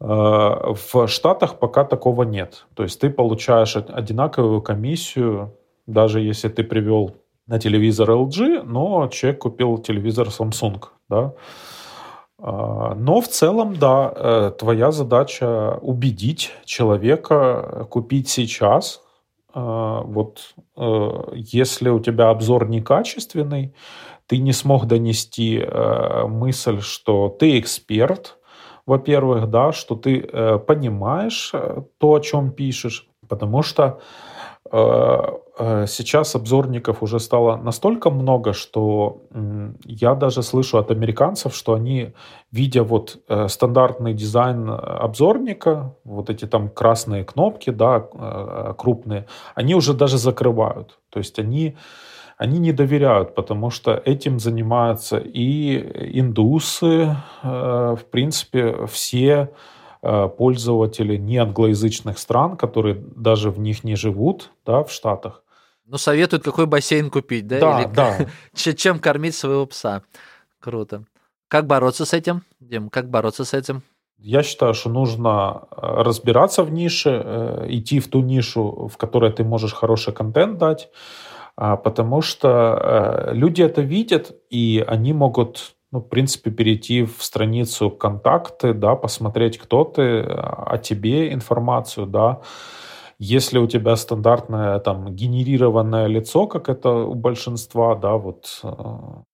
Э, 0.02 0.74
в 0.92 1.08
Штатах 1.08 1.60
пока 1.60 1.84
такого 1.84 2.24
нет. 2.24 2.66
То 2.74 2.84
есть 2.84 3.00
ты 3.00 3.10
получаешь 3.10 3.76
одинаковую 3.76 4.62
комиссию, 4.62 5.54
даже 5.86 6.22
если 6.22 6.50
ты 6.50 6.64
привел 6.64 7.16
на 7.48 7.60
телевизор 7.60 8.12
LG, 8.12 8.64
но 8.64 9.08
человек 9.08 9.42
купил 9.42 9.78
телевизор 9.78 10.28
Samsung. 10.28 10.84
Да? 11.10 11.34
А, 12.42 12.96
но 12.96 13.22
в 13.22 13.28
целом, 13.28 13.76
да, 13.78 14.14
э, 14.16 14.52
твоя 14.58 14.92
задача 14.92 15.78
убедить 15.82 16.52
человека 16.66 17.88
купить 17.90 18.30
сейчас. 18.30 19.02
А, 19.54 20.02
вот 20.02 20.56
э, 20.78 21.10
если 21.34 21.90
у 21.90 22.00
тебя 22.00 22.30
обзор 22.30 22.70
некачественный, 22.70 23.76
ты 24.28 24.38
не 24.38 24.54
смог 24.54 24.86
донести 24.86 25.58
э, 25.58 26.26
мысль, 26.28 26.82
что 26.82 27.30
ты 27.30 27.60
эксперт, 27.60 28.38
во-первых, 28.86 29.52
да, 29.52 29.72
что 29.72 29.94
ты 29.94 30.22
понимаешь 30.66 31.52
то, 32.00 32.14
о 32.14 32.20
чем 32.20 32.52
пишешь, 32.52 33.08
потому 33.28 33.62
что 33.62 34.00
сейчас 35.88 36.36
обзорников 36.36 37.04
уже 37.04 37.20
стало 37.20 37.58
настолько 37.58 38.10
много, 38.10 38.54
что 38.54 39.24
я 39.84 40.16
даже 40.16 40.44
слышу 40.44 40.78
от 40.78 40.92
американцев, 40.92 41.56
что 41.56 41.74
они, 41.74 42.14
видя 42.52 42.84
вот 42.84 43.18
э, 43.28 43.48
стандартный 43.48 44.14
дизайн 44.14 44.70
обзорника, 44.70 45.96
вот 46.04 46.30
эти 46.30 46.46
там 46.46 46.70
красные 46.70 47.24
кнопки, 47.24 47.72
да, 47.72 48.08
э, 48.14 48.74
крупные, 48.78 49.26
они 49.56 49.76
уже 49.76 49.94
даже 49.94 50.18
закрывают. 50.18 51.00
То 51.10 51.20
есть 51.20 51.40
они, 51.40 51.76
они 52.38 52.60
не 52.60 52.72
доверяют, 52.72 53.36
потому 53.36 53.72
что 53.72 54.02
этим 54.06 54.40
занимаются 54.40 55.18
и 55.18 56.20
индусы, 56.20 57.18
в 57.44 58.02
принципе, 58.12 58.86
все 58.86 59.50
Э, 59.50 59.50
пользователи 60.02 61.18
не 61.18 61.38
англоязычных 61.38 62.18
стран, 62.20 62.56
которые 62.56 62.96
даже 62.96 63.52
в 63.52 63.60
них 63.60 63.84
не 63.84 63.96
живут, 63.96 64.52
да, 64.66 64.84
в 64.84 64.92
Штатах. 64.92 65.44
Ну, 65.86 65.98
советуют, 65.98 66.44
какой 66.44 66.68
бассейн 66.68 67.10
купить, 67.10 67.48
да? 67.48 67.60
Да, 67.60 67.82
Или 67.82 67.90
да. 67.94 68.18
чем 68.54 69.00
кормить 69.00 69.34
своего 69.34 69.66
пса. 69.66 70.04
Круто. 70.60 71.04
Как 71.48 71.66
бороться 71.66 72.06
с 72.06 72.14
этим, 72.14 72.44
Дим? 72.60 72.90
Как 72.90 73.10
бороться 73.10 73.44
с 73.44 73.56
этим? 73.56 73.82
Я 74.20 74.44
считаю, 74.44 74.76
что 74.76 74.90
нужно 74.90 75.64
э, 75.72 75.78
разбираться 76.04 76.64
в 76.64 76.72
нише, 76.72 77.24
э, 77.26 77.66
идти 77.70 78.00
в 78.00 78.08
ту 78.08 78.22
нишу, 78.22 78.88
в 78.94 78.98
которой 78.98 79.32
ты 79.32 79.44
можешь 79.44 79.74
хороший 79.74 80.14
контент 80.14 80.60
дать, 80.60 80.90
а, 81.56 81.76
потому 81.76 82.22
что 82.22 83.32
люди 83.32 83.64
это 83.64 83.82
видят, 83.82 84.32
и 84.50 84.84
они 84.88 85.14
могут 85.14 85.76
ну, 85.92 86.00
в 86.00 86.08
принципе, 86.08 86.52
перейти 86.52 87.04
в 87.04 87.24
страницу 87.24 87.90
контакты, 87.90 88.74
да, 88.74 88.96
посмотреть, 88.96 89.58
кто 89.58 89.84
ты, 89.84 90.22
о 90.22 90.78
тебе 90.78 91.34
информацию, 91.34 92.06
да. 92.06 92.42
Если 93.18 93.58
у 93.60 93.68
тебя 93.68 93.96
стандартное 93.98 94.80
там 94.80 95.14
генерированное 95.14 96.08
лицо, 96.08 96.48
как 96.48 96.70
это 96.70 96.90
у 96.90 97.16
большинства, 97.16 97.96
да, 97.96 98.16
вот, 98.16 98.62
э, 98.64 98.70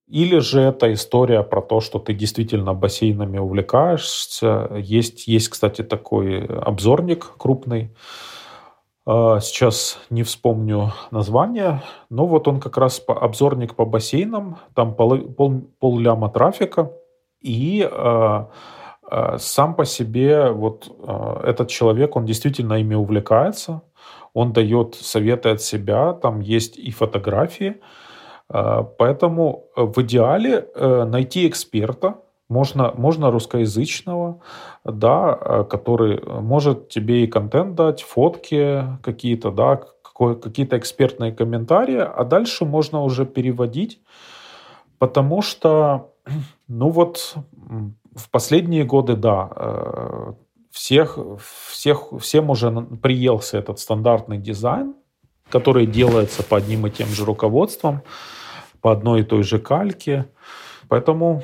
или 0.07 0.39
же 0.39 0.61
это 0.61 0.91
история 0.93 1.43
про 1.43 1.61
то, 1.61 1.81
что 1.81 1.99
ты 1.99 2.13
действительно 2.13 2.73
бассейнами 2.73 3.37
увлекаешься. 3.37 4.69
Есть, 4.75 5.27
есть, 5.27 5.49
кстати, 5.49 5.83
такой 5.83 6.45
обзорник 6.45 7.33
крупный, 7.37 7.91
а, 7.91 8.34
сейчас 9.07 9.99
не 10.09 10.23
вспомню 10.23 10.91
название, 11.11 11.83
но 12.09 12.25
вот 12.25 12.47
он 12.47 12.59
как 12.59 12.77
раз 12.77 13.03
обзорник 13.07 13.75
по 13.75 13.85
бассейнам, 13.85 14.57
там 14.73 14.95
пол, 14.95 15.19
пол, 15.19 15.61
пол 15.79 16.29
трафика, 16.33 16.91
и 17.45 17.87
э, 17.89 18.45
э, 19.11 19.37
сам 19.37 19.75
по 19.75 19.85
себе 19.85 20.49
вот 20.49 20.87
э, 21.07 21.41
этот 21.43 21.69
человек, 21.69 22.15
он 22.15 22.25
действительно 22.25 22.73
ими 22.73 22.95
увлекается, 22.95 23.81
он 24.33 24.51
дает 24.51 24.95
советы 24.95 25.49
от 25.49 25.61
себя, 25.61 26.13
там 26.13 26.39
есть 26.39 26.77
и 26.77 26.89
фотографии, 26.89 27.75
э, 28.49 28.83
поэтому 28.97 29.65
в 29.75 30.01
идеале 30.01 30.67
э, 30.73 31.03
найти 31.03 31.47
эксперта, 31.47 32.15
можно, 32.49 32.93
можно 32.95 33.31
русскоязычного, 33.31 34.41
да, 34.83 35.37
э, 35.39 35.63
который 35.69 36.21
может 36.23 36.89
тебе 36.89 37.23
и 37.23 37.27
контент 37.27 37.75
дать, 37.75 38.03
фотки 38.03 38.83
какие-то, 39.01 39.51
да, 39.51 39.81
какие-то 40.17 40.77
экспертные 40.77 41.31
комментарии, 41.31 41.97
а 41.97 42.23
дальше 42.23 42.65
можно 42.65 43.01
уже 43.01 43.25
переводить, 43.25 43.99
потому 44.99 45.41
что, 45.41 46.13
ну 46.67 46.89
вот, 46.89 47.35
в 48.15 48.29
последние 48.29 48.85
годы, 48.85 49.15
да, 49.15 49.49
э, 49.55 50.33
всех, 50.71 51.17
всех, 51.69 52.13
всем 52.19 52.49
уже 52.49 52.71
приелся 53.01 53.57
этот 53.57 53.79
стандартный 53.79 54.37
дизайн, 54.37 54.95
который 55.49 55.85
делается 55.85 56.43
по 56.43 56.57
одним 56.57 56.87
и 56.87 56.91
тем 56.91 57.07
же 57.07 57.25
руководствам, 57.25 58.01
по 58.81 58.91
одной 58.91 59.21
и 59.21 59.23
той 59.23 59.43
же 59.43 59.57
кальке. 59.57 60.29
Поэтому 60.87 61.43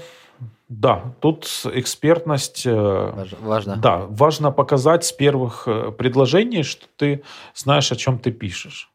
да, 0.72 1.14
тут 1.20 1.66
экспертность... 1.74 2.66
Э, 2.66 3.26
важно. 3.42 3.76
Да, 3.76 4.06
важно 4.08 4.52
показать 4.52 5.04
с 5.04 5.12
первых 5.12 5.68
э, 5.68 5.92
предложений, 5.92 6.64
что 6.64 6.86
ты 6.96 7.24
знаешь, 7.54 7.92
о 7.92 7.98
чем 7.98 8.18
ты 8.18 8.32
пишешь. 8.32 8.90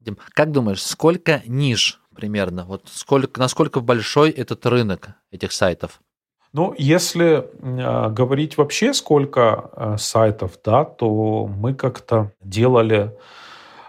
Дим, 0.00 0.18
как 0.30 0.50
думаешь, 0.50 0.82
сколько 0.82 1.40
ниш 1.46 2.00
примерно? 2.16 2.64
Вот 2.64 2.88
сколько, 2.92 3.38
насколько 3.38 3.78
большой 3.78 4.30
этот 4.30 4.66
рынок 4.66 5.10
этих 5.30 5.52
сайтов? 5.52 6.00
Ну, 6.52 6.74
если 6.76 7.46
э, 7.46 8.10
говорить 8.10 8.56
вообще, 8.56 8.92
сколько 8.92 9.70
э, 9.76 9.96
сайтов, 9.98 10.58
да, 10.64 10.84
то 10.84 11.46
мы 11.46 11.74
как-то 11.74 12.32
делали 12.40 13.16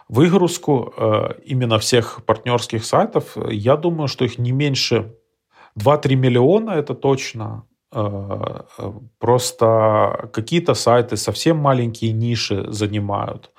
выгрузку 0.08 0.94
э, 0.96 1.39
именно 1.44 1.80
всех 1.80 2.24
партнерских 2.24 2.86
сайтов. 2.86 3.36
Я 3.50 3.78
думаю, 3.78 4.08
что 4.08 4.26
их 4.26 4.38
не 4.38 4.52
меньше 4.52 5.16
2-3 5.80 6.16
миллиона, 6.16 6.72
это 6.72 6.94
точно. 6.94 7.66
Э, 7.94 8.62
э, 8.78 8.92
просто 9.20 10.30
какие-то 10.32 10.74
сайты 10.74 11.18
совсем 11.18 11.58
маленькие 11.58 12.14
ниши 12.14 12.72
занимают. 12.72 13.52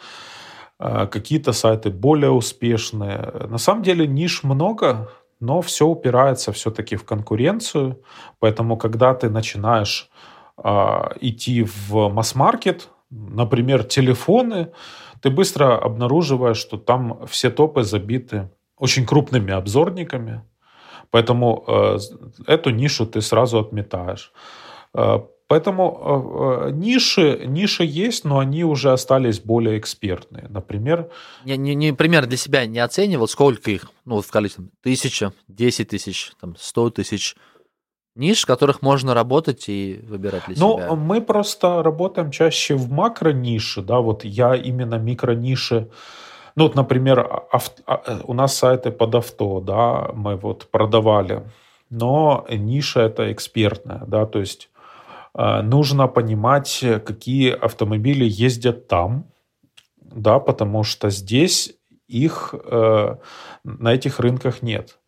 Э, 0.78 1.06
какие-то 1.06 1.52
сайты 1.52 1.90
более 1.90 2.30
успешные. 2.30 3.32
На 3.48 3.58
самом 3.58 3.82
деле 3.82 4.06
ниш 4.06 4.42
много, 4.42 5.10
но 5.40 5.60
все 5.60 5.86
упирается 5.86 6.52
все-таки 6.52 6.96
в 6.96 7.04
конкуренцию. 7.04 8.02
Поэтому, 8.38 8.76
когда 8.76 9.14
ты 9.14 9.28
начинаешь 9.28 10.08
идти 11.20 11.64
в 11.64 12.08
масс-маркет, 12.10 12.90
например, 13.10 13.84
телефоны, 13.84 14.70
ты 15.20 15.30
быстро 15.30 15.78
обнаруживаешь, 15.78 16.58
что 16.58 16.76
там 16.76 17.26
все 17.26 17.50
топы 17.50 17.82
забиты 17.82 18.50
очень 18.76 19.06
крупными 19.06 19.52
обзорниками, 19.52 20.42
Поэтому 21.12 21.62
э, 21.68 21.98
эту 22.46 22.70
нишу 22.70 23.06
ты 23.06 23.20
сразу 23.20 23.58
отметаешь. 23.58 24.32
Э, 24.94 25.18
поэтому 25.46 26.64
э, 26.64 26.68
э, 26.68 26.70
ниши, 26.72 27.42
ниши 27.46 27.84
есть, 27.84 28.24
но 28.24 28.38
они 28.38 28.64
уже 28.64 28.92
остались 28.92 29.38
более 29.38 29.78
экспертные. 29.78 30.46
Например... 30.48 31.10
Не, 31.44 31.58
не, 31.58 31.74
не 31.74 31.92
пример 31.92 32.26
для 32.26 32.38
себя 32.38 32.64
не 32.64 32.78
оценивал, 32.78 33.28
сколько 33.28 33.70
их, 33.70 33.90
ну, 34.06 34.22
в 34.22 34.30
количестве, 34.30 34.64
тысяча, 34.82 35.34
десять 35.48 35.90
тысяч, 35.90 36.32
там, 36.40 36.56
сто 36.58 36.88
тысяч 36.88 37.36
ниш, 38.16 38.42
в 38.42 38.46
которых 38.46 38.80
можно 38.80 39.12
работать 39.12 39.68
и 39.68 40.00
выбирать 40.04 40.46
для 40.46 40.56
ну, 40.58 40.78
себя? 40.78 40.86
Ну, 40.88 40.96
мы 40.96 41.20
просто 41.20 41.82
работаем 41.82 42.30
чаще 42.30 42.74
в 42.74 42.90
макро-нише, 42.90 43.82
да, 43.82 44.00
вот 44.00 44.24
я 44.24 44.54
именно 44.54 44.94
микро-ниши 44.94 45.90
ну, 46.56 46.64
вот, 46.64 46.74
например, 46.74 47.44
авто, 47.50 47.82
а, 47.86 48.02
э, 48.06 48.20
у 48.24 48.34
нас 48.34 48.56
сайты 48.56 48.90
под 48.90 49.14
авто, 49.14 49.60
да, 49.60 50.10
мы 50.14 50.36
вот 50.36 50.70
продавали, 50.70 51.42
но 51.90 52.46
ниша 52.48 53.00
это 53.00 53.32
экспертная, 53.32 54.02
да, 54.06 54.26
то 54.26 54.38
есть 54.38 54.70
э, 55.34 55.62
нужно 55.62 56.08
понимать, 56.08 56.84
какие 57.04 57.52
автомобили 57.52 58.24
ездят 58.24 58.88
там, 58.88 59.26
да, 60.00 60.38
потому 60.38 60.84
что 60.84 61.10
здесь 61.10 61.74
их 62.06 62.54
э, 62.54 63.16
на 63.64 63.94
этих 63.94 64.20
рынках 64.20 64.62
нет. 64.62 64.98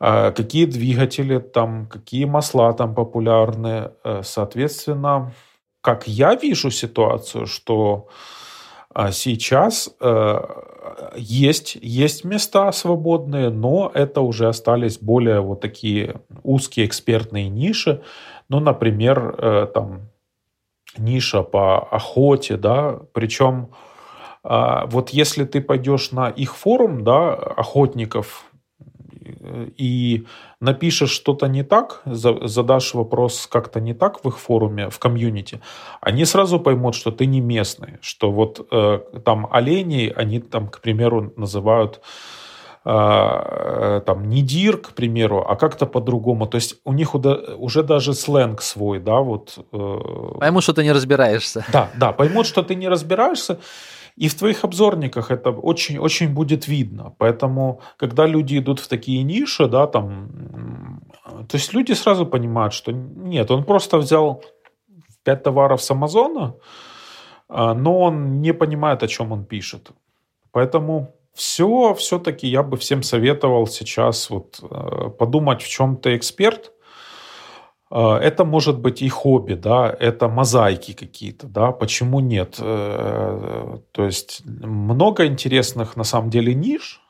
Э, 0.00 0.30
какие 0.32 0.66
двигатели 0.66 1.38
там, 1.38 1.86
какие 1.86 2.26
масла 2.26 2.72
там 2.74 2.94
популярны, 2.94 3.92
соответственно, 4.22 5.32
как 5.80 6.08
я 6.08 6.34
вижу 6.34 6.70
ситуацию, 6.70 7.46
что 7.46 8.08
а 8.98 9.12
сейчас 9.12 9.94
э, 10.00 10.38
есть, 11.16 11.76
есть 11.82 12.24
места 12.24 12.72
свободные, 12.72 13.50
но 13.50 13.90
это 13.92 14.22
уже 14.22 14.48
остались 14.48 14.96
более 14.96 15.40
вот 15.40 15.60
такие 15.60 16.22
узкие 16.42 16.86
экспертные 16.86 17.50
ниши. 17.50 18.00
Ну, 18.48 18.58
например, 18.58 19.34
э, 19.36 19.66
там 19.74 20.08
ниша 20.96 21.42
по 21.42 21.86
охоте, 21.90 22.56
да, 22.56 22.98
причем 23.12 23.68
э, 24.42 24.86
вот 24.86 25.10
если 25.10 25.44
ты 25.44 25.60
пойдешь 25.60 26.12
на 26.12 26.30
их 26.30 26.56
форум, 26.56 27.04
да, 27.04 27.34
охотников, 27.34 28.45
и 29.76 30.24
напишешь 30.60 31.10
что-то 31.10 31.46
не 31.46 31.62
так, 31.62 32.02
задашь 32.04 32.94
вопрос 32.94 33.46
как-то 33.46 33.80
не 33.80 33.94
так 33.94 34.24
в 34.24 34.28
их 34.28 34.38
форуме, 34.38 34.88
в 34.90 34.98
комьюнити, 34.98 35.60
они 36.00 36.24
сразу 36.24 36.60
поймут, 36.60 36.94
что 36.94 37.10
ты 37.10 37.26
не 37.26 37.40
местный, 37.40 37.98
что 38.00 38.30
вот 38.30 38.66
э, 38.70 39.00
там 39.24 39.48
оленей 39.50 40.08
они 40.08 40.40
там, 40.40 40.68
к 40.68 40.80
примеру, 40.80 41.32
называют 41.36 42.00
э, 42.84 44.02
там 44.06 44.28
не 44.28 44.42
дир, 44.42 44.78
к 44.78 44.90
примеру, 44.90 45.44
а 45.48 45.56
как-то 45.56 45.86
по-другому. 45.86 46.46
То 46.46 46.56
есть 46.56 46.76
у 46.84 46.92
них 46.92 47.14
уже 47.14 47.82
даже 47.82 48.14
сленг 48.14 48.62
свой, 48.62 49.00
да, 49.00 49.20
вот. 49.20 49.58
Э, 49.72 50.38
поймут, 50.38 50.62
что 50.62 50.72
ты 50.72 50.84
не 50.84 50.92
разбираешься. 50.92 51.64
Да, 51.72 51.90
да, 51.96 52.12
поймут, 52.12 52.46
что 52.46 52.62
ты 52.62 52.74
не 52.74 52.88
разбираешься. 52.88 53.58
И 54.16 54.28
в 54.28 54.34
твоих 54.34 54.64
обзорниках 54.64 55.30
это 55.30 55.50
очень, 55.50 55.98
очень 55.98 56.34
будет 56.34 56.68
видно. 56.68 57.14
Поэтому, 57.18 57.80
когда 57.98 58.26
люди 58.26 58.58
идут 58.58 58.80
в 58.80 58.88
такие 58.88 59.22
ниши, 59.22 59.68
да, 59.68 59.86
там, 59.86 61.00
то 61.48 61.56
есть 61.56 61.74
люди 61.74 61.92
сразу 61.92 62.26
понимают, 62.26 62.72
что 62.72 62.92
нет, 62.92 63.50
он 63.50 63.64
просто 63.64 63.98
взял 63.98 64.42
5 65.24 65.42
товаров 65.42 65.82
с 65.82 65.90
Амазона, 65.90 66.54
а, 67.48 67.74
но 67.74 68.00
он 68.00 68.40
не 68.40 68.54
понимает, 68.54 69.02
о 69.02 69.08
чем 69.08 69.32
он 69.32 69.44
пишет. 69.44 69.90
Поэтому 70.50 71.14
все, 71.34 71.92
все-таки 71.94 72.48
я 72.48 72.62
бы 72.62 72.76
всем 72.78 73.02
советовал 73.02 73.66
сейчас 73.66 74.30
вот 74.30 74.60
э, 74.62 75.10
подумать, 75.18 75.62
в 75.62 75.68
чем 75.68 75.96
ты 75.96 76.16
эксперт– 76.16 76.72
это 77.90 78.44
может 78.44 78.80
быть 78.80 79.00
и 79.02 79.08
хобби, 79.08 79.54
да, 79.54 79.94
это 79.98 80.28
мозаики 80.28 80.92
какие-то, 80.92 81.46
да, 81.46 81.70
почему 81.70 82.20
нет? 82.20 82.56
Э, 82.58 83.78
то 83.92 84.04
есть 84.04 84.42
много 84.44 85.26
интересных 85.26 85.96
на 85.96 86.02
самом 86.02 86.30
деле 86.30 86.52
ниш, 86.52 87.00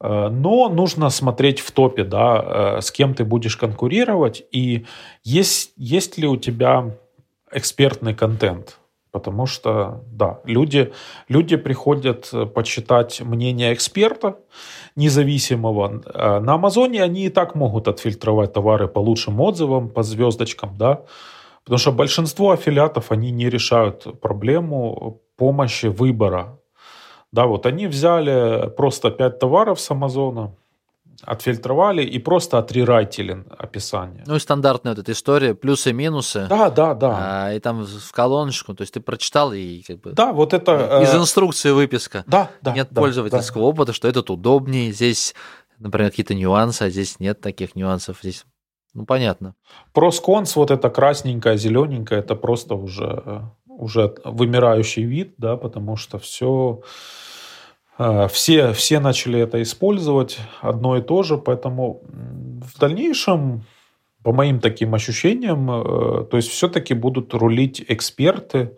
э, 0.00 0.28
но 0.28 0.68
нужно 0.68 1.10
смотреть 1.10 1.58
в 1.58 1.72
топе, 1.72 2.04
да, 2.04 2.76
э, 2.76 2.80
с 2.82 2.92
кем 2.92 3.14
ты 3.14 3.24
будешь 3.24 3.56
конкурировать 3.56 4.44
и 4.52 4.86
есть, 5.24 5.72
есть 5.76 6.18
ли 6.18 6.28
у 6.28 6.36
тебя 6.36 6.96
экспертный 7.50 8.14
контент. 8.14 8.78
Потому 9.14 9.46
что, 9.46 10.02
да, 10.10 10.40
люди, 10.44 10.92
люди 11.28 11.56
приходят 11.56 12.32
почитать 12.52 13.20
мнение 13.20 13.72
эксперта, 13.72 14.34
независимого. 14.96 16.02
А 16.12 16.40
на 16.40 16.54
Амазоне 16.54 17.00
они 17.00 17.26
и 17.26 17.28
так 17.28 17.54
могут 17.54 17.86
отфильтровать 17.86 18.52
товары 18.52 18.88
по 18.88 18.98
лучшим 18.98 19.40
отзывам, 19.40 19.88
по 19.88 20.02
звездочкам, 20.02 20.76
да, 20.76 21.04
потому 21.62 21.78
что 21.78 21.92
большинство 21.92 22.50
аффилиатов, 22.50 23.12
они 23.12 23.30
не 23.30 23.48
решают 23.48 24.20
проблему 24.20 25.20
помощи 25.36 25.86
выбора. 25.86 26.58
Да, 27.30 27.46
вот 27.46 27.66
они 27.66 27.86
взяли 27.86 28.68
просто 28.76 29.10
5 29.10 29.38
товаров 29.38 29.78
с 29.78 29.90
Амазона, 29.92 30.56
отфильтровали 31.26 32.02
и 32.02 32.18
просто 32.18 32.58
отрерайтили 32.58 33.44
описание. 33.58 34.24
Ну 34.26 34.36
и 34.36 34.38
стандартная 34.38 34.92
вот 34.92 34.98
эта 35.00 35.12
история, 35.12 35.54
плюсы 35.54 35.90
и 35.90 35.92
минусы. 35.92 36.46
Да, 36.48 36.70
да, 36.70 36.94
да. 36.94 37.46
А, 37.46 37.52
и 37.54 37.60
там 37.60 37.84
в 37.84 38.12
колоночку, 38.12 38.74
то 38.74 38.82
есть 38.82 38.94
ты 38.94 39.00
прочитал 39.00 39.52
и 39.52 39.82
как 39.82 40.00
бы... 40.00 40.12
Да, 40.12 40.32
вот 40.32 40.52
это... 40.54 41.00
Из 41.02 41.14
э, 41.14 41.18
инструкции 41.18 41.70
выписка. 41.70 42.24
Да, 42.26 42.50
да. 42.62 42.72
Нет 42.72 42.88
да, 42.90 43.00
пользовательского 43.00 43.64
да. 43.64 43.68
опыта, 43.68 43.92
что 43.92 44.08
этот 44.08 44.30
удобнее, 44.30 44.92
здесь, 44.92 45.34
например, 45.78 46.10
какие-то 46.10 46.34
нюансы, 46.34 46.82
а 46.82 46.90
здесь 46.90 47.20
нет 47.20 47.40
таких 47.40 47.74
нюансов, 47.74 48.18
здесь 48.22 48.44
ну, 48.94 49.06
понятно. 49.06 49.56
Просконс, 49.92 50.54
вот 50.54 50.70
это 50.70 50.88
красненькое, 50.88 51.56
зелененькое, 51.56 52.20
это 52.20 52.36
просто 52.36 52.76
уже, 52.76 53.22
э, 53.26 53.40
уже 53.66 54.14
вымирающий 54.24 55.02
вид, 55.02 55.34
да, 55.36 55.56
потому 55.56 55.96
что 55.96 56.18
все 56.18 56.80
все, 58.28 58.72
все 58.72 59.00
начали 59.00 59.40
это 59.40 59.62
использовать 59.62 60.38
одно 60.60 60.96
и 60.96 61.02
то 61.02 61.22
же, 61.22 61.38
поэтому 61.38 62.02
в 62.64 62.78
дальнейшем, 62.78 63.62
по 64.22 64.32
моим 64.32 64.60
таким 64.60 64.94
ощущениям, 64.94 65.70
э, 65.70 66.24
то 66.24 66.36
есть 66.36 66.48
все-таки 66.48 66.94
будут 66.94 67.34
рулить 67.34 67.84
эксперты, 67.88 68.76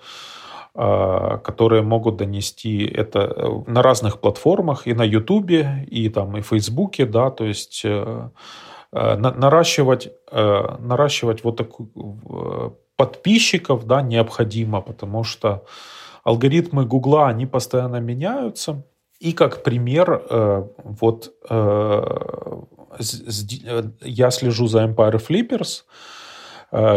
а, 0.74 1.38
которые 1.38 1.82
могут 1.82 2.16
донести 2.16 2.84
это 2.84 3.20
э, 3.20 3.48
на 3.66 3.82
разных 3.82 4.20
платформах, 4.20 4.86
и 4.86 4.94
на 4.94 5.04
Ютубе, 5.04 5.86
и 5.90 6.08
там 6.08 6.36
и 6.36 6.42
Фейсбуке, 6.42 7.06
да, 7.06 7.30
то 7.30 7.44
есть 7.44 7.82
э, 7.84 8.28
наращивать, 8.92 10.12
наращивать 10.32 11.44
вот 11.44 11.56
такую 11.56 11.90
подписчиков, 12.96 13.84
да, 13.84 14.00
необходимо, 14.00 14.80
потому 14.80 15.22
что 15.24 15.64
алгоритмы 16.24 16.86
Гугла, 16.86 17.28
они 17.28 17.46
постоянно 17.46 18.00
меняются, 18.00 18.84
И 19.20 19.32
как 19.32 19.62
пример, 19.62 20.22
вот 20.76 21.32
я 24.02 24.30
слежу 24.30 24.66
за 24.66 24.84
Empire 24.84 25.20
Flippers, 25.26 25.84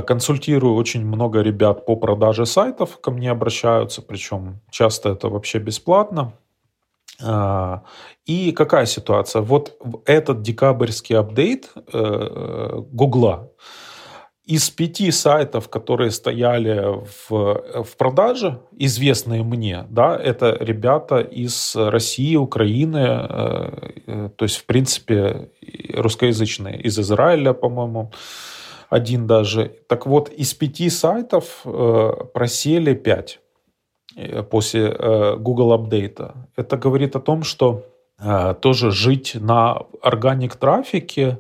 консультирую 0.03 0.76
очень 0.76 1.05
много 1.05 1.41
ребят 1.41 1.86
по 1.86 1.95
продаже 1.95 2.45
сайтов, 2.45 2.99
ко 3.01 3.11
мне 3.11 3.32
обращаются, 3.32 4.01
причем 4.01 4.59
часто 4.70 5.09
это 5.09 5.30
вообще 5.30 5.59
бесплатно. 5.59 6.34
И 8.26 8.51
какая 8.53 8.86
ситуация? 8.86 9.41
Вот 9.41 9.78
этот 10.05 10.41
декабрьский 10.41 11.17
апдейт 11.17 11.72
э, 11.76 12.82
Гугла 12.91 13.51
из 14.50 14.70
пяти 14.70 15.12
сайтов, 15.12 15.70
которые 15.70 16.12
стояли 16.12 17.04
в, 17.30 17.84
в 17.84 17.97
продаже, 17.97 18.60
известные 18.78 19.43
мне, 19.43 19.86
да, 19.89 20.18
это 20.18 20.58
ребята 20.60 21.20
из 21.20 21.76
России, 21.76 22.36
Украины, 22.36 22.97
э, 22.97 23.91
э, 24.08 24.30
то 24.36 24.45
есть, 24.45 24.58
в 24.58 24.66
принципе, 24.66 25.50
русскоязычные, 25.93 26.82
из 26.82 27.00
Израиля, 27.00 27.54
по-моему, 27.54 28.12
один 28.89 29.28
даже. 29.28 29.72
Так 29.88 30.08
вот, 30.08 30.30
из 30.30 30.54
пяти 30.54 30.89
сайтов 30.89 31.64
просели 32.34 32.95
пять. 32.95 33.39
Э, 34.16 34.43
после 34.43 34.89
э, 34.89 35.36
Google 35.38 35.74
апдейта. 35.74 36.34
Это 36.56 36.78
говорит 36.78 37.16
о 37.16 37.20
том, 37.20 37.43
что 37.43 37.86
э, 38.20 38.56
тоже 38.62 38.91
жить 38.91 39.36
на 39.39 39.84
органик 40.02 40.56
трафике 40.56 41.39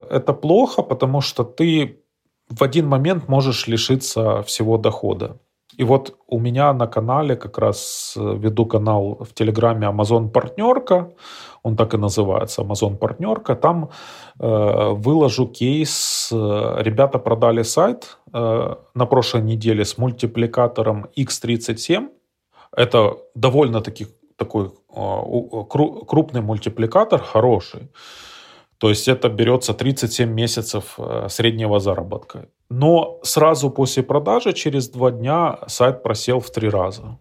это 0.00 0.32
плохо, 0.32 0.82
потому 0.82 1.20
что 1.20 1.44
ты 1.44 2.00
в 2.48 2.62
один 2.62 2.86
момент 2.86 3.28
можешь 3.28 3.68
лишиться 3.68 4.42
всего 4.42 4.78
дохода. 4.78 5.38
И 5.76 5.84
вот 5.84 6.16
у 6.26 6.40
меня 6.40 6.72
на 6.72 6.86
канале, 6.86 7.36
как 7.36 7.58
раз 7.58 8.14
веду 8.16 8.66
канал 8.66 9.18
в 9.20 9.32
Телеграме 9.34 9.86
Amazon 9.86 10.28
Партнерка, 10.28 11.12
он 11.62 11.76
так 11.76 11.94
и 11.94 11.96
называется, 11.96 12.62
Amazon 12.62 12.96
Партнерка, 12.96 13.54
там 13.54 13.90
э, 14.40 14.92
выложу 14.92 15.46
кейс, 15.46 16.28
ребята 16.32 17.18
продали 17.18 17.62
сайт 17.62 18.18
э, 18.32 18.74
на 18.94 19.06
прошлой 19.06 19.42
неделе 19.42 19.84
с 19.84 19.98
мультипликатором 19.98 21.06
X37, 21.16 22.08
это 22.76 23.16
довольно-таки 23.34 24.06
такой 24.36 24.70
а, 24.94 25.22
крупный 25.64 26.40
мультипликатор, 26.40 27.20
хороший. 27.20 27.88
То 28.78 28.88
есть 28.88 29.08
это 29.08 29.28
берется 29.28 29.74
37 29.74 30.30
месяцев 30.30 30.94
э, 30.98 31.26
среднего 31.28 31.80
заработка. 31.80 32.48
Но 32.70 33.18
сразу 33.22 33.70
после 33.70 34.02
продажи, 34.02 34.52
через 34.52 34.88
два 34.88 35.10
дня, 35.10 35.58
сайт 35.66 36.02
просел 36.02 36.38
в 36.40 36.50
три 36.50 36.68
раза. 36.68 37.18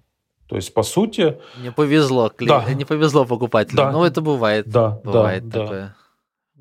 То 0.47 0.55
есть, 0.55 0.73
по 0.73 0.83
сути... 0.83 1.39
Не 1.61 1.71
повезло, 1.71 2.29
кли... 2.29 2.47
да. 2.47 2.73
не 2.73 2.85
повезло 2.85 3.25
покупателю. 3.25 3.77
Да. 3.77 3.91
Ну, 3.91 4.03
это 4.03 4.21
бывает. 4.21 4.67
Да, 4.67 5.01
бывает 5.03 5.49
да, 5.49 5.59
такое. 5.59 5.81
Да. 5.81 5.95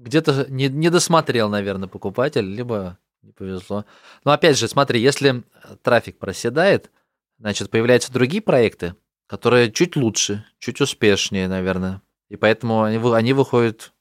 Где-то 0.03 0.47
не, 0.49 0.68
не 0.68 0.90
досмотрел, 0.90 1.49
наверное, 1.49 1.88
покупатель, 1.88 2.44
либо 2.44 2.99
не 3.22 3.32
повезло. 3.32 3.84
Но 4.24 4.32
опять 4.32 4.59
же, 4.59 4.66
смотри, 4.66 5.01
если 5.01 5.44
трафик 5.82 6.18
проседает, 6.18 6.90
значит, 7.38 7.70
появляются 7.70 8.12
другие 8.12 8.42
проекты, 8.42 8.94
которые 9.26 9.70
чуть 9.70 9.94
лучше, 9.94 10.44
чуть 10.59 10.80
успешнее, 10.80 11.49
наверное. 11.49 12.03
И 12.28 12.36
поэтому 12.36 12.82
они, 12.82 12.99
они 13.14 13.32
выходят 13.32 13.92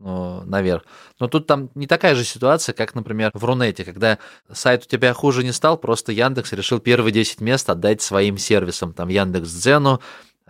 наверх. 0.00 0.84
Но 1.18 1.28
тут 1.28 1.46
там 1.46 1.68
не 1.74 1.86
такая 1.86 2.14
же 2.14 2.24
ситуация, 2.24 2.72
как, 2.72 2.94
например, 2.94 3.30
в 3.34 3.44
Рунете, 3.44 3.84
когда 3.84 4.18
сайт 4.50 4.84
у 4.84 4.88
тебя 4.88 5.12
хуже 5.12 5.44
не 5.44 5.52
стал, 5.52 5.76
просто 5.76 6.12
Яндекс 6.12 6.52
решил 6.52 6.80
первые 6.80 7.12
10 7.12 7.40
мест 7.40 7.68
отдать 7.68 8.00
своим 8.00 8.38
сервисам, 8.38 8.92
там 8.92 9.08
Яндекс 9.08 9.50
Дзену, 9.50 10.00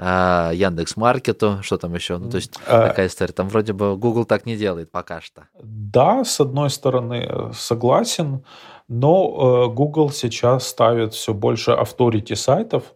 а, 0.03 0.51
Яндекс 0.55 0.97
Маркету, 0.97 1.59
что 1.63 1.77
там 1.77 1.95
еще, 1.95 2.17
ну 2.17 2.31
то 2.31 2.37
есть 2.37 2.59
а, 2.67 2.89
такая 2.89 3.09
история. 3.09 3.35
Там 3.35 3.51
вроде 3.51 3.75
бы 3.75 3.99
Google 3.99 4.25
так 4.25 4.47
не 4.47 4.57
делает 4.57 4.91
пока 4.91 5.21
что. 5.21 5.43
Да, 5.63 6.25
с 6.25 6.41
одной 6.41 6.71
стороны 6.71 7.27
э, 7.29 7.53
согласен, 7.55 8.43
но 8.89 9.67
э, 9.69 9.75
Google 9.75 10.11
сейчас 10.11 10.69
ставит 10.69 11.13
все 11.13 11.35
больше 11.35 11.73
авторити 11.73 12.33
сайтов, 12.35 12.95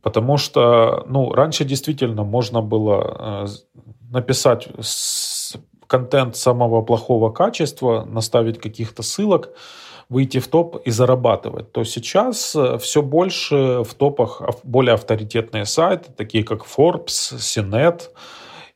потому 0.00 0.36
что, 0.36 1.04
ну, 1.08 1.32
раньше 1.32 1.64
действительно 1.64 2.22
можно 2.22 2.62
было 2.62 3.44
э, 3.44 3.46
написать 4.12 4.68
контент 5.88 6.36
самого 6.36 6.82
плохого 6.82 7.30
качества, 7.30 8.04
наставить 8.04 8.60
каких-то 8.60 9.02
ссылок, 9.02 9.50
выйти 10.08 10.38
в 10.38 10.46
топ 10.46 10.76
и 10.86 10.90
зарабатывать, 10.90 11.72
то 11.72 11.84
сейчас 11.84 12.54
э, 12.54 12.78
все 12.78 13.02
больше 13.02 13.82
в 13.82 13.94
топах 13.94 14.40
более 14.62 14.94
авторитетные 14.94 15.66
сайты, 15.66 16.12
такие 16.16 16.44
как 16.44 16.64
Forbes, 16.64 17.34
CNET, 17.36 18.02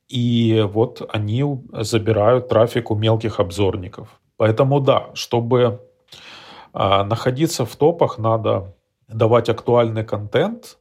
и 0.08 0.66
вот 0.70 1.08
они 1.10 1.44
забирают 1.72 2.48
трафик 2.48 2.90
у 2.90 2.96
мелких 2.96 3.40
обзорников. 3.40 4.08
Поэтому 4.36 4.80
да, 4.80 5.10
чтобы 5.14 5.80
а 6.72 7.04
находиться 7.04 7.64
в 7.64 7.76
топах 7.76 8.18
надо 8.18 8.74
давать 9.08 9.48
актуальный 9.48 10.04
контент. 10.04 10.78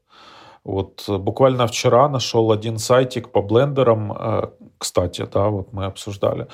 Вот 0.64 1.06
буквально 1.08 1.66
вчера 1.68 2.08
нашел 2.10 2.52
один 2.52 2.78
сайтик 2.78 3.32
по 3.32 3.42
блендерам, 3.42 4.12
э, 4.12 4.48
кстати, 4.78 5.28
да, 5.32 5.50
вот 5.50 5.74
мы 5.74 5.86
обсуждали. 5.86 6.48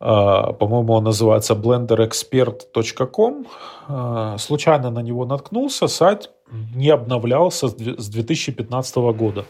Э, 0.00 0.52
по-моему, 0.58 0.94
он 0.94 1.04
называется 1.04 1.54
blenderexpert.com. 1.54 3.46
Э, 3.88 4.36
случайно 4.38 4.90
на 4.90 5.00
него 5.00 5.24
наткнулся. 5.24 5.86
Сайт 5.86 6.30
не 6.74 6.90
обновлялся 6.90 7.68
с 7.68 8.08
2015 8.08 8.96
года. 8.96 9.44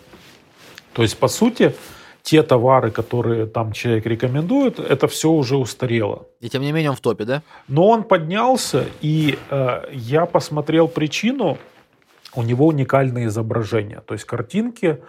То 0.93 1.03
есть, 1.03 1.19
по 1.19 1.29
сути, 1.29 1.75
те 2.23 2.43
товары, 2.43 2.91
которые 2.91 3.47
там 3.47 3.73
человек 3.73 4.07
рекомендует, 4.07 4.79
это 4.79 5.09
все 5.09 5.31
уже 5.31 5.57
устарело. 5.57 6.27
И 6.41 6.49
тем 6.49 6.63
не 6.63 6.73
менее 6.73 6.91
он 6.91 6.97
в 6.97 7.01
топе, 7.01 7.25
да? 7.25 7.43
Но 7.69 7.89
он 7.89 8.05
поднялся, 8.05 8.87
и 9.01 9.39
э, 9.51 9.83
я 9.93 10.27
посмотрел 10.27 10.87
причину. 10.87 11.59
У 12.35 12.43
него 12.43 12.67
уникальные 12.67 13.27
изображения, 13.27 14.01
то 14.01 14.15
есть 14.15 14.25
картинки 14.25 15.03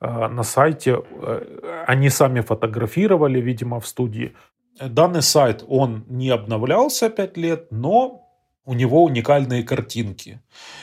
э, 0.00 0.28
на 0.28 0.42
сайте, 0.42 1.02
э, 1.22 1.84
они 1.86 2.10
сами 2.10 2.40
фотографировали, 2.40 3.40
видимо, 3.40 3.80
в 3.80 3.86
студии. 3.86 4.34
Данный 4.78 5.22
сайт, 5.22 5.64
он 5.68 6.04
не 6.08 6.28
обновлялся 6.28 7.08
5 7.08 7.36
лет, 7.38 7.68
но 7.70 8.28
у 8.66 8.74
него 8.74 9.04
уникальные 9.04 9.62
картинки. 9.62 10.40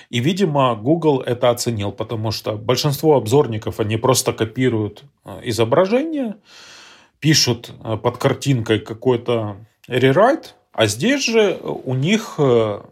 И, 0.09 0.19
видимо, 0.19 0.73
Google 0.75 1.21
это 1.21 1.51
оценил, 1.51 1.91
потому 1.91 2.31
что 2.31 2.53
большинство 2.53 3.15
обзорников, 3.15 3.79
они 3.79 3.97
просто 3.97 4.33
копируют 4.33 5.03
э, 5.25 5.41
изображение, 5.43 6.37
пишут 7.19 7.71
под 8.01 8.17
картинкой 8.17 8.79
какой-то 8.79 9.57
рерайт, 9.87 10.55
а 10.73 10.87
здесь 10.87 11.23
же 11.23 11.57
у 11.61 11.93
них, 11.93 12.37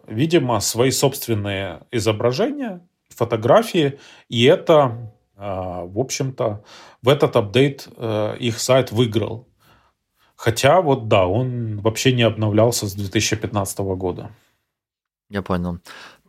видимо, 0.07 0.59
свои 0.61 0.91
собственные 0.91 1.81
изображения, 1.91 2.79
фотографии, 3.21 3.99
и 4.29 4.43
это, 4.45 5.13
в 5.35 5.99
общем-то, 5.99 6.63
в 7.01 7.09
этот 7.09 7.35
апдейт 7.35 7.87
их 8.39 8.59
сайт 8.59 8.91
выиграл. 8.91 9.47
Хотя 10.35 10.81
вот 10.81 11.07
да, 11.07 11.27
он 11.27 11.79
вообще 11.81 12.13
не 12.13 12.23
обновлялся 12.23 12.87
с 12.87 12.93
2015 12.95 13.79
года. 13.79 14.31
Я 15.29 15.43
понял. 15.43 15.77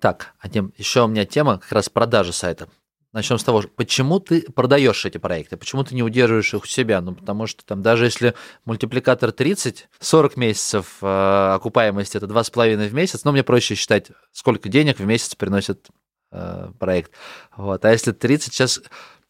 Так, 0.00 0.34
Адем, 0.38 0.74
еще 0.76 1.04
у 1.04 1.06
меня 1.08 1.24
тема 1.24 1.58
как 1.58 1.72
раз 1.72 1.88
продажи 1.88 2.32
сайта. 2.32 2.68
Начнем 3.12 3.38
с 3.38 3.44
того, 3.44 3.62
почему 3.76 4.20
ты 4.20 4.42
продаешь 4.52 5.04
эти 5.04 5.18
проекты, 5.18 5.58
почему 5.58 5.84
ты 5.84 5.94
не 5.94 6.02
удерживаешь 6.02 6.54
их 6.54 6.62
у 6.64 6.66
себя? 6.66 7.00
Ну, 7.02 7.14
потому 7.14 7.46
что 7.46 7.64
там 7.64 7.82
даже 7.82 8.06
если 8.06 8.34
мультипликатор 8.64 9.32
30, 9.32 9.88
40 10.00 10.36
месяцев 10.38 10.98
э, 11.02 11.52
окупаемости 11.54 12.16
это 12.16 12.26
2,5 12.26 12.88
в 12.88 12.94
месяц, 12.94 13.24
ну, 13.24 13.32
мне 13.32 13.42
проще 13.42 13.74
считать, 13.74 14.08
сколько 14.30 14.70
денег 14.70 14.98
в 14.98 15.04
месяц 15.04 15.34
приносит 15.34 15.88
э, 15.88 15.92
проект. 16.78 17.12
Вот. 17.56 17.84
А 17.84 17.92
если 17.92 18.12
30, 18.12 18.52
сейчас, 18.52 18.80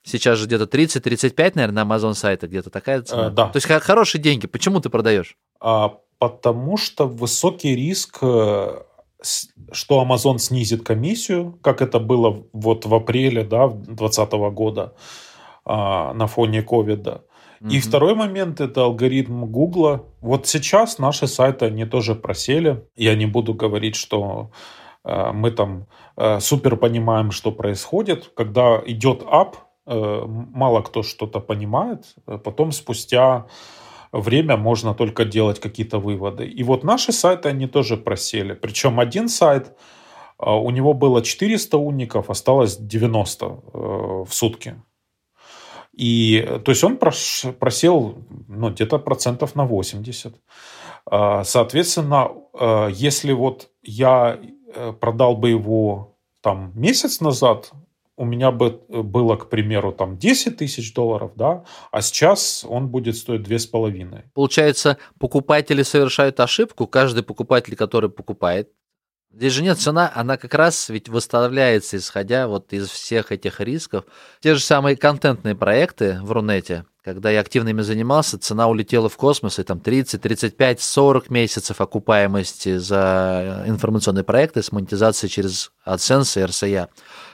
сейчас 0.02 0.38
же 0.38 0.46
где-то 0.46 0.64
30-35, 0.64 1.52
наверное, 1.54 1.84
на 1.84 1.94
Amazon 1.94 2.14
сайта 2.14 2.46
где-то 2.46 2.70
такая 2.70 3.02
цена. 3.02 3.26
Э, 3.26 3.30
да. 3.30 3.48
То 3.48 3.56
есть 3.56 3.66
хорошие 3.66 4.20
деньги. 4.20 4.46
Почему 4.46 4.80
ты 4.80 4.88
продаешь? 4.88 5.36
А, 5.60 5.94
потому 6.18 6.76
что 6.76 7.06
высокий 7.08 7.74
риск 7.74 8.18
э, 8.22 8.82
что 9.72 10.04
Amazon 10.04 10.38
снизит 10.38 10.84
комиссию, 10.84 11.58
как 11.62 11.82
это 11.82 11.98
было 12.00 12.44
вот 12.52 12.86
в 12.86 12.94
апреле 12.94 13.44
да, 13.44 13.68
2020 13.68 14.32
года 14.52 14.94
а, 15.64 16.12
на 16.14 16.26
фоне 16.26 16.62
ковида. 16.62 17.24
И 17.70 17.78
второй 17.78 18.16
момент 18.16 18.60
это 18.60 18.82
алгоритм 18.82 19.44
Гугла. 19.44 20.04
Вот 20.20 20.48
сейчас 20.48 20.98
наши 20.98 21.28
сайты 21.28 21.66
они 21.66 21.84
тоже 21.84 22.16
просели. 22.16 22.84
Я 22.96 23.14
не 23.14 23.26
буду 23.26 23.54
говорить, 23.54 23.94
что 23.94 24.50
э, 24.50 24.81
мы 25.04 25.50
там 25.50 25.86
э, 26.16 26.40
супер 26.40 26.76
понимаем, 26.76 27.30
что 27.30 27.50
происходит. 27.50 28.30
Когда 28.36 28.80
идет 28.86 29.24
ап, 29.26 29.56
э, 29.86 30.24
мало 30.26 30.82
кто 30.82 31.02
что-то 31.02 31.40
понимает. 31.40 32.14
Потом 32.44 32.72
спустя 32.72 33.46
время 34.12 34.56
можно 34.56 34.94
только 34.94 35.24
делать 35.24 35.58
какие-то 35.58 35.98
выводы. 35.98 36.46
И 36.46 36.62
вот 36.62 36.84
наши 36.84 37.12
сайты, 37.12 37.48
они 37.48 37.66
тоже 37.66 37.96
просели. 37.96 38.52
Причем 38.54 39.00
один 39.00 39.28
сайт, 39.28 39.76
у 40.38 40.70
него 40.70 40.92
было 40.92 41.22
400 41.22 41.78
уников, 41.78 42.30
осталось 42.30 42.76
90 42.76 43.46
э, 43.46 43.78
в 44.24 44.28
сутки. 44.30 44.74
И, 45.92 46.48
то 46.64 46.70
есть 46.70 46.84
он 46.84 46.96
просел 46.96 48.14
ну, 48.48 48.70
где-то 48.70 48.98
процентов 48.98 49.54
на 49.56 49.64
80. 49.66 50.34
А, 51.04 51.44
соответственно, 51.44 52.30
если 52.90 53.32
вот 53.32 53.68
я 53.82 54.38
э, 54.40 54.46
продал 55.00 55.36
бы 55.36 55.50
его 55.50 56.16
там 56.40 56.72
месяц 56.74 57.20
назад, 57.20 57.72
у 58.16 58.24
меня 58.24 58.50
бы 58.50 58.80
было, 58.88 59.36
к 59.36 59.48
примеру, 59.48 59.92
там 59.92 60.18
10 60.18 60.58
тысяч 60.58 60.92
долларов, 60.94 61.32
да, 61.34 61.64
а 61.90 62.02
сейчас 62.02 62.64
он 62.68 62.88
будет 62.88 63.16
стоить 63.16 63.46
2,5. 63.46 64.24
Получается, 64.34 64.98
покупатели 65.18 65.82
совершают 65.82 66.38
ошибку, 66.40 66.86
каждый 66.86 67.22
покупатель, 67.22 67.76
который 67.76 68.10
покупает, 68.10 68.70
Здесь 69.34 69.54
же 69.54 69.62
нет 69.62 69.78
цена, 69.78 70.12
она 70.14 70.36
как 70.36 70.52
раз 70.52 70.90
ведь 70.90 71.08
выставляется, 71.08 71.96
исходя 71.96 72.48
вот 72.48 72.74
из 72.74 72.88
всех 72.88 73.32
этих 73.32 73.60
рисков. 73.60 74.04
Те 74.40 74.54
же 74.54 74.60
самые 74.60 74.94
контентные 74.94 75.54
проекты 75.54 76.18
в 76.20 76.32
Рунете, 76.32 76.84
когда 77.02 77.30
я 77.30 77.40
активно 77.40 77.70
ими 77.70 77.82
занимался, 77.82 78.38
цена 78.38 78.68
улетела 78.68 79.08
в 79.08 79.16
космос, 79.16 79.58
и 79.58 79.62
там 79.64 79.80
30, 79.80 80.20
35, 80.20 80.80
40 80.80 81.30
месяцев 81.30 81.80
окупаемости 81.80 82.76
за 82.78 83.64
информационные 83.66 84.24
проекты 84.24 84.62
с 84.62 84.72
монетизацией 84.72 85.30
через 85.30 85.72
AdSense 85.86 86.40
и 86.40 86.44
RSA. 86.44 86.88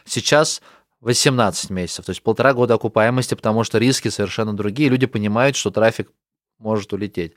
Сейчас 0.04 0.62
18 1.00 1.70
месяцев, 1.70 2.06
то 2.06 2.10
есть 2.10 2.22
полтора 2.22 2.54
года 2.54 2.74
окупаемости, 2.74 3.34
потому 3.34 3.62
что 3.64 3.78
риски 3.78 4.08
совершенно 4.08 4.56
другие, 4.56 4.88
люди 4.88 5.06
понимают, 5.06 5.54
что 5.54 5.70
трафик 5.70 6.10
может 6.58 6.92
улететь 6.92 7.34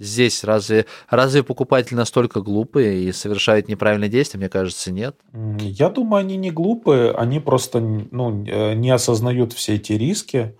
здесь 0.00 0.42
разве, 0.42 0.86
разве 1.08 1.44
покупатели 1.44 1.94
настолько 1.94 2.40
глупые 2.40 3.04
и 3.04 3.12
совершают 3.12 3.68
неправильные 3.68 4.08
действия? 4.08 4.38
Мне 4.38 4.48
кажется, 4.48 4.90
нет. 4.90 5.16
Я 5.60 5.90
думаю, 5.90 6.20
они 6.20 6.36
не 6.36 6.50
глупые, 6.50 7.12
они 7.12 7.38
просто 7.38 7.78
ну, 7.78 8.44
э, 8.44 8.74
не 8.74 8.90
осознают 8.90 9.52
все 9.52 9.76
эти 9.76 9.92
риски. 9.92 10.56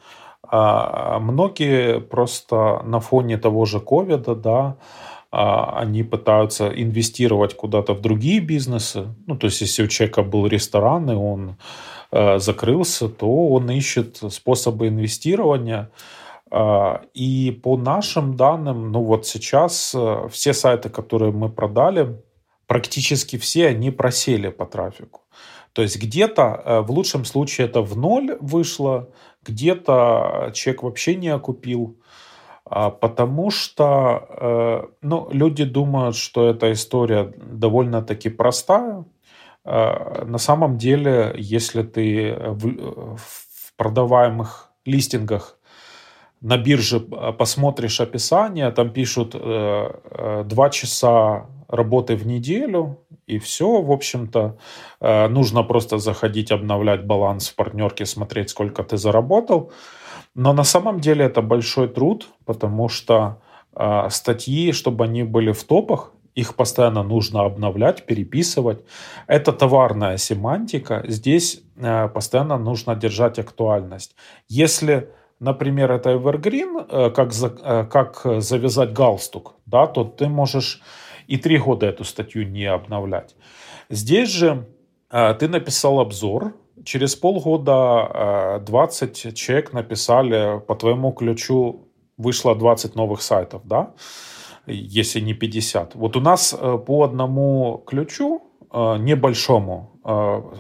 А 0.47 1.19
многие 1.21 2.01
просто 2.01 2.83
на 2.85 3.01
фоне 3.01 3.39
того 3.39 3.65
же 3.65 3.81
ковида, 3.81 4.35
да, 4.35 4.77
а, 5.31 5.79
они 5.79 6.03
пытаются 6.03 6.69
инвестировать 6.69 7.55
куда-то 7.55 7.95
в 7.95 8.01
другие 8.01 8.41
бизнесы. 8.41 9.09
Ну, 9.27 9.37
то 9.37 9.47
есть, 9.47 9.61
если 9.61 9.85
у 9.85 9.87
человека 9.87 10.23
был 10.23 10.47
ресторан, 10.47 11.11
и 11.11 11.15
он 11.15 11.57
э, 12.11 12.39
закрылся, 12.39 13.09
то 13.09 13.49
он 13.49 13.71
ищет 13.71 14.21
способы 14.33 14.89
инвестирования. 14.89 15.91
А, 16.51 17.03
и 17.15 17.53
по 17.63 17.77
нашим 17.77 18.37
данным, 18.37 18.91
ну 18.91 19.03
вот 19.05 19.27
сейчас 19.27 19.95
э, 19.95 20.29
все 20.33 20.53
сайты, 20.53 20.89
которые 20.89 21.31
мы 21.31 21.49
продали, 21.49 22.21
практически 22.67 23.39
все 23.39 23.69
они 23.69 23.93
просели 23.93 24.49
по 24.49 24.67
трафику. 24.67 25.21
То 25.73 25.83
есть 25.83 26.03
где-то, 26.03 26.63
э, 26.65 26.81
в 26.81 26.91
лучшем 26.91 27.25
случае, 27.25 27.69
это 27.69 27.83
в 27.83 27.97
ноль 27.97 28.37
вышло, 28.41 29.11
где-то 29.45 30.51
человек 30.55 30.83
вообще 30.83 31.15
не 31.15 31.29
окупил, 31.29 31.99
а, 32.65 32.91
потому 32.91 33.51
что 33.51 34.27
э, 34.29 34.83
ну, 35.03 35.29
люди 35.33 35.65
думают, 35.65 36.17
что 36.17 36.49
эта 36.49 36.73
история 36.73 37.33
довольно-таки 37.37 38.29
простая. 38.31 39.05
На 39.63 40.39
самом 40.39 40.79
деле, 40.79 41.35
если 41.37 41.83
ты 41.83 42.35
в 42.35 43.77
продаваемых 43.77 44.71
листингах 44.87 45.59
на 46.41 46.57
бирже 46.57 47.07
а, 47.13 47.33
посмотришь 47.33 48.01
описание, 48.01 48.71
там 48.71 48.91
пишут 48.91 49.35
э, 49.35 49.39
э, 49.41 50.45
два 50.47 50.71
часа 50.71 51.47
работы 51.71 52.17
в 52.17 52.27
неделю, 52.27 52.99
и 53.27 53.39
все, 53.39 53.81
в 53.81 53.91
общем-то. 53.91 54.57
Э, 55.01 55.29
нужно 55.29 55.63
просто 55.63 55.99
заходить, 55.99 56.53
обновлять 56.53 57.07
баланс 57.07 57.49
в 57.49 57.55
партнерке, 57.55 58.07
смотреть, 58.07 58.51
сколько 58.51 58.83
ты 58.83 58.97
заработал. 58.97 59.71
Но 60.35 60.53
на 60.53 60.65
самом 60.65 61.01
деле 61.01 61.25
это 61.25 61.43
большой 61.43 61.89
труд, 61.89 62.29
потому 62.45 62.89
что 62.89 63.41
э, 63.77 64.11
статьи, 64.11 64.73
чтобы 64.73 65.05
они 65.05 65.23
были 65.23 65.53
в 65.53 65.65
топах, 65.65 66.13
их 66.37 66.55
постоянно 66.55 67.03
нужно 67.03 67.45
обновлять, 67.45 68.07
переписывать. 68.07 68.85
Это 69.27 69.53
товарная 69.53 70.17
семантика. 70.17 71.05
Здесь 71.09 71.63
э, 71.77 72.09
постоянно 72.09 72.59
нужно 72.59 72.95
держать 72.95 73.39
актуальность. 73.39 74.17
Если 74.49 75.09
например, 75.43 75.91
это 75.91 76.11
evergreen, 76.11 77.11
как, 77.13 77.91
как 77.91 78.43
завязать 78.43 78.93
галстук, 78.93 79.55
да, 79.65 79.87
то 79.87 80.05
ты 80.05 80.29
можешь 80.29 80.83
и 81.31 81.37
три 81.37 81.59
года 81.59 81.87
эту 81.87 82.05
статью 82.05 82.49
не 82.49 82.65
обновлять. 82.65 83.37
Здесь 83.89 84.29
же 84.29 84.67
э, 85.11 85.35
ты 85.35 85.49
написал 85.49 86.01
обзор, 86.01 86.55
через 86.85 87.15
полгода 87.15 88.61
20 88.67 89.37
человек 89.37 89.73
написали 89.73 90.61
по 90.61 90.75
твоему 90.75 91.13
ключу 91.13 91.89
вышло 92.17 92.55
20 92.55 92.97
новых 92.97 93.23
сайтов, 93.23 93.63
да, 93.65 93.95
если 94.67 95.21
не 95.21 95.35
50. 95.35 95.95
Вот 95.95 96.17
у 96.17 96.21
нас 96.21 96.55
по 96.87 97.05
одному 97.05 97.83
ключу 97.87 98.43
небольшому 98.73 100.01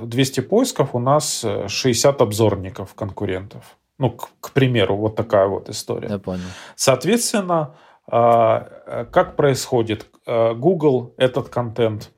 200 0.02 0.40
поисков, 0.40 0.94
у 0.94 0.98
нас 0.98 1.44
60 1.66 2.20
обзорников 2.22 2.94
конкурентов. 2.94 3.78
Ну, 3.98 4.10
к, 4.10 4.30
к 4.40 4.52
примеру, 4.52 4.96
вот 4.96 5.16
такая 5.16 5.46
вот 5.46 5.68
история. 5.68 6.08
Я 6.08 6.18
понял. 6.18 6.42
Соответственно, 6.76 7.74
как 8.06 9.36
происходит? 9.36 10.09
А, 10.26 10.54
Google 10.54 11.14
этот 11.16 11.48
контент 11.48 12.12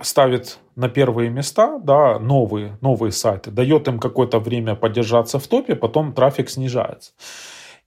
ставит 0.00 0.58
на 0.74 0.88
первые 0.88 1.30
места, 1.30 1.78
да, 1.78 2.18
новые, 2.18 2.78
новые 2.80 3.12
сайты, 3.12 3.50
дает 3.50 3.88
им 3.88 3.98
какое-то 3.98 4.40
время 4.40 4.74
поддержаться 4.74 5.38
в 5.38 5.46
топе, 5.46 5.74
потом 5.76 6.12
трафик 6.12 6.50
снижается. 6.50 7.12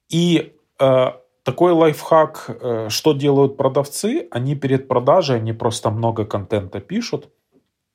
И 0.07 0.53
э, 0.79 1.05
такой 1.43 1.71
лайфхак, 1.73 2.45
э, 2.47 2.89
что 2.89 3.13
делают 3.13 3.57
продавцы, 3.57 4.27
они 4.31 4.55
перед 4.55 4.87
продажей, 4.87 5.37
они 5.37 5.51
просто 5.51 5.89
много 5.89 6.25
контента 6.25 6.79
пишут, 6.79 7.29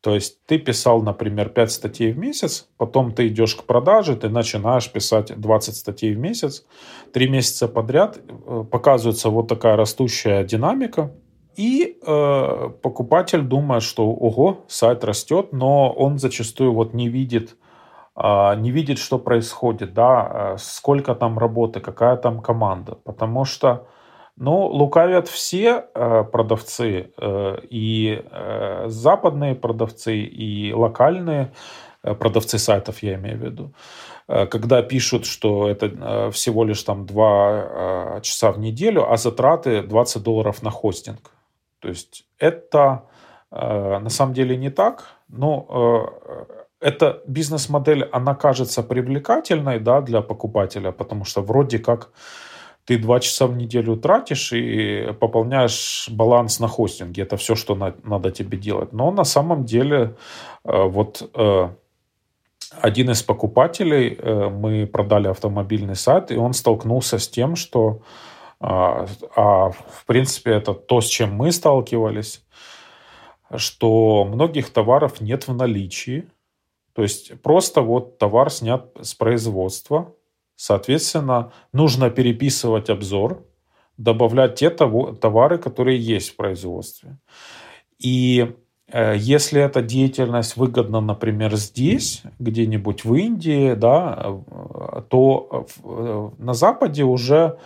то 0.01 0.15
есть 0.15 0.45
ты 0.47 0.59
писал, 0.59 1.03
например, 1.03 1.51
5 1.51 1.73
статей 1.73 2.13
в 2.13 2.19
месяц, 2.19 2.69
потом 2.79 3.13
ты 3.13 3.29
идешь 3.29 3.55
к 3.55 3.65
продаже, 3.65 4.17
ты 4.17 4.31
начинаешь 4.31 4.91
писать 4.91 5.39
20 5.39 5.77
статей 5.77 6.15
в 6.15 6.19
месяц, 6.19 6.65
3 7.13 7.29
месяца 7.29 7.69
подряд 7.69 8.19
э, 8.19 8.65
показывается 8.71 9.29
вот 9.29 9.49
такая 9.49 9.77
растущая 9.77 10.43
динамика, 10.45 11.13
и 11.57 11.99
э, 12.01 12.69
покупатель 12.83 13.43
думает, 13.43 13.83
что 13.83 14.09
ого, 14.11 14.65
сайт 14.69 15.05
растет, 15.05 15.53
но 15.53 15.93
он 15.93 16.19
зачастую 16.19 16.73
вот 16.73 16.95
не 16.95 17.09
видит, 17.09 17.57
э, 18.17 18.55
не 18.57 18.71
видит, 18.71 18.99
что 18.99 19.19
происходит, 19.19 19.93
да, 19.95 20.55
э, 20.55 20.57
сколько 20.59 21.15
там 21.15 21.39
работы, 21.39 21.81
какая 21.81 22.17
там 22.17 22.41
команда, 22.41 22.95
потому 22.95 23.45
что 23.45 23.87
ну, 24.37 24.67
лукавят 24.67 25.29
все 25.29 25.85
э, 25.95 26.25
продавцы, 26.25 27.13
э, 27.17 27.57
и 27.69 28.23
э, 28.31 28.85
западные 28.89 29.55
продавцы, 29.55 30.17
и 30.17 30.73
локальные 30.73 31.53
э, 32.03 32.15
продавцы 32.15 32.59
сайтов, 32.59 33.03
я 33.03 33.17
имею 33.17 33.39
в 33.39 33.43
виду, 33.43 33.75
э, 34.29 34.47
когда 34.47 34.83
пишут, 34.83 35.27
что 35.27 35.69
это 35.69 35.87
э, 35.87 36.31
всего 36.31 36.65
лишь 36.65 36.83
там 36.83 37.05
2 37.05 38.17
э, 38.17 38.21
часа 38.23 38.53
в 38.53 38.59
неделю, 38.59 39.13
а 39.13 39.17
затраты 39.19 39.83
20 39.83 40.23
долларов 40.23 40.63
на 40.63 40.71
хостинг. 40.71 41.33
То 41.81 41.89
есть 41.89 42.25
это 42.39 43.05
э, 43.51 43.99
на 43.99 44.11
самом 44.11 44.35
деле 44.35 44.57
не 44.57 44.71
так, 44.71 45.05
но 45.29 46.07
э, 46.81 46.89
эта 46.89 47.23
бизнес-модель, 47.27 48.09
она 48.13 48.35
кажется 48.35 48.83
привлекательной 48.83 49.81
да, 49.81 50.01
для 50.01 50.21
покупателя, 50.23 50.93
потому 50.93 51.25
что 51.25 51.43
вроде 51.43 51.79
как 51.79 52.11
ты 52.85 52.99
два 52.99 53.21
часа 53.21 53.47
в 53.47 53.57
неделю 53.57 53.97
тратишь 53.97 54.53
и 54.53 55.13
пополняешь 55.21 56.09
баланс 56.11 56.61
на 56.61 56.69
хостинге. 56.69 57.23
Это 57.23 57.37
все, 57.37 57.55
что 57.55 57.75
на, 57.75 57.95
надо 58.03 58.31
тебе 58.31 58.59
делать. 58.59 58.93
Но 58.93 59.11
на 59.11 59.25
самом 59.25 59.65
деле 59.65 60.17
э, 60.65 60.83
вот 60.85 61.31
э, 61.35 61.69
один 62.81 63.11
из 63.11 63.23
покупателей, 63.23 64.17
э, 64.19 64.49
мы 64.49 64.87
продали 64.87 65.29
автомобильный 65.29 65.97
сайт, 65.97 66.31
и 66.31 66.37
он 66.37 66.53
столкнулся 66.53 67.19
с 67.19 67.29
тем, 67.29 67.57
что, 67.57 68.01
а, 68.61 69.07
а 69.35 69.71
в 69.71 70.05
принципе 70.07 70.53
это 70.53 70.75
то, 70.75 71.01
с 71.01 71.07
чем 71.07 71.35
мы 71.35 71.51
сталкивались, 71.53 72.45
что 73.57 74.25
многих 74.25 74.71
товаров 74.71 75.21
нет 75.21 75.49
в 75.49 75.55
наличии. 75.55 76.29
То 76.93 77.03
есть 77.03 77.41
просто 77.43 77.81
вот 77.83 78.19
товар 78.19 78.51
снят 78.51 78.91
с 79.01 79.15
производства, 79.15 80.15
Соответственно, 80.63 81.53
нужно 81.73 82.11
переписывать 82.11 82.91
обзор, 82.91 83.43
добавлять 83.97 84.57
те 84.57 84.69
товары, 84.69 85.57
которые 85.57 85.99
есть 85.99 86.29
в 86.29 86.37
производстве. 86.37 87.17
И 87.99 88.55
э, 88.89 89.15
если 89.17 89.63
эта 89.63 89.81
деятельность 89.81 90.59
выгодна, 90.59 91.01
например, 91.01 91.57
здесь, 91.57 92.23
где-нибудь 92.39 93.07
в 93.07 93.15
Индии, 93.15 93.73
да, 93.73 94.19
э, 94.23 95.03
то 95.09 95.67
э, 95.83 96.31
на 96.37 96.53
Западе 96.53 97.05
уже 97.05 97.57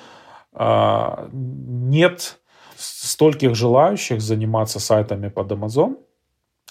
нет 1.32 2.38
стольких 2.76 3.55
желающих 3.55 4.20
заниматься 4.20 4.80
сайтами 4.80 5.28
под 5.28 5.52
Amazon. 5.52 5.96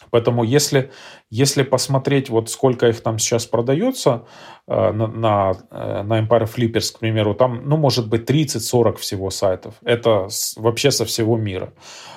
Поэтому 0.10 0.44
если, 0.44 0.92
если 1.30 1.64
посмотреть, 1.64 2.30
вот 2.30 2.50
сколько 2.50 2.88
их 2.88 3.02
там 3.02 3.20
сейчас 3.20 3.46
продается 3.46 4.26
э, 4.68 4.92
на, 4.92 5.08
на, 5.08 5.52
э, 5.72 6.04
на 6.04 6.20
Empire 6.20 6.50
Flippers, 6.54 6.96
к 6.96 7.00
примеру, 7.00 7.36
там, 7.36 7.62
ну, 7.68 7.78
может 7.78 8.10
быть, 8.10 8.30
30-40 8.30 8.98
всего 8.98 9.30
сайтов. 9.30 9.76
Это 9.84 10.28
с, 10.30 10.58
вообще 10.58 10.92
со 10.92 11.06
всего 11.06 11.38
мира. 11.38 11.74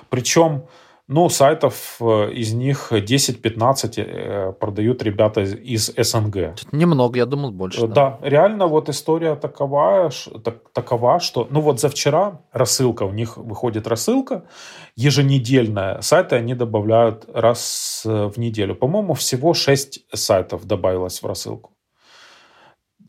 Причем 0.08 0.66
ну, 1.08 1.28
сайтов 1.28 1.96
э, 2.00 2.32
из 2.32 2.52
них 2.52 2.90
10-15 2.90 3.94
э, 3.96 4.52
продают 4.52 5.02
ребята 5.04 5.42
из 5.42 5.92
СНГ. 5.96 6.56
Немного, 6.72 7.18
я 7.18 7.26
думал, 7.26 7.52
больше. 7.52 7.86
Да, 7.86 7.94
да 7.94 8.18
реально 8.28 8.66
вот 8.66 8.88
история 8.88 9.36
такова, 9.36 10.10
так, 10.42 10.68
такова, 10.72 11.20
что... 11.20 11.46
Ну 11.50 11.60
вот 11.60 11.80
за 11.80 11.88
вчера 11.88 12.40
рассылка, 12.52 13.04
у 13.04 13.12
них 13.12 13.36
выходит 13.36 13.86
рассылка 13.86 14.42
еженедельная. 14.96 16.00
Сайты 16.00 16.36
они 16.36 16.54
добавляют 16.54 17.24
раз 17.32 18.02
э, 18.04 18.26
в 18.26 18.38
неделю. 18.38 18.74
По-моему, 18.74 19.14
всего 19.14 19.54
6 19.54 20.06
сайтов 20.12 20.66
добавилось 20.66 21.22
в 21.22 21.26
рассылку. 21.26 21.75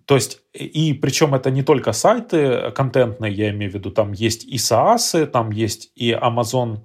То 0.08 0.16
есть, 0.16 0.40
и 0.54 0.94
причем 0.94 1.36
это 1.36 1.52
не 1.52 1.64
только 1.64 1.92
сайты 1.92 2.72
контентные, 2.72 3.34
я 3.34 3.50
имею 3.50 3.70
в 3.70 3.74
виду, 3.74 3.92
там 3.92 4.14
есть 4.14 4.46
и 4.46 4.56
SaaS, 4.56 5.26
там 5.26 5.52
есть 5.52 5.92
и 5.96 6.14
Amazon 6.14 6.78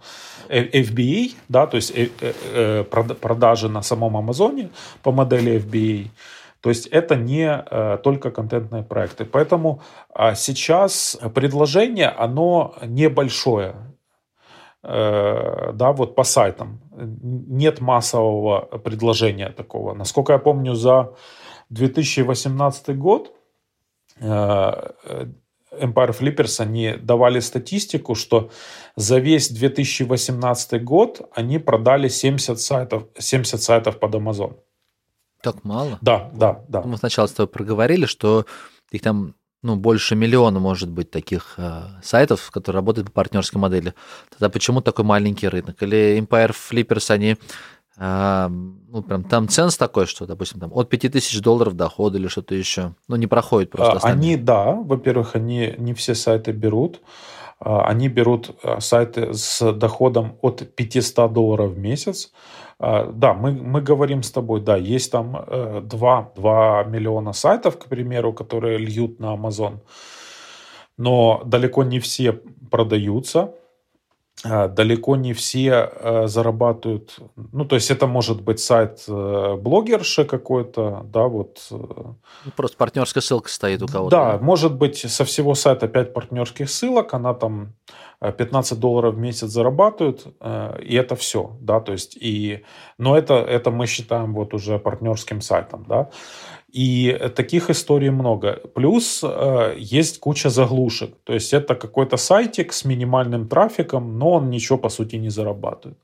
FBA, 0.48 1.30
да, 1.48 1.68
то 1.68 1.76
есть 1.76 1.92
э, 1.96 2.08
э, 2.20 2.32
э, 2.52 2.84
продажи 3.20 3.68
на 3.68 3.82
самом 3.82 4.16
Амазоне 4.16 4.70
по 5.02 5.12
модели 5.12 5.60
FBA. 5.60 6.08
То 6.60 6.70
есть 6.70 6.88
это 6.88 7.16
не 7.16 7.64
только 8.02 8.30
контентные 8.30 8.82
проекты. 8.82 9.24
Поэтому 9.24 9.80
а, 10.14 10.34
сейчас 10.36 11.18
предложение, 11.34 12.08
оно 12.08 12.74
небольшое. 12.86 13.74
Да, 14.82 15.92
вот 15.92 16.14
по 16.14 16.24
сайтам. 16.24 16.80
Нет 17.48 17.80
массового 17.80 18.78
предложения 18.78 19.48
такого. 19.48 19.94
Насколько 19.94 20.34
я 20.34 20.38
помню, 20.38 20.74
за 20.74 21.14
2018 21.72 22.96
год 22.98 23.34
Empire 24.20 26.18
Flippers, 26.18 26.60
они 26.60 26.94
давали 26.96 27.40
статистику, 27.40 28.14
что 28.14 28.50
за 28.96 29.18
весь 29.18 29.50
2018 29.50 30.84
год 30.84 31.30
они 31.34 31.58
продали 31.58 32.08
70 32.08 32.60
сайтов, 32.60 33.04
70 33.18 33.62
сайтов 33.62 33.98
под 33.98 34.14
Amazon. 34.14 34.56
Так 35.42 35.64
мало? 35.64 35.98
Да, 36.00 36.30
да, 36.34 36.64
да. 36.68 36.82
Мы 36.82 36.96
сначала 36.98 37.26
с 37.26 37.32
тобой 37.32 37.48
проговорили, 37.48 38.06
что 38.06 38.46
их 38.90 39.02
там 39.02 39.34
ну, 39.62 39.76
больше 39.76 40.14
миллиона, 40.14 40.60
может 40.60 40.90
быть, 40.90 41.10
таких 41.10 41.54
э, 41.56 41.82
сайтов, 42.02 42.50
которые 42.50 42.78
работают 42.78 43.08
по 43.08 43.14
партнерской 43.14 43.60
модели. 43.60 43.94
Тогда 44.30 44.48
почему 44.50 44.80
такой 44.80 45.04
маленький 45.04 45.48
рынок? 45.48 45.82
Или 45.82 46.18
Empire 46.20 46.52
Flippers, 46.52 47.10
они 47.12 47.36
ну, 47.98 49.02
прям 49.02 49.24
там 49.24 49.48
ценс 49.48 49.76
такой, 49.76 50.06
что, 50.06 50.26
допустим, 50.26 50.60
там 50.60 50.70
от 50.72 50.88
5000 50.88 51.40
долларов 51.40 51.74
дохода 51.74 52.18
или 52.18 52.28
что-то 52.28 52.54
еще, 52.54 52.94
ну, 53.08 53.16
не 53.16 53.26
проходит 53.26 53.70
просто. 53.70 53.98
А, 54.06 54.10
они, 54.10 54.36
да, 54.36 54.72
во-первых, 54.72 55.36
они 55.36 55.74
не 55.78 55.92
все 55.92 56.14
сайты 56.14 56.52
берут. 56.52 57.02
А, 57.60 57.86
они 57.86 58.08
берут 58.08 58.56
сайты 58.78 59.34
с 59.34 59.72
доходом 59.72 60.38
от 60.40 60.74
500 60.74 61.32
долларов 61.32 61.72
в 61.72 61.78
месяц. 61.78 62.32
Да, 62.78 63.34
мы, 63.34 63.52
мы 63.52 63.80
говорим 63.80 64.24
с 64.24 64.32
тобой, 64.32 64.60
да, 64.60 64.76
есть 64.76 65.12
там 65.12 65.32
2, 65.84 66.32
э, 66.36 66.40
2 66.40 66.84
миллиона 66.84 67.32
сайтов, 67.32 67.78
к 67.78 67.84
примеру, 67.84 68.32
которые 68.32 68.76
льют 68.76 69.20
на 69.20 69.36
Amazon, 69.36 69.78
но 70.98 71.42
далеко 71.44 71.84
не 71.84 72.00
все 72.00 72.40
продаются. 72.72 73.54
А, 74.44 74.68
далеко 74.68 75.16
не 75.16 75.34
все 75.34 75.90
э, 75.92 76.26
зарабатывают. 76.26 77.16
Ну, 77.52 77.64
то 77.64 77.76
есть 77.76 77.90
это 77.90 78.06
может 78.06 78.40
быть 78.42 78.58
сайт 78.58 79.04
э, 79.06 79.56
блогерши 79.56 80.24
какой-то, 80.24 81.02
да, 81.04 81.28
вот. 81.28 81.58
Э. 81.70 81.74
Ну, 81.76 82.52
просто 82.56 82.76
партнерская 82.76 83.22
ссылка 83.22 83.48
стоит 83.48 83.82
у 83.82 83.86
кого-то. 83.86 84.16
Да, 84.16 84.38
может 84.38 84.74
быть 84.74 84.98
со 84.98 85.24
всего 85.24 85.54
сайта 85.54 85.86
5 85.86 86.12
партнерских 86.12 86.70
ссылок, 86.70 87.14
она 87.14 87.34
там 87.34 87.74
15 88.20 88.78
долларов 88.78 89.14
в 89.14 89.18
месяц 89.18 89.48
зарабатывает, 89.48 90.26
и 90.80 90.94
это 90.94 91.16
все, 91.16 91.56
да, 91.60 91.80
то 91.80 91.90
есть 91.90 92.16
и, 92.16 92.64
но 92.96 93.18
это, 93.18 93.34
это 93.34 93.72
мы 93.72 93.86
считаем 93.86 94.32
вот 94.32 94.54
уже 94.54 94.78
партнерским 94.78 95.40
сайтом, 95.40 95.84
да. 95.88 96.10
И 96.72 97.18
таких 97.36 97.68
историй 97.68 98.10
много. 98.10 98.60
Плюс 98.74 99.22
э, 99.22 99.74
есть 99.76 100.20
куча 100.20 100.48
заглушек. 100.48 101.14
То 101.24 101.34
есть 101.34 101.52
это 101.52 101.74
какой-то 101.74 102.16
сайтик 102.16 102.72
с 102.72 102.86
минимальным 102.86 103.46
трафиком, 103.46 104.18
но 104.18 104.30
он 104.30 104.48
ничего 104.48 104.78
по 104.78 104.88
сути 104.88 105.16
не 105.16 105.28
зарабатывает. 105.28 105.98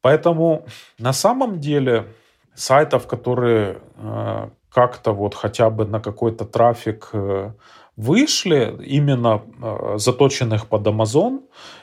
Поэтому 0.00 0.66
на 0.98 1.12
самом 1.12 1.60
деле 1.60 2.06
сайтов, 2.54 3.06
которые 3.06 3.78
э, 3.96 4.48
как-то 4.68 5.12
вот 5.12 5.34
хотя 5.34 5.70
бы 5.70 5.86
на 5.86 6.00
какой-то 6.00 6.44
трафик 6.44 7.10
э, 7.12 7.52
вышли, 7.96 8.76
именно 8.84 9.42
э, 9.62 9.98
заточенных 9.98 10.66
под 10.66 10.86
Amazon, 10.86 11.40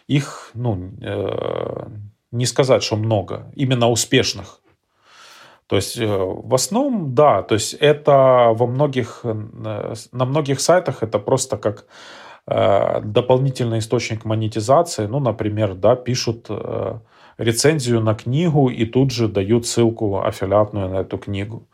их, 0.08 0.52
ну, 0.54 0.92
э, 1.02 1.88
не 2.32 2.46
сказать, 2.46 2.84
что 2.84 2.98
много, 2.98 3.52
именно 3.56 3.90
успешных. 3.90 4.60
То 5.68 5.78
есть 5.78 5.98
э, 5.98 6.06
в 6.08 6.54
основном, 6.54 7.16
да, 7.16 7.42
то 7.42 7.56
есть 7.56 7.74
это 7.74 8.52
во 8.54 8.68
многих, 8.68 9.22
э, 9.24 9.94
на 10.12 10.26
многих 10.26 10.60
сайтах 10.60 11.02
это 11.02 11.18
просто 11.20 11.58
как 11.58 11.86
э, 12.48 13.02
дополнительный 13.02 13.80
источник 13.80 14.26
монетизации. 14.26 15.08
Ну, 15.08 15.20
например, 15.20 15.74
да, 15.74 15.96
пишут 15.96 16.50
рецензию 17.38 18.02
на 18.02 18.14
книгу 18.14 18.70
и 18.70 18.86
тут 18.86 19.12
же 19.12 19.28
дают 19.28 19.66
ссылку 19.66 20.22
аффилиатную 20.22 20.90
на 20.90 20.98
эту 20.98 21.18
книгу. 21.18 21.68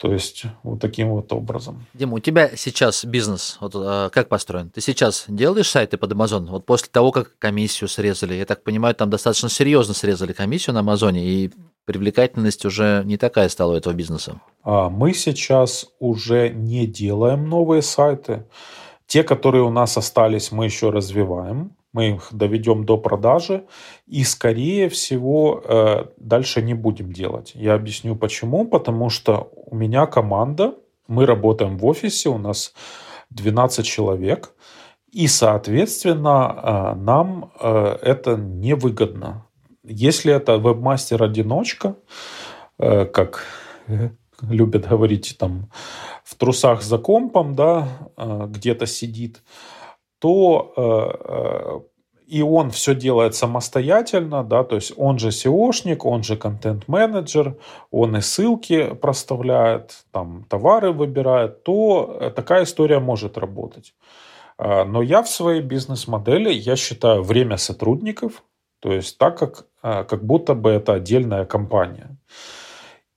То 0.00 0.12
есть 0.12 0.44
вот 0.62 0.80
таким 0.80 1.10
вот 1.10 1.30
образом. 1.32 1.86
Дима, 1.92 2.14
у 2.14 2.18
тебя 2.20 2.56
сейчас 2.56 3.04
бизнес 3.04 3.58
вот, 3.60 3.74
как 4.12 4.30
построен? 4.30 4.70
Ты 4.70 4.80
сейчас 4.80 5.26
делаешь 5.28 5.68
сайты 5.68 5.98
под 5.98 6.12
Amazon? 6.12 6.46
Вот 6.46 6.64
после 6.64 6.88
того, 6.90 7.12
как 7.12 7.38
комиссию 7.38 7.88
срезали, 7.88 8.34
я 8.34 8.46
так 8.46 8.62
понимаю, 8.64 8.94
там 8.94 9.10
достаточно 9.10 9.50
серьезно 9.50 9.92
срезали 9.92 10.32
комиссию 10.32 10.72
на 10.72 10.80
Амазоне, 10.80 11.22
и 11.22 11.50
привлекательность 11.84 12.64
уже 12.64 13.02
не 13.04 13.18
такая 13.18 13.50
стала 13.50 13.72
у 13.72 13.76
этого 13.76 13.92
бизнеса? 13.92 14.40
А, 14.62 14.88
мы 14.88 15.12
сейчас 15.12 15.86
уже 15.98 16.48
не 16.48 16.86
делаем 16.86 17.46
новые 17.48 17.82
сайты. 17.82 18.46
Те, 19.06 19.22
которые 19.22 19.64
у 19.64 19.70
нас 19.70 19.98
остались, 19.98 20.50
мы 20.50 20.64
еще 20.64 20.88
развиваем. 20.90 21.76
Мы 21.92 22.10
их 22.10 22.28
доведем 22.30 22.84
до 22.84 22.96
продажи. 22.96 23.64
И, 24.06 24.22
скорее 24.24 24.88
всего, 24.88 25.62
э, 25.64 26.04
дальше 26.18 26.62
не 26.62 26.74
будем 26.74 27.12
делать. 27.12 27.52
Я 27.54 27.74
объясню 27.74 28.14
почему. 28.14 28.66
Потому 28.66 29.10
что 29.10 29.50
у 29.54 29.74
меня 29.74 30.06
команда. 30.06 30.74
Мы 31.08 31.26
работаем 31.26 31.78
в 31.78 31.86
офисе. 31.86 32.28
У 32.28 32.38
нас 32.38 32.72
12 33.30 33.84
человек. 33.84 34.54
И, 35.10 35.26
соответственно, 35.26 36.94
э, 36.94 36.94
нам 37.00 37.52
э, 37.60 37.98
это 38.02 38.36
невыгодно. 38.36 39.46
Если 39.82 40.32
это 40.32 40.56
вебмастер-одиночка, 40.56 41.96
как 42.78 43.44
любят 44.42 44.88
говорить 44.88 45.36
там 45.38 45.70
в 46.22 46.34
трусах 46.36 46.82
за 46.82 46.98
компом, 46.98 47.54
да, 47.54 47.88
где-то 48.16 48.86
сидит, 48.86 49.42
то 50.20 50.72
э, 50.76 51.80
и 52.30 52.42
он 52.42 52.70
все 52.70 52.94
делает 52.94 53.34
самостоятельно, 53.34 54.44
да, 54.44 54.62
то 54.62 54.76
есть 54.76 54.92
он 54.96 55.18
же 55.18 55.30
SEOшник, 55.30 56.04
он 56.04 56.22
же 56.22 56.36
контент-менеджер, 56.36 57.56
он 57.90 58.16
и 58.16 58.20
ссылки 58.20 58.94
проставляет, 58.94 60.04
там 60.12 60.44
товары 60.48 60.92
выбирает, 60.92 61.64
то 61.64 62.32
такая 62.36 62.62
история 62.62 63.00
может 63.00 63.36
работать. 63.36 63.94
Но 64.58 65.02
я 65.02 65.22
в 65.22 65.28
своей 65.28 65.60
бизнес-модели, 65.60 66.52
я 66.52 66.76
считаю 66.76 67.22
время 67.22 67.56
сотрудников, 67.56 68.44
то 68.78 68.92
есть 68.92 69.18
так 69.18 69.36
как, 69.36 69.66
как 69.82 70.24
будто 70.24 70.54
бы 70.54 70.70
это 70.70 70.92
отдельная 70.92 71.44
компания. 71.46 72.16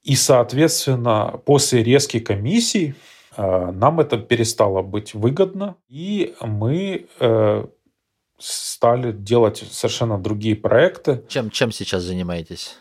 И, 0.02 0.16
соответственно, 0.16 1.40
после 1.46 1.84
резких 1.84 2.24
комиссий 2.24 2.96
нам 3.38 4.00
это 4.00 4.18
перестало 4.18 4.82
быть 4.82 5.14
выгодно, 5.14 5.76
и 5.88 6.36
мы 6.42 7.08
э, 7.20 7.66
стали 8.38 9.12
делать 9.12 9.58
совершенно 9.58 10.18
другие 10.18 10.56
проекты. 10.56 11.24
Чем, 11.28 11.50
чем 11.50 11.72
сейчас 11.72 12.04
занимаетесь? 12.04 12.78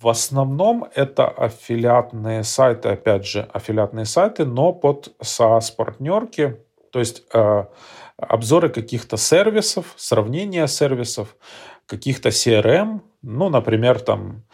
В 0.00 0.08
основном 0.08 0.86
это 0.94 1.28
аффилиатные 1.28 2.44
сайты, 2.44 2.90
опять 2.90 3.26
же, 3.26 3.48
аффилиатные 3.52 4.04
сайты, 4.04 4.44
но 4.44 4.72
под 4.72 5.12
SaaS-партнерки, 5.20 6.56
то 6.92 7.00
есть 7.00 7.24
э, 7.32 7.64
обзоры 8.16 8.68
каких-то 8.68 9.16
сервисов, 9.16 9.94
сравнение 9.96 10.68
сервисов, 10.68 11.36
каких-то 11.86 12.28
CRM, 12.28 13.00
ну, 13.22 13.48
например, 13.48 13.98
там 13.98 14.44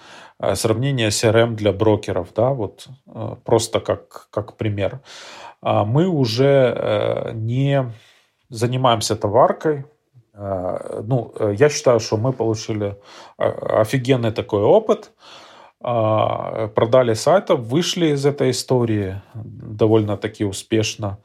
сравнение 0.54 1.08
CRM 1.08 1.54
для 1.54 1.72
брокеров, 1.72 2.32
да, 2.34 2.50
вот 2.50 2.88
э, 3.06 3.36
просто 3.44 3.80
как, 3.80 4.28
как 4.30 4.56
пример. 4.56 5.00
А 5.62 5.84
мы 5.84 6.06
уже 6.08 6.74
э, 6.76 7.32
не 7.34 7.92
занимаемся 8.50 9.16
товаркой, 9.16 9.84
Ну, 10.34 11.32
я 11.58 11.68
считаю, 11.68 12.00
что 12.00 12.16
мы 12.16 12.32
получили 12.32 12.96
офигенный 13.36 14.32
такой 14.32 14.62
опыт, 14.62 15.12
продали 15.80 17.14
сайтов, 17.14 17.60
вышли 17.60 18.06
из 18.06 18.26
этой 18.26 18.50
истории 18.50 19.22
довольно-таки 19.34 20.44
успешно. 20.44 21.18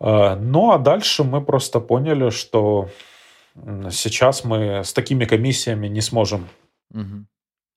Ну, 0.00 0.70
а 0.70 0.78
дальше 0.78 1.24
мы 1.24 1.44
просто 1.44 1.80
поняли, 1.80 2.30
что 2.30 2.88
сейчас 3.90 4.44
мы 4.44 4.82
с 4.84 4.92
такими 4.92 5.24
комиссиями 5.24 5.88
не 5.88 6.00
сможем 6.00 6.48
Угу. 6.94 7.26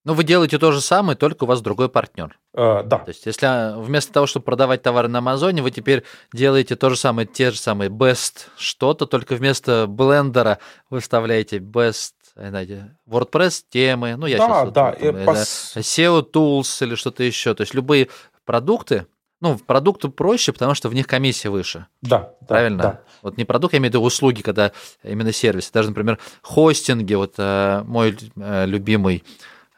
Ну, 0.08 0.14
вы 0.14 0.24
делаете 0.24 0.58
то 0.58 0.72
же 0.72 0.80
самое, 0.80 1.18
только 1.18 1.44
у 1.44 1.48
вас 1.48 1.60
другой 1.60 1.90
партнер. 1.90 2.40
Э, 2.54 2.82
да. 2.82 3.00
То 3.00 3.10
есть, 3.10 3.26
если 3.26 3.46
а, 3.46 3.78
вместо 3.78 4.14
того, 4.14 4.26
чтобы 4.26 4.46
продавать 4.46 4.82
товары 4.82 5.10
на 5.10 5.18
Амазоне, 5.18 5.62
вы 5.62 5.70
теперь 5.70 6.06
делаете 6.32 6.78
то 6.78 6.90
же 6.90 6.96
самое, 6.96 7.28
те 7.28 7.52
же 7.52 7.58
самые 7.58 7.90
best 7.90 8.48
что-то, 8.56 9.06
только 9.06 9.36
вместо 9.36 9.86
блендера 9.86 10.60
вы 10.90 11.02
вставляете 11.02 11.58
best 11.58 12.14
знаете, 12.38 12.96
WordPress 13.06 13.64
темы, 13.70 14.16
ну, 14.16 14.28
я 14.28 14.38
да, 14.38 14.48
сейчас 14.48 14.72
да, 14.72 14.96
вот, 14.98 15.00
там, 15.00 15.26
пос... 15.26 15.74
SEO 15.76 16.26
tools 16.32 16.86
или 16.86 16.96
что-то 16.96 17.24
еще. 17.24 17.54
То 17.54 17.64
есть, 17.64 17.74
любые 17.74 18.08
продукты, 18.46 19.08
ну, 19.42 19.58
продукты 19.58 20.08
проще, 20.08 20.54
потому 20.54 20.74
что 20.74 20.88
в 20.88 20.94
них 20.94 21.06
комиссия 21.06 21.50
выше. 21.50 21.88
Да, 22.02 22.32
правильно. 22.48 22.82
Да. 22.82 23.02
Вот 23.24 23.38
не 23.38 23.44
продукт, 23.44 23.74
я 23.74 23.80
имею 23.80 23.92
в 23.92 23.96
виду 23.96 24.04
услуги, 24.06 24.42
когда 24.42 24.72
именно 25.04 25.34
сервисы. 25.34 25.70
Даже, 25.74 25.90
например, 25.90 26.18
хостинги. 26.44 27.14
Вот 27.14 27.34
э, 27.38 27.84
мой 27.86 28.18
э, 28.38 28.66
любимый 28.66 29.26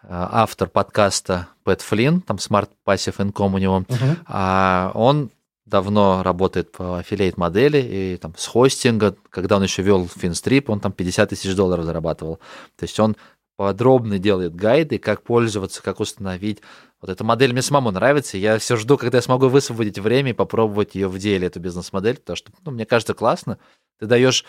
автор 0.09 0.67
подкаста 0.67 1.47
Пэт 1.63 1.81
Флинн, 1.81 2.21
там 2.21 2.37
Smart 2.37 2.69
Passive 2.85 3.17
Income 3.17 3.55
у 3.55 3.57
него, 3.59 3.85
а 4.25 4.91
он 4.95 5.29
давно 5.65 6.23
работает 6.23 6.71
по 6.71 6.97
аффилейт 6.97 7.37
модели 7.37 7.77
и 7.77 8.17
там 8.17 8.33
с 8.35 8.47
хостинга, 8.47 9.15
когда 9.29 9.57
он 9.57 9.63
еще 9.63 9.83
вел 9.83 10.07
Финстрип, 10.07 10.69
он 10.69 10.79
там 10.79 10.91
50 10.91 11.29
тысяч 11.29 11.55
долларов 11.55 11.85
зарабатывал. 11.85 12.37
То 12.75 12.85
есть 12.85 12.99
он 12.99 13.15
подробно 13.55 14.19
делает 14.19 14.55
гайды, 14.55 14.97
как 14.97 15.21
пользоваться, 15.21 15.83
как 15.83 15.99
установить. 15.99 16.61
Вот 17.01 17.09
эта 17.09 17.23
модель 17.23 17.51
мне 17.51 17.61
самому 17.61 17.91
нравится. 17.91 18.37
Я 18.37 18.57
все 18.57 18.77
жду, 18.77 18.97
когда 18.97 19.17
я 19.17 19.21
смогу 19.21 19.47
высвободить 19.47 19.99
время 19.99 20.31
и 20.31 20.33
попробовать 20.33 20.95
ее 20.95 21.07
в 21.07 21.19
деле, 21.19 21.47
эту 21.47 21.59
бизнес-модель, 21.59 22.17
потому 22.17 22.37
что, 22.37 22.51
ну, 22.65 22.71
мне 22.71 22.85
кажется, 22.85 23.13
классно. 23.13 23.59
Ты 23.99 24.05
даешь 24.05 24.45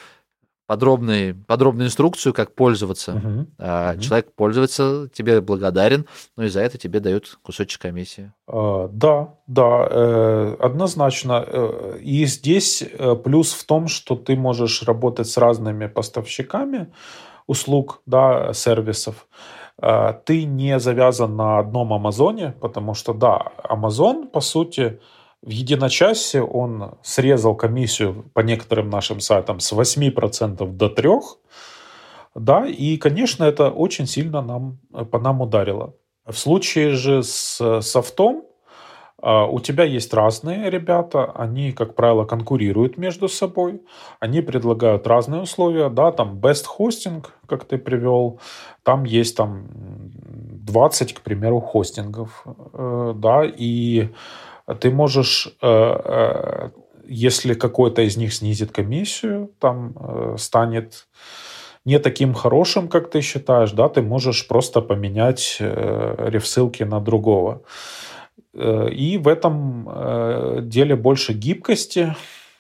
подробный, 0.71 1.35
подробную 1.35 1.89
инструкцию, 1.89 2.33
как 2.33 2.55
пользоваться. 2.55 3.13
Мгм. 3.13 3.47
А 3.59 3.93
Мгм. 3.93 4.01
Человек 4.01 4.27
пользуется, 4.37 5.09
тебе 5.13 5.41
благодарен, 5.41 6.07
но 6.37 6.45
и 6.45 6.49
за 6.49 6.61
это 6.61 6.79
тебе 6.79 7.01
дают 7.01 7.39
кусочек 7.43 7.83
комиссии. 7.83 8.33
Э, 8.47 8.89
Да, 8.93 9.35
да, 9.49 9.89
э, 9.91 10.57
однозначно. 10.61 11.45
Э, 11.45 11.99
И 12.01 12.25
здесь 12.27 12.83
э, 12.83 13.17
плюс 13.17 13.53
в 13.53 13.65
том, 13.67 13.89
что 13.89 14.15
ты 14.15 14.37
можешь 14.37 14.85
работать 14.85 15.27
с 15.27 15.37
разными 15.39 15.89
поставщиками 15.89 16.87
услуг, 17.49 18.03
да, 18.07 18.53
сервисов. 18.53 19.27
Э, 19.83 20.15
Ты 20.25 20.45
не 20.45 20.79
завязан 20.79 21.37
на 21.37 21.59
одном 21.59 21.93
Амазоне, 21.93 22.55
потому 22.61 22.95
что, 22.95 23.13
да, 23.13 23.53
Амазон, 23.69 24.29
по 24.29 24.41
сути, 24.41 25.01
в 25.43 25.51
единочасье 25.51 26.43
он 26.43 26.99
срезал 27.03 27.55
комиссию 27.55 28.31
по 28.35 28.41
некоторым 28.41 28.91
нашим 28.91 29.21
сайтам 29.21 29.61
с 29.61 29.73
8% 29.73 30.67
до 30.67 30.87
3%. 30.87 31.21
Да, 32.37 32.67
и, 32.67 32.97
конечно, 32.97 33.43
это 33.43 33.71
очень 33.71 34.07
сильно 34.07 34.41
нам, 34.41 34.79
э, 34.95 35.05
по 35.05 35.19
нам 35.19 35.41
ударило. 35.41 35.95
В 36.27 36.37
случае 36.37 36.93
же 36.93 37.23
с 37.23 37.61
э, 37.61 37.81
софтом 37.83 38.45
а, 39.23 39.47
у 39.47 39.61
тебя 39.61 39.85
есть 39.85 40.15
разные 40.15 40.71
ребята, 40.71 41.31
они, 41.33 41.73
как 41.73 41.95
правило, 41.95 42.25
конкурируют 42.25 42.97
между 42.97 43.29
собой, 43.29 43.83
они 44.19 44.41
предлагают 44.41 45.07
разные 45.07 45.43
условия, 45.43 45.91
да, 45.91 46.11
там 46.11 46.39
best 46.39 46.65
hosting, 46.79 47.27
как 47.47 47.65
ты 47.65 47.77
привел, 47.77 48.41
там 48.83 49.05
есть 49.05 49.37
там 49.37 49.67
м, 49.67 50.11
20, 50.65 51.15
к 51.15 51.21
примеру, 51.21 51.61
хостингов, 51.61 52.45
э, 52.73 53.13
да, 53.17 53.43
и 53.45 54.09
ты 54.75 54.91
можешь, 54.91 55.49
э, 55.63 55.67
э, 56.05 56.71
если 57.07 57.55
какой-то 57.55 58.03
из 58.03 58.17
них 58.17 58.33
снизит 58.33 58.73
комиссию, 58.73 59.51
там 59.59 59.95
э, 59.97 60.37
станет 60.39 61.09
не 61.85 61.99
таким 61.99 62.35
хорошим, 62.35 62.89
как 62.89 63.11
ты 63.11 63.23
считаешь, 63.23 63.73
да, 63.73 63.89
ты 63.89 64.03
можешь 64.03 64.47
просто 64.47 64.83
поменять 64.83 65.57
рефсылки 65.61 66.83
на 66.83 67.01
другого. 67.01 67.63
И 68.53 69.19
в 69.23 69.27
этом 69.27 70.69
деле 70.69 70.95
больше 70.95 71.33
гибкости, 71.33 72.15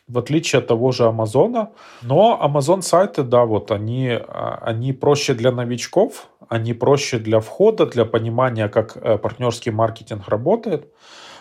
в 0.08 0.18
отличие 0.18 0.60
от 0.60 0.68
того 0.68 0.90
же 0.90 1.04
Амазона. 1.04 1.68
Но 2.00 2.40
Amazon 2.42 2.80
сайты, 2.80 3.22
да, 3.22 3.44
вот 3.44 3.70
они, 3.70 4.08
а, 4.08 4.58
они 4.62 4.94
проще 4.94 5.34
для 5.34 5.52
новичков, 5.52 6.28
они 6.48 6.72
проще 6.72 7.18
для 7.18 7.40
входа, 7.40 7.84
для 7.84 8.06
понимания, 8.06 8.68
как 8.68 9.20
партнерский 9.20 9.70
маркетинг 9.70 10.28
работает. 10.28 10.88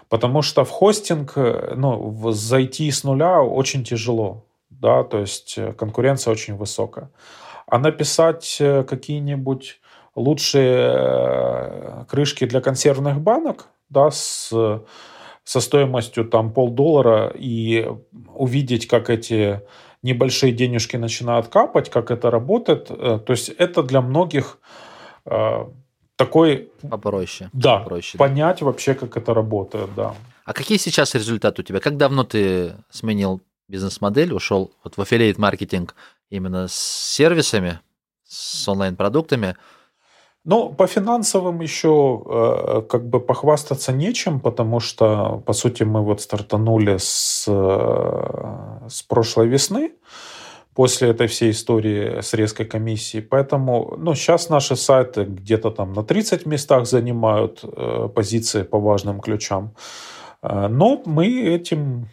Потому 0.09 0.41
что 0.41 0.65
в 0.65 0.69
хостинг, 0.71 1.33
э, 1.35 1.73
ну, 1.75 2.31
зайти 2.31 2.89
с 2.91 3.03
нуля 3.03 3.41
очень 3.41 3.83
тяжело, 3.83 4.45
да, 4.69 5.03
то 5.03 5.19
есть 5.19 5.55
э, 5.57 5.73
конкуренция 5.73 6.31
очень 6.31 6.55
высокая. 6.55 7.11
А 7.67 7.77
написать 7.77 8.57
э, 8.59 8.83
какие-нибудь 8.83 9.79
лучшие 10.15 12.05
крышки 12.09 12.45
для 12.45 12.61
консервных 12.61 13.21
банок, 13.21 13.67
да, 13.89 14.09
с, 14.09 14.49
со 15.43 15.59
стоимостью 15.61 16.25
там 16.25 16.51
полдоллара 16.51 17.31
и 17.35 17.87
увидеть, 18.33 18.87
как 18.87 19.11
эти 19.11 19.61
небольшие 20.01 20.51
денежки 20.51 20.97
начинают 20.97 21.47
капать, 21.49 21.91
как 21.91 22.09
это 22.09 22.31
работает. 22.31 22.87
То 22.87 23.23
есть 23.27 23.49
это 23.49 23.83
для 23.83 24.01
многих 24.01 24.57
такой, 26.19 26.69
Попроще. 26.81 27.49
да, 27.53 27.77
Проще, 27.79 28.17
да. 28.17 28.25
понять 28.25 28.61
вообще, 28.61 28.93
как 28.93 29.15
это 29.15 29.33
работает, 29.33 29.89
да. 29.95 30.13
А 30.43 30.53
какие 30.53 30.77
сейчас 30.77 31.15
результаты 31.15 31.61
у 31.61 31.65
тебя? 31.65 31.79
Как 31.79 31.95
давно 31.95 32.25
ты 32.25 32.73
сменил 32.89 33.39
бизнес-модель, 33.69 34.33
ушел 34.33 34.71
вот 34.83 34.97
в 34.97 35.01
аффилейт 35.01 35.37
маркетинг 35.37 35.95
именно 36.29 36.67
с 36.67 36.73
сервисами, 36.73 37.79
с 38.27 38.67
онлайн-продуктами? 38.67 39.55
Ну, 40.43 40.73
по 40.73 40.87
финансовым 40.87 41.61
еще 41.61 42.21
э, 42.25 42.81
как 42.89 43.07
бы 43.07 43.21
похвастаться 43.21 43.93
нечем, 43.93 44.41
потому 44.41 44.81
что, 44.81 45.41
по 45.45 45.53
сути, 45.53 45.83
мы 45.83 46.03
вот 46.03 46.21
стартанули 46.21 46.97
с, 46.97 47.45
э, 47.47 48.87
с 48.89 49.03
прошлой 49.03 49.47
весны, 49.47 49.93
после 50.79 51.09
этой 51.09 51.27
всей 51.27 51.51
истории 51.51 52.21
с 52.21 52.33
резкой 52.33 52.65
комиссией. 52.65 53.21
Поэтому, 53.21 53.95
ну, 53.97 54.15
сейчас 54.15 54.49
наши 54.49 54.77
сайты 54.77 55.25
где-то 55.25 55.71
там 55.71 55.91
на 55.93 56.03
30 56.03 56.45
местах 56.45 56.85
занимают 56.85 57.59
э, 57.63 58.07
позиции 58.15 58.63
по 58.63 58.79
важным 58.79 59.19
ключам. 59.19 59.73
Э, 60.41 60.69
но 60.69 61.01
мы 61.05 61.25
этим 61.55 62.07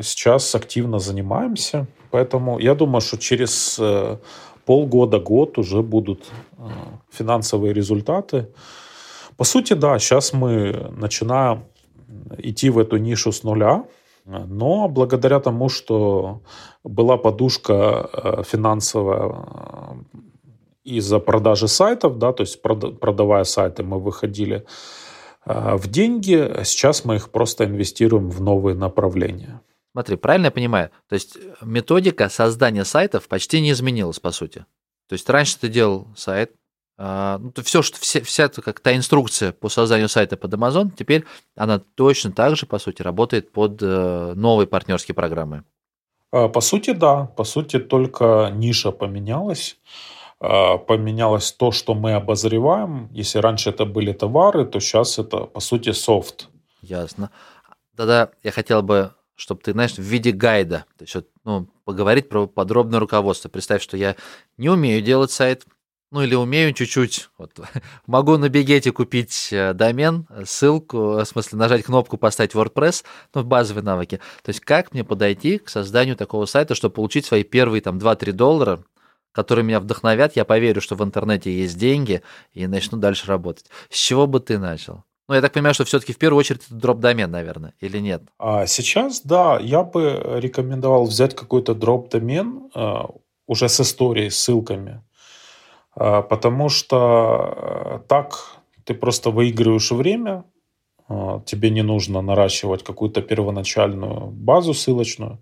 сейчас 0.00 0.54
активно 0.54 1.00
занимаемся. 1.00 1.86
Поэтому 2.12 2.60
я 2.60 2.74
думаю, 2.74 3.00
что 3.00 3.16
через 3.16 3.78
э, 3.80 4.18
полгода-год 4.64 5.58
уже 5.58 5.82
будут 5.82 6.20
э, 6.58 6.68
финансовые 7.10 7.74
результаты. 7.74 8.46
По 9.36 9.44
сути, 9.44 9.74
да, 9.74 9.98
сейчас 9.98 10.32
мы 10.32 10.92
начинаем 10.96 11.64
идти 12.38 12.70
в 12.70 12.78
эту 12.78 12.98
нишу 12.98 13.32
с 13.32 13.42
нуля, 13.42 13.82
но 14.24 14.88
благодаря 14.88 15.40
тому, 15.40 15.68
что 15.68 16.40
была 16.84 17.16
подушка 17.16 18.10
э, 18.12 18.42
финансовая 18.44 19.32
э, 19.32 20.18
из-за 20.84 21.18
продажи 21.18 21.66
сайтов, 21.66 22.18
да, 22.18 22.32
то 22.32 22.42
есть 22.42 22.62
прода- 22.62 22.92
продавая 22.92 23.44
сайты, 23.44 23.82
мы 23.82 23.98
выходили 23.98 24.66
э, 25.46 25.76
в 25.76 25.88
деньги, 25.88 26.62
сейчас 26.64 27.04
мы 27.06 27.16
их 27.16 27.30
просто 27.30 27.64
инвестируем 27.64 28.28
в 28.28 28.42
новые 28.42 28.76
направления. 28.76 29.62
Смотри, 29.92 30.16
правильно 30.16 30.46
я 30.46 30.50
понимаю? 30.50 30.90
То 31.08 31.14
есть 31.14 31.38
методика 31.62 32.28
создания 32.28 32.84
сайтов 32.84 33.28
почти 33.28 33.60
не 33.60 33.70
изменилась, 33.70 34.20
по 34.20 34.30
сути. 34.30 34.66
То 35.08 35.14
есть 35.14 35.28
раньше 35.30 35.58
ты 35.58 35.68
делал 35.68 36.08
сайт, 36.16 36.52
ну, 36.98 37.52
все, 37.62 37.82
что, 37.82 37.98
вся 38.00 38.44
эта, 38.44 38.62
как 38.62 38.80
та 38.80 38.96
инструкция 38.96 39.52
по 39.52 39.68
созданию 39.68 40.08
сайта 40.08 40.36
под 40.36 40.54
Amazon, 40.54 40.90
теперь 40.96 41.24
она 41.54 41.78
точно 41.78 42.32
так 42.32 42.56
же, 42.56 42.66
по 42.66 42.78
сути, 42.78 43.02
работает 43.02 43.52
под 43.52 43.80
новые 43.80 44.66
партнерские 44.66 45.14
программы. 45.14 45.64
А, 46.34 46.48
По 46.48 46.60
сути, 46.60 46.90
да. 46.92 47.26
По 47.36 47.44
сути, 47.44 47.78
только 47.78 48.50
ниша 48.52 48.90
поменялась. 48.90 49.78
А, 50.40 50.78
Поменялось 50.78 51.52
то, 51.52 51.70
что 51.70 51.94
мы 51.94 52.14
обозреваем. 52.14 53.08
Если 53.12 53.38
раньше 53.38 53.70
это 53.70 53.84
были 53.84 54.12
товары, 54.12 54.64
то 54.66 54.80
сейчас 54.80 55.18
это, 55.20 55.44
по 55.44 55.60
сути, 55.60 55.92
софт. 55.92 56.48
Ясно. 56.82 57.30
Тогда 57.96 58.30
я 58.42 58.50
хотел 58.50 58.82
бы, 58.82 59.12
чтобы 59.36 59.60
ты, 59.60 59.72
знаешь, 59.72 59.92
в 59.92 60.02
виде 60.02 60.32
гайда, 60.32 60.84
то 60.98 61.04
есть, 61.04 61.16
ну, 61.44 61.68
поговорить 61.84 62.28
про 62.28 62.48
подробное 62.48 62.98
руководство. 62.98 63.48
Представь, 63.48 63.82
что 63.82 63.96
я 63.96 64.16
не 64.58 64.68
умею 64.68 65.02
делать 65.02 65.30
сайт, 65.30 65.64
ну 66.10 66.22
или 66.22 66.34
умею 66.34 66.72
чуть-чуть. 66.72 67.30
Вот, 67.38 67.52
могу 68.06 68.36
на 68.36 68.48
Бегете 68.48 68.92
купить 68.92 69.48
э, 69.52 69.72
домен, 69.74 70.26
ссылку, 70.44 71.16
в 71.16 71.24
смысле 71.24 71.58
нажать 71.58 71.84
кнопку 71.84 72.16
«Поставить 72.16 72.52
WordPress», 72.52 73.04
ну, 73.34 73.44
базовые 73.44 73.84
навыки. 73.84 74.20
То 74.42 74.50
есть 74.50 74.60
как 74.60 74.92
мне 74.92 75.04
подойти 75.04 75.58
к 75.58 75.68
созданию 75.68 76.16
такого 76.16 76.46
сайта, 76.46 76.74
чтобы 76.74 76.94
получить 76.94 77.26
свои 77.26 77.42
первые 77.42 77.80
там 77.80 77.98
2-3 77.98 78.32
доллара, 78.32 78.84
которые 79.32 79.64
меня 79.64 79.80
вдохновят, 79.80 80.36
я 80.36 80.44
поверю, 80.44 80.80
что 80.80 80.94
в 80.94 81.02
интернете 81.02 81.52
есть 81.52 81.76
деньги 81.76 82.22
и 82.52 82.66
начну 82.66 82.98
дальше 82.98 83.26
работать. 83.26 83.66
С 83.90 83.96
чего 83.96 84.26
бы 84.26 84.38
ты 84.38 84.58
начал? 84.58 85.02
Ну, 85.26 85.34
я 85.34 85.40
так 85.40 85.52
понимаю, 85.52 85.74
что 85.74 85.84
все-таки 85.84 86.12
в 86.12 86.18
первую 86.18 86.38
очередь 86.40 86.62
это 86.66 86.74
дроп-домен, 86.74 87.30
наверное, 87.30 87.72
или 87.80 87.98
нет? 87.98 88.22
А 88.38 88.66
сейчас, 88.66 89.22
да, 89.22 89.58
я 89.58 89.82
бы 89.82 90.20
рекомендовал 90.36 91.06
взять 91.06 91.34
какой-то 91.34 91.74
дроп-домен 91.74 92.70
а, 92.74 93.08
уже 93.46 93.68
с 93.68 93.80
историей, 93.80 94.30
ссылками. 94.30 95.02
А, 95.96 96.22
потому 96.22 96.68
что 96.68 96.96
а, 96.96 98.02
так 98.08 98.58
ты 98.84 98.94
просто 98.94 99.30
выигрываешь 99.30 99.90
время, 99.92 100.44
а, 101.08 101.40
тебе 101.46 101.70
не 101.70 101.82
нужно 101.82 102.22
наращивать 102.22 102.82
какую-то 102.82 103.22
первоначальную 103.22 104.30
базу 104.30 104.74
ссылочную. 104.74 105.38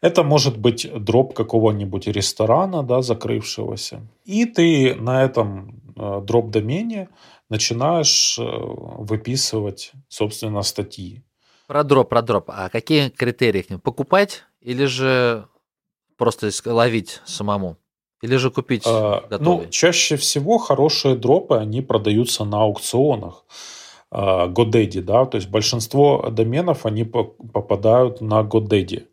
Это 0.00 0.22
может 0.22 0.56
быть 0.56 0.88
дроп 1.04 1.34
какого-нибудь 1.34 2.06
ресторана, 2.06 2.82
да, 2.82 3.02
закрывшегося. 3.02 4.00
И 4.24 4.44
ты 4.44 4.94
на 4.94 5.24
этом 5.24 5.82
э, 5.96 6.20
дроп-домене 6.22 7.08
начинаешь 7.48 8.38
э, 8.38 8.42
выписывать, 8.44 9.90
собственно, 10.08 10.62
статьи. 10.62 11.24
Про 11.66 11.82
дроп, 11.82 12.10
про 12.10 12.22
дроп. 12.22 12.44
А 12.48 12.68
какие 12.68 13.08
критерии 13.08 13.62
к 13.62 13.70
ним? 13.70 13.80
Покупать 13.80 14.44
или 14.60 14.84
же 14.84 15.48
просто 16.16 16.50
ловить 16.64 17.20
самому? 17.24 17.76
Или 18.22 18.36
же 18.36 18.50
купить 18.50 18.82
а, 18.86 19.22
готовый? 19.28 19.66
Ну, 19.66 19.70
чаще 19.70 20.16
всего 20.16 20.58
хорошие 20.58 21.14
дропы, 21.14 21.56
они 21.56 21.82
продаются 21.82 22.44
на 22.44 22.62
аукционах. 22.62 23.44
А, 24.10 24.48
GoDaddy, 24.48 25.02
да, 25.02 25.24
то 25.26 25.36
есть 25.36 25.48
большинство 25.48 26.28
доменов, 26.30 26.86
они 26.86 27.04
попадают 27.04 28.20
на 28.20 28.42
GoDaddy. 28.42 29.06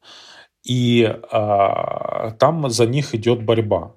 И 0.63 1.03
а, 1.31 2.31
там 2.39 2.69
за 2.69 2.87
них 2.87 3.13
идет 3.13 3.43
борьба. 3.43 3.95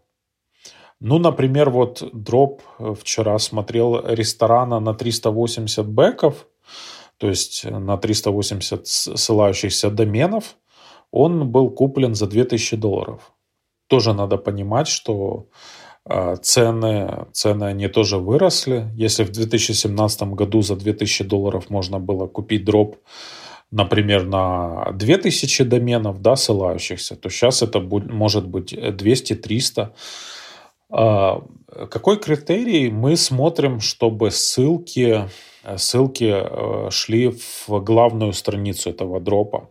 Ну, 1.00 1.18
например, 1.18 1.70
вот 1.70 2.02
дроп 2.12 2.62
вчера 3.00 3.38
смотрел 3.38 4.04
ресторана 4.04 4.80
на 4.80 4.94
380 4.94 5.86
бэков, 5.86 6.46
то 7.18 7.28
есть 7.28 7.64
на 7.64 7.96
380 7.96 8.86
ссылающихся 8.86 9.90
доменов, 9.90 10.56
он 11.10 11.50
был 11.50 11.70
куплен 11.70 12.14
за 12.14 12.26
2000 12.26 12.76
долларов. 12.76 13.32
Тоже 13.88 14.12
надо 14.12 14.36
понимать, 14.36 14.86
что 14.86 15.46
а, 16.04 16.36
цены, 16.36 17.26
цены 17.32 17.64
они 17.64 17.88
тоже 17.88 18.18
выросли. 18.18 18.90
Если 18.94 19.24
в 19.24 19.30
2017 19.30 20.22
году 20.34 20.62
за 20.62 20.76
2000 20.76 21.24
долларов 21.24 21.70
можно 21.70 21.98
было 21.98 22.26
купить 22.26 22.64
дроп, 22.64 22.96
например, 23.70 24.24
на 24.24 24.92
2000 24.92 25.64
доменов, 25.64 26.22
да, 26.22 26.36
ссылающихся, 26.36 27.16
то 27.16 27.28
сейчас 27.28 27.62
это 27.62 27.80
будет, 27.80 28.10
может 28.10 28.46
быть 28.46 28.72
200-300. 28.72 29.90
А, 30.90 31.42
какой 31.90 32.18
критерий? 32.18 32.90
Мы 32.90 33.16
смотрим, 33.16 33.80
чтобы 33.80 34.30
ссылки, 34.30 35.28
ссылки 35.76 36.32
э, 36.34 36.90
шли 36.90 37.30
в 37.30 37.80
главную 37.80 38.32
страницу 38.32 38.88
этого 38.88 39.20
дропа. 39.20 39.68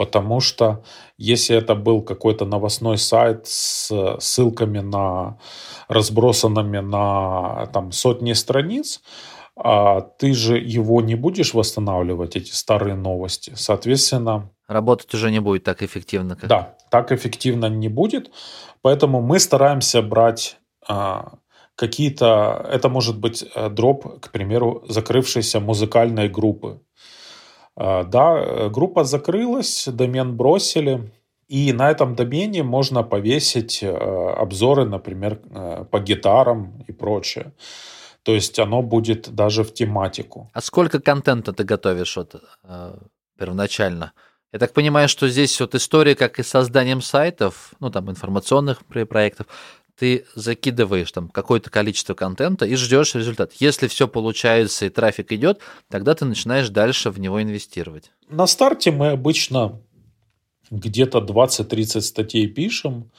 Потому 0.00 0.40
что 0.40 0.82
если 1.18 1.54
это 1.54 1.74
был 1.74 2.00
какой-то 2.00 2.46
новостной 2.46 2.96
сайт 2.96 3.46
с 3.46 3.92
ссылками 4.18 4.78
на 4.78 5.36
разбросанными 5.88 6.78
на 6.78 7.66
там, 7.66 7.92
сотни 7.92 8.32
страниц, 8.32 9.02
а 9.56 10.00
ты 10.00 10.32
же 10.32 10.56
его 10.56 11.02
не 11.02 11.16
будешь 11.16 11.52
восстанавливать, 11.52 12.34
эти 12.34 12.50
старые 12.50 12.94
новости. 12.94 13.52
Соответственно... 13.54 14.48
Работать 14.68 15.12
уже 15.12 15.30
не 15.30 15.40
будет 15.40 15.64
так 15.64 15.82
эффективно. 15.82 16.34
Как... 16.34 16.48
Да, 16.48 16.76
так 16.90 17.12
эффективно 17.12 17.66
не 17.66 17.88
будет. 17.88 18.30
Поэтому 18.80 19.20
мы 19.20 19.38
стараемся 19.38 20.00
брать 20.00 20.56
а, 20.88 21.34
какие-то... 21.74 22.66
Это 22.72 22.88
может 22.88 23.18
быть 23.18 23.44
э, 23.54 23.68
дроп, 23.68 24.20
к 24.20 24.30
примеру, 24.30 24.82
закрывшейся 24.88 25.60
музыкальной 25.60 26.30
группы. 26.30 26.80
А, 27.82 28.04
да, 28.04 28.68
группа 28.68 29.04
закрылась, 29.04 29.88
домен 29.88 30.36
бросили, 30.36 31.10
и 31.48 31.72
на 31.72 31.90
этом 31.90 32.14
домене 32.14 32.62
можно 32.62 33.02
повесить 33.02 33.82
э, 33.82 33.88
обзоры, 33.88 34.84
например, 34.84 35.40
э, 35.50 35.84
по 35.90 35.98
гитарам 35.98 36.84
и 36.86 36.92
прочее. 36.92 37.52
То 38.22 38.34
есть 38.34 38.58
оно 38.58 38.82
будет 38.82 39.34
даже 39.34 39.64
в 39.64 39.72
тематику. 39.72 40.50
А 40.52 40.60
сколько 40.60 41.00
контента 41.00 41.54
ты 41.54 41.64
готовишь 41.64 42.16
вот, 42.16 42.34
э, 42.64 42.98
первоначально? 43.38 44.12
Я 44.52 44.58
так 44.58 44.74
понимаю, 44.74 45.08
что 45.08 45.28
здесь 45.28 45.58
вот 45.60 45.74
история, 45.74 46.14
как 46.14 46.38
и 46.38 46.42
созданием 46.42 47.00
сайтов, 47.00 47.72
ну 47.80 47.90
там 47.90 48.10
информационных 48.10 48.84
проектов, 48.84 49.46
ты 50.00 50.24
закидываешь 50.34 51.12
там 51.12 51.28
какое-то 51.28 51.68
количество 51.68 52.14
контента 52.14 52.64
и 52.64 52.74
ждешь 52.74 53.14
результат. 53.14 53.52
Если 53.60 53.86
все 53.86 54.08
получается 54.08 54.86
и 54.86 54.88
трафик 54.88 55.30
идет, 55.30 55.60
тогда 55.90 56.14
ты 56.14 56.24
начинаешь 56.24 56.70
дальше 56.70 57.10
в 57.10 57.20
него 57.20 57.42
инвестировать. 57.42 58.10
На 58.30 58.46
старте 58.46 58.92
мы 58.92 59.08
обычно 59.08 59.78
где-то 60.70 61.18
20-30 61.18 62.00
статей 62.00 62.46
пишем. 62.46 63.10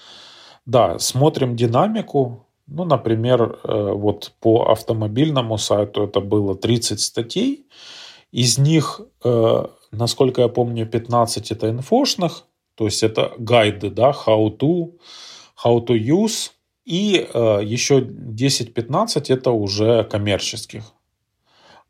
Да, 0.65 0.97
смотрим 0.97 1.55
динамику. 1.55 2.47
Ну, 2.65 2.83
например, 2.83 3.59
э, 3.63 3.91
вот 3.93 4.33
по 4.39 4.71
автомобильному 4.71 5.59
сайту 5.59 6.05
это 6.05 6.19
было 6.19 6.55
30 6.55 6.99
статей. 6.99 7.67
Из 8.31 8.57
них, 8.57 9.01
э, 9.23 9.65
насколько 9.91 10.41
я 10.41 10.47
помню, 10.47 10.87
15 10.87 11.51
это 11.51 11.69
инфошных, 11.69 12.45
то 12.73 12.85
есть 12.85 13.03
это 13.03 13.33
гайды, 13.37 13.91
да, 13.91 14.15
how 14.25 14.57
to, 14.57 14.93
how 15.63 15.85
to 15.85 15.95
use, 15.95 16.49
и 16.85 17.27
э, 17.33 17.59
еще 17.63 18.01
10-15 18.01 19.25
это 19.29 19.51
уже 19.51 20.03
коммерческих. 20.03 20.83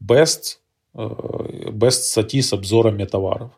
Best, 0.03 0.57
э, 0.93 0.99
best 0.99 2.03
статьи 2.03 2.41
с 2.41 2.53
обзорами 2.53 3.05
товаров. 3.05 3.51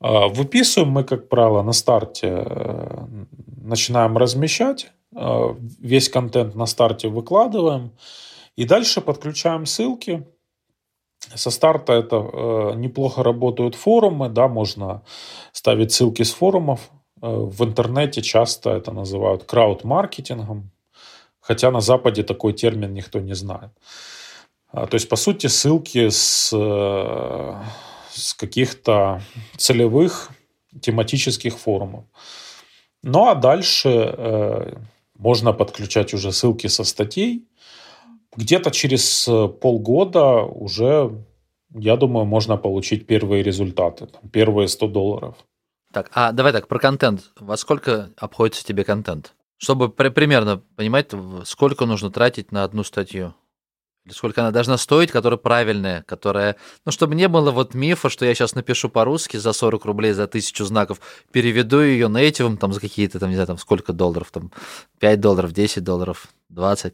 Э, 0.00 0.28
выписываем 0.28 0.92
мы, 0.92 1.04
как 1.04 1.28
правило, 1.28 1.62
на 1.62 1.72
старте, 1.72 2.44
э, 2.46 3.06
начинаем 3.62 4.16
размещать, 4.18 4.92
э, 5.16 5.54
весь 5.80 6.08
контент 6.08 6.54
на 6.54 6.66
старте 6.66 7.08
выкладываем, 7.08 7.92
и 8.56 8.64
дальше 8.64 9.00
подключаем 9.00 9.66
ссылки. 9.66 10.26
Со 11.34 11.50
старта 11.50 11.94
это 11.94 12.16
э, 12.16 12.72
неплохо 12.76 13.22
работают 13.22 13.74
форумы, 13.74 14.28
да, 14.28 14.46
можно 14.46 15.02
ставить 15.52 15.92
ссылки 15.92 16.22
с 16.22 16.32
форумов, 16.32 16.90
в 17.30 17.64
интернете 17.64 18.22
часто 18.22 18.70
это 18.70 18.92
называют 18.92 19.44
крауд-маркетингом, 19.44 20.70
хотя 21.40 21.70
на 21.70 21.80
Западе 21.80 22.22
такой 22.22 22.52
термин 22.52 22.92
никто 22.92 23.20
не 23.20 23.34
знает. 23.34 23.70
А, 24.72 24.86
то 24.86 24.96
есть, 24.96 25.08
по 25.08 25.16
сути, 25.16 25.46
ссылки 25.46 26.08
с, 26.08 26.50
э, 26.52 27.54
с 28.10 28.34
каких-то 28.34 29.22
целевых 29.56 30.30
тематических 30.80 31.56
форумов. 31.56 32.04
Ну 33.02 33.28
а 33.28 33.34
дальше 33.34 33.88
э, 33.88 34.76
можно 35.16 35.52
подключать 35.52 36.12
уже 36.14 36.32
ссылки 36.32 36.66
со 36.66 36.84
статей. 36.84 37.46
Где-то 38.36 38.70
через 38.70 39.28
полгода 39.60 40.42
уже, 40.42 41.24
я 41.72 41.96
думаю, 41.96 42.26
можно 42.26 42.56
получить 42.56 43.06
первые 43.06 43.44
результаты, 43.44 44.06
там, 44.06 44.28
первые 44.28 44.66
100 44.66 44.88
долларов. 44.88 45.36
Так, 45.94 46.10
а 46.12 46.32
давай 46.32 46.52
так, 46.52 46.66
про 46.66 46.80
контент. 46.80 47.30
Во 47.38 47.56
сколько 47.56 48.10
обходится 48.16 48.64
тебе 48.64 48.82
контент? 48.82 49.32
Чтобы 49.58 49.88
при, 49.88 50.08
примерно 50.08 50.60
понимать, 50.74 51.12
сколько 51.44 51.86
нужно 51.86 52.10
тратить 52.10 52.50
на 52.50 52.64
одну 52.64 52.82
статью. 52.82 53.32
Или 54.04 54.12
сколько 54.12 54.40
она 54.40 54.50
должна 54.50 54.76
стоить, 54.76 55.12
которая 55.12 55.38
правильная, 55.38 56.02
которая... 56.02 56.56
Ну, 56.84 56.90
чтобы 56.90 57.14
не 57.14 57.28
было 57.28 57.52
вот 57.52 57.74
мифа, 57.74 58.10
что 58.10 58.26
я 58.26 58.34
сейчас 58.34 58.56
напишу 58.56 58.88
по-русски 58.88 59.36
за 59.36 59.52
40 59.52 59.84
рублей, 59.84 60.12
за 60.12 60.26
тысячу 60.26 60.64
знаков, 60.64 61.00
переведу 61.30 61.80
ее 61.80 62.08
на 62.08 62.18
этим 62.18 62.56
там 62.56 62.72
за 62.72 62.80
какие-то, 62.80 63.20
там, 63.20 63.30
не 63.30 63.36
знаю, 63.36 63.46
там 63.46 63.58
сколько 63.58 63.92
долларов, 63.92 64.32
там 64.32 64.50
5 64.98 65.20
долларов, 65.20 65.52
10 65.52 65.84
долларов, 65.84 66.26
20. 66.48 66.92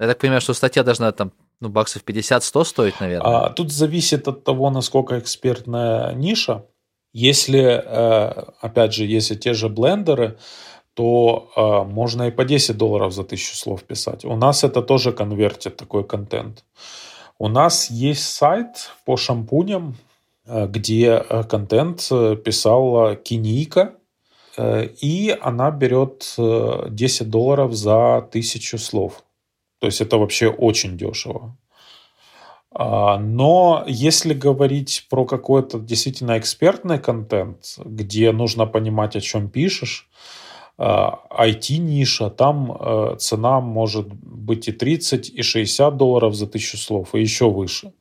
Я 0.00 0.06
так 0.06 0.18
понимаю, 0.18 0.40
что 0.40 0.54
статья 0.54 0.82
должна 0.82 1.12
там 1.12 1.32
ну, 1.60 1.68
баксов 1.68 2.02
50-100 2.02 2.64
стоить, 2.64 2.98
наверное. 2.98 3.46
А, 3.46 3.50
тут 3.50 3.70
зависит 3.72 4.26
от 4.26 4.42
того, 4.42 4.70
насколько 4.70 5.18
экспертная 5.18 6.14
ниша. 6.14 6.64
Если, 7.18 7.62
э, 7.62 8.44
опять 8.60 8.92
же, 8.92 9.06
если 9.06 9.36
те 9.36 9.54
же 9.54 9.70
блендеры, 9.70 10.36
то 10.92 11.48
э, 11.56 11.90
можно 11.90 12.24
и 12.24 12.30
по 12.30 12.44
10 12.44 12.76
долларов 12.76 13.14
за 13.14 13.24
тысячу 13.24 13.56
слов 13.56 13.84
писать. 13.84 14.26
У 14.26 14.36
нас 14.36 14.64
это 14.64 14.82
тоже 14.82 15.12
конвертит 15.12 15.76
такой 15.78 16.04
контент. 16.04 16.64
У 17.38 17.48
нас 17.48 17.90
есть 17.90 18.28
сайт 18.28 18.90
по 19.06 19.16
шампуням, 19.16 19.96
э, 20.44 20.66
где 20.66 21.24
контент 21.48 22.00
писала 22.44 23.16
Киника, 23.16 23.94
и 24.58 25.38
она 25.40 25.70
берет 25.70 26.36
10 26.36 27.30
долларов 27.30 27.72
за 27.72 28.28
тысячу 28.30 28.76
слов. 28.76 29.22
То 29.80 29.86
есть 29.86 30.02
это 30.02 30.18
вообще 30.18 30.48
очень 30.48 30.98
дешево. 30.98 31.56
А, 32.78 33.18
но 33.18 33.84
если 33.86 34.34
говорить 34.34 35.06
про 35.08 35.24
какой-то 35.24 35.78
действительно 35.78 36.38
экспертный 36.38 36.98
контент, 36.98 37.78
где 37.82 38.32
нужно 38.32 38.66
понимать, 38.66 39.16
о 39.16 39.20
чем 39.20 39.48
пишешь, 39.48 40.08
IT-ниша, 40.78 42.28
там 42.28 43.16
цена 43.18 43.60
может 43.60 44.08
быть 44.12 44.68
и 44.68 44.72
30, 44.72 45.30
и 45.30 45.40
60 45.40 45.96
долларов 45.96 46.34
за 46.34 46.46
тысячу 46.46 46.76
слов, 46.76 47.14
и 47.14 47.20
еще 47.20 47.48
выше. 47.50 47.94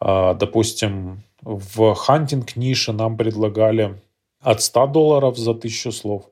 Допустим, 0.00 1.22
в 1.40 1.94
хантинг-нише 1.94 2.92
нам 2.92 3.16
предлагали 3.16 4.02
от 4.40 4.60
100 4.60 4.86
долларов 4.88 5.38
за 5.38 5.54
тысячу 5.54 5.92
слов. 5.92 6.24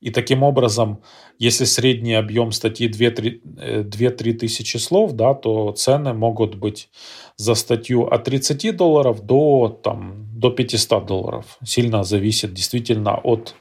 И 0.00 0.10
таким 0.10 0.42
образом, 0.42 1.02
если 1.38 1.66
средний 1.66 2.14
объем 2.14 2.52
статьи 2.52 2.88
2-3 2.88 3.40
э, 3.58 4.32
тысячи 4.34 4.78
слов, 4.78 5.12
да, 5.12 5.34
то 5.34 5.72
цены 5.72 6.14
могут 6.14 6.54
быть 6.54 6.88
за 7.36 7.54
статью 7.54 8.06
от 8.06 8.24
30 8.24 8.76
долларов 8.76 9.26
до, 9.26 9.68
там, 9.82 10.26
до 10.32 10.50
500 10.50 11.06
долларов. 11.06 11.58
Сильно 11.64 12.02
зависит 12.02 12.54
действительно 12.54 13.16
от, 13.16 13.54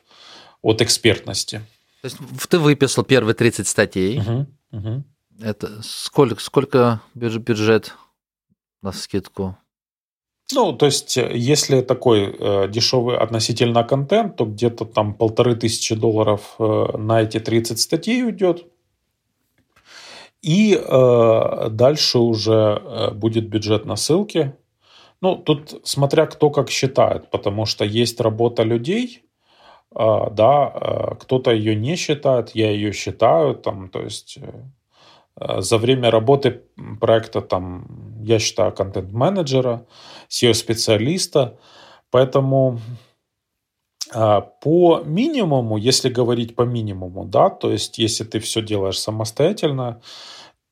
от 0.62 0.82
экспертности. 0.82 1.62
То 2.02 2.06
есть 2.06 2.18
ты 2.50 2.58
выписал 2.58 3.04
первые 3.04 3.36
30 3.36 3.68
статей. 3.68 4.20
Угу, 4.20 4.48
угу. 4.72 5.04
Это 5.42 5.82
сколько, 5.84 6.42
сколько 6.42 7.02
бюджет 7.16 7.96
на 8.82 8.94
скидку? 8.94 9.58
Ну, 10.56 10.74
то 10.74 10.88
есть, 10.88 11.18
э, 11.18 11.32
если 11.36 11.82
такой 11.82 12.36
э, 12.40 12.68
дешевый 12.70 13.18
относительно 13.18 13.84
контент, 13.84 14.36
то 14.36 14.46
где-то 14.46 14.86
там 14.86 15.14
полторы 15.14 15.56
тысячи 15.56 15.96
долларов 15.96 16.56
э, 16.60 16.98
на 16.98 17.22
эти 17.22 17.40
30 17.40 17.80
статей 17.80 18.24
уйдет. 18.24 18.66
И 20.42 20.74
э, 20.74 21.70
дальше 21.70 22.20
уже 22.20 22.82
э, 22.82 23.12
будет 23.12 23.50
бюджет 23.50 23.86
на 23.86 23.96
ссылки. 23.96 24.54
Ну, 25.22 25.36
тут 25.36 25.82
смотря 25.84 26.26
кто 26.26 26.50
как 26.50 26.70
считает, 26.70 27.30
потому 27.30 27.66
что 27.66 27.86
есть 27.86 28.22
работа 28.22 28.64
людей, 28.64 29.24
э, 29.96 30.30
да, 30.32 30.74
э, 30.74 31.16
кто-то 31.20 31.52
ее 31.52 31.76
не 31.76 31.96
считает, 31.96 32.56
я 32.56 32.72
ее 32.72 32.94
считаю, 32.94 33.56
там, 33.56 33.90
то 33.90 34.02
есть 34.02 34.40
э, 34.42 34.64
за 35.40 35.78
время 35.78 36.12
работы 36.12 36.64
проекта, 37.00 37.42
там, 37.42 37.88
я 38.24 38.40
считаю 38.40 38.74
контент-менеджера, 38.74 39.86
SEO-специалиста. 40.30 41.58
Поэтому 42.12 42.80
а, 44.12 44.42
по 44.42 45.02
минимуму, 45.06 45.78
если 45.78 46.10
говорить 46.10 46.56
по 46.56 46.64
минимуму, 46.64 47.26
да, 47.26 47.50
то 47.50 47.72
есть 47.72 48.00
если 48.00 48.24
ты 48.24 48.40
все 48.40 48.62
делаешь 48.62 49.00
самостоятельно, 49.00 50.02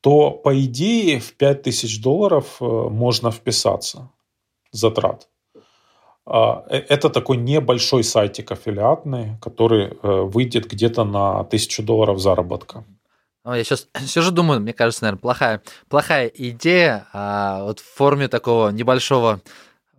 то 0.00 0.30
по 0.30 0.58
идее 0.58 1.18
в 1.20 1.34
5000 1.36 2.02
долларов 2.02 2.56
э, 2.60 2.64
можно 2.64 3.30
вписаться 3.30 4.10
затрат. 4.70 5.28
Э, 6.26 6.62
это 6.70 7.10
такой 7.10 7.36
небольшой 7.36 8.04
сайтик 8.04 8.52
аффилиатный, 8.52 9.38
который 9.40 9.86
э, 9.86 10.22
выйдет 10.22 10.68
где-то 10.70 11.04
на 11.04 11.40
1000 11.40 11.82
долларов 11.82 12.20
заработка. 12.20 12.84
Я 13.44 13.64
сейчас 13.64 13.88
сижу, 14.06 14.30
думаю, 14.30 14.60
мне 14.60 14.72
кажется, 14.72 15.04
наверное, 15.04 15.20
плохая, 15.20 15.62
плохая 15.88 16.26
идея 16.28 17.06
а, 17.12 17.62
вот 17.62 17.80
в 17.80 17.84
форме 17.84 18.28
такого 18.28 18.70
небольшого 18.70 19.40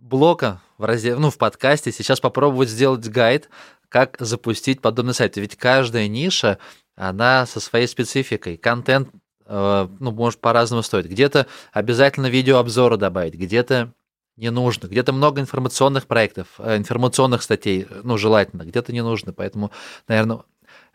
блока 0.00 0.60
в 0.78 0.84
разделе, 0.84 1.16
ну, 1.16 1.30
в 1.30 1.38
подкасте 1.38 1.92
сейчас 1.92 2.20
попробовать 2.20 2.68
сделать 2.68 3.06
гайд, 3.08 3.48
как 3.88 4.16
запустить 4.18 4.80
подобный 4.80 5.14
сайт. 5.14 5.36
Ведь 5.36 5.56
каждая 5.56 6.08
ниша, 6.08 6.58
она 6.96 7.44
со 7.46 7.60
своей 7.60 7.86
спецификой. 7.86 8.56
Контент, 8.56 9.10
э, 9.46 9.88
ну, 9.98 10.10
может 10.12 10.40
по-разному 10.40 10.82
стоить. 10.82 11.06
Где-то 11.06 11.46
обязательно 11.72 12.26
видеообзоры 12.26 12.96
добавить, 12.96 13.34
где-то 13.34 13.92
не 14.36 14.50
нужно. 14.50 14.86
Где-то 14.86 15.12
много 15.12 15.40
информационных 15.40 16.06
проектов, 16.06 16.48
э, 16.58 16.76
информационных 16.76 17.42
статей, 17.42 17.86
ну, 18.02 18.16
желательно, 18.16 18.62
где-то 18.62 18.92
не 18.92 19.02
нужно. 19.02 19.32
Поэтому, 19.32 19.70
наверное, 20.08 20.44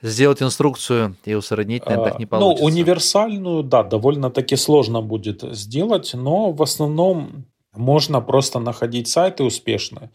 сделать 0.02 0.42
инструкцию 0.42 1.16
и 1.26 1.34
усреднить, 1.34 1.86
наверное, 1.86 2.12
так 2.12 2.20
не 2.20 2.26
а, 2.26 2.28
ну, 2.32 2.40
получится. 2.40 2.64
Ну, 2.64 2.68
универсальную, 2.68 3.64
да, 3.64 3.84
довольно-таки 3.84 4.56
сложно 4.56 5.02
будет 5.02 5.44
сделать, 5.56 6.12
но 6.14 6.52
в 6.52 6.62
основном 6.62 7.46
можно 7.74 8.22
просто 8.22 8.60
находить 8.60 9.08
сайты 9.08 9.44
успешные. 9.44 10.10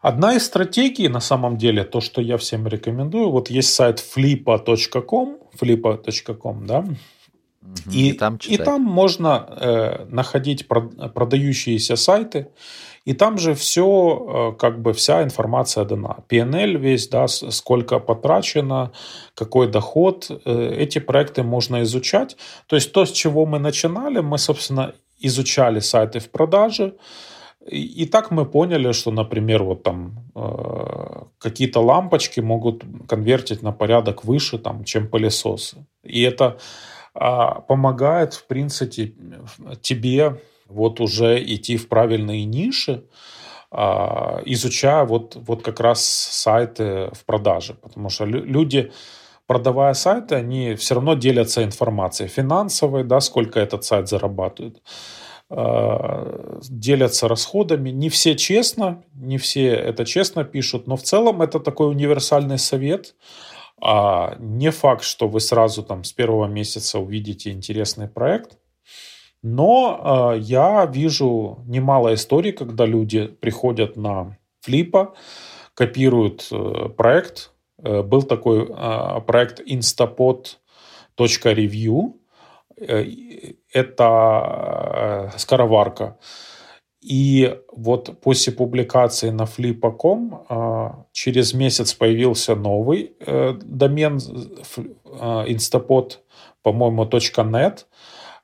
Одна 0.00 0.34
из 0.34 0.46
стратегий, 0.46 1.08
на 1.08 1.20
самом 1.20 1.56
деле, 1.56 1.82
то, 1.82 2.00
что 2.00 2.20
я 2.20 2.36
всем 2.36 2.66
рекомендую, 2.66 3.30
вот 3.30 3.50
есть 3.50 3.74
сайт 3.74 3.98
flipa.com, 3.98 5.38
flipa.com, 5.60 6.66
да, 6.66 6.84
и, 7.90 8.10
и, 8.10 8.12
там, 8.12 8.38
и 8.46 8.56
там 8.58 8.82
можно 8.82 9.46
э, 9.48 10.04
находить 10.08 10.68
продающиеся 10.68 11.96
сайты, 11.96 12.48
и 13.06 13.14
там 13.14 13.38
же 13.38 13.54
все, 13.54 13.82
э, 13.84 14.58
как 14.58 14.82
бы 14.82 14.92
вся 14.92 15.22
информация 15.22 15.84
дана. 15.84 16.16
PNL 16.28 16.76
весь, 16.76 17.08
да, 17.08 17.28
сколько 17.28 18.00
потрачено, 18.00 18.90
какой 19.34 19.68
доход. 19.68 20.30
Э, 20.44 20.74
эти 20.82 20.98
проекты 21.00 21.42
можно 21.42 21.82
изучать. 21.82 22.36
То 22.66 22.76
есть 22.76 22.92
то, 22.92 23.04
с 23.04 23.12
чего 23.12 23.46
мы 23.46 23.60
начинали, 23.60 24.20
мы, 24.20 24.38
собственно, 24.38 24.92
изучали 25.20 25.80
сайты 25.80 26.18
в 26.18 26.28
продаже. 26.30 26.94
И, 27.70 28.06
так 28.06 28.30
мы 28.30 28.44
поняли, 28.44 28.92
что, 28.92 29.12
например, 29.12 29.62
вот 29.62 29.82
там 29.82 30.24
э, 30.34 31.24
какие-то 31.38 31.80
лампочки 31.80 32.40
могут 32.40 32.84
конвертить 33.08 33.62
на 33.62 33.72
порядок 33.72 34.24
выше, 34.24 34.58
там, 34.58 34.84
чем 34.84 35.08
пылесосы. 35.08 35.86
И 36.02 36.22
это 36.22 36.58
э, 37.14 37.20
помогает, 37.68 38.34
в 38.34 38.46
принципе, 38.46 39.12
тебе 39.80 40.40
вот 40.68 41.00
уже 41.00 41.42
идти 41.42 41.76
в 41.76 41.88
правильные 41.88 42.44
ниши, 42.44 43.04
э, 43.72 43.76
изучая 44.46 45.04
вот, 45.04 45.36
вот 45.36 45.62
как 45.62 45.80
раз 45.80 46.04
сайты 46.04 47.10
в 47.12 47.24
продаже. 47.24 47.74
Потому 47.74 48.08
что 48.08 48.24
люди 48.24 48.92
продавая 49.46 49.94
сайты, 49.94 50.34
они 50.34 50.74
все 50.74 50.94
равно 50.94 51.14
делятся 51.14 51.62
информацией 51.62 52.28
финансовой, 52.28 53.04
да, 53.04 53.20
сколько 53.20 53.60
этот 53.60 53.84
сайт 53.84 54.08
зарабатывает, 54.08 54.82
э, 55.50 56.58
делятся 56.68 57.28
расходами. 57.28 57.90
Не 57.90 58.08
все 58.08 58.34
честно, 58.34 59.04
не 59.14 59.38
все 59.38 59.68
это 59.68 60.04
честно 60.04 60.44
пишут, 60.44 60.86
но 60.86 60.96
в 60.96 61.02
целом 61.02 61.42
это 61.42 61.60
такой 61.60 61.90
универсальный 61.90 62.58
совет. 62.58 63.14
А 63.80 64.36
не 64.38 64.70
факт, 64.70 65.04
что 65.04 65.28
вы 65.28 65.40
сразу 65.40 65.82
там 65.82 66.02
с 66.02 66.12
первого 66.12 66.46
месяца 66.46 66.98
увидите 66.98 67.50
интересный 67.50 68.08
проект. 68.08 68.58
Но 69.48 70.32
э, 70.34 70.38
я 70.40 70.86
вижу 70.86 71.58
немало 71.66 72.14
историй, 72.14 72.52
когда 72.52 72.86
люди 72.86 73.26
приходят 73.26 73.96
на 73.96 74.36
флипа, 74.60 75.14
копируют 75.74 76.48
э, 76.50 76.88
проект, 76.96 77.52
Э, 77.82 78.02
был 78.02 78.22
такой 78.22 78.70
а, 78.74 79.20
проект 79.20 79.60
instapod.review. 79.60 82.14
Э, 82.78 83.04
это 83.72 85.32
э, 85.34 85.38
скороварка. 85.38 86.18
И 87.00 87.58
вот 87.72 88.20
после 88.20 88.52
публикации 88.52 89.30
на 89.30 89.44
flip.com 89.44 90.44
а, 90.48 91.06
через 91.12 91.54
месяц 91.54 91.94
появился 91.94 92.56
новый 92.56 93.12
домен 93.20 94.18
instapod, 95.46 96.18
по-моему, 96.62 97.04
.net. 97.04 97.86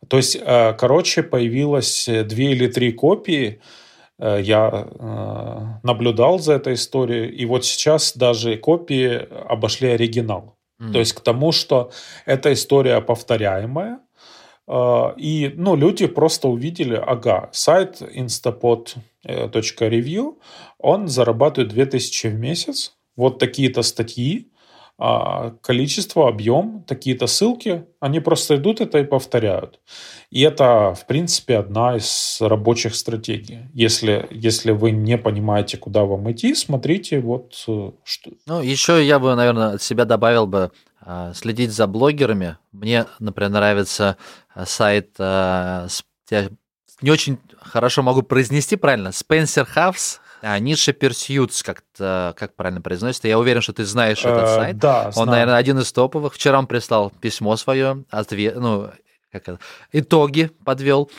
То 0.08 0.16
есть, 0.16 0.38
короче, 0.78 1.22
появилось 1.22 2.06
две 2.06 2.52
или 2.52 2.66
три 2.66 2.92
копии– 2.92 3.60
Э, 4.22 4.40
я 4.40 4.70
э, 4.70 4.86
наблюдал 5.82 6.38
за 6.38 6.54
этой 6.54 6.72
историей, 6.74 7.28
и 7.28 7.44
вот 7.44 7.64
сейчас 7.64 8.16
даже 8.16 8.56
копии 8.56 9.26
обошли 9.48 9.88
оригинал. 9.88 10.56
Mm. 10.80 10.92
То 10.92 11.00
есть 11.00 11.14
к 11.14 11.20
тому, 11.20 11.50
что 11.52 11.90
эта 12.24 12.52
история 12.52 13.00
повторяемая, 13.00 13.98
э, 14.68 15.14
и 15.16 15.52
ну, 15.56 15.74
люди 15.74 16.06
просто 16.06 16.46
увидели, 16.48 16.94
ага, 16.94 17.48
сайт 17.52 18.00
instapod.review, 18.00 20.36
он 20.78 21.08
зарабатывает 21.08 21.72
2000 21.72 22.28
в 22.28 22.38
месяц, 22.38 22.94
вот 23.16 23.40
такие-то 23.40 23.82
статьи, 23.82 24.51
количество, 25.62 26.28
объем, 26.28 26.84
такие-то 26.86 27.26
ссылки, 27.26 27.86
они 28.00 28.20
просто 28.20 28.56
идут 28.56 28.80
это 28.80 28.98
и 28.98 29.04
повторяют. 29.04 29.80
И 30.30 30.42
это, 30.42 30.94
в 30.94 31.06
принципе, 31.06 31.58
одна 31.58 31.96
из 31.96 32.38
рабочих 32.40 32.94
стратегий. 32.94 33.68
Если, 33.74 34.28
если 34.30 34.70
вы 34.70 34.92
не 34.92 35.18
понимаете, 35.18 35.76
куда 35.76 36.04
вам 36.04 36.30
идти, 36.30 36.54
смотрите 36.54 37.20
вот 37.20 37.52
э, 37.66 37.90
что. 38.04 38.30
Ну, 38.46 38.62
еще 38.62 39.04
я 39.04 39.18
бы, 39.18 39.34
наверное, 39.34 39.74
от 39.74 39.82
себя 39.82 40.04
добавил 40.04 40.46
бы 40.46 40.70
а, 41.00 41.32
следить 41.34 41.72
за 41.72 41.86
блогерами. 41.86 42.56
Мне, 42.70 43.06
например, 43.18 43.50
нравится 43.50 44.16
а, 44.54 44.66
сайт, 44.66 45.18
не 45.18 47.10
очень 47.10 47.38
хорошо 47.60 48.02
могу 48.02 48.22
произнести 48.22 48.76
правильно, 48.76 49.08
Spencer 49.08 49.66
House, 49.74 50.18
а, 50.18 50.21
Ниша 50.42 50.92
Pursuits, 50.92 51.62
как, 51.64 51.84
как 51.96 52.54
правильно 52.56 52.80
произносится. 52.80 53.28
Я 53.28 53.38
уверен, 53.38 53.62
что 53.62 53.72
ты 53.72 53.84
знаешь 53.84 54.24
этот 54.24 54.48
э, 54.48 54.54
сайт. 54.54 54.78
Да, 54.78 55.10
он, 55.14 55.28
наверное, 55.28 55.56
один 55.56 55.78
из 55.78 55.92
топовых. 55.92 56.34
Вчера 56.34 56.58
он 56.58 56.66
прислал 56.66 57.10
письмо 57.20 57.56
свое, 57.56 58.04
ответ, 58.10 58.56
ну, 58.56 58.90
как 59.30 59.48
это, 59.48 59.58
итоги 59.92 60.50
подвел. 60.64 61.10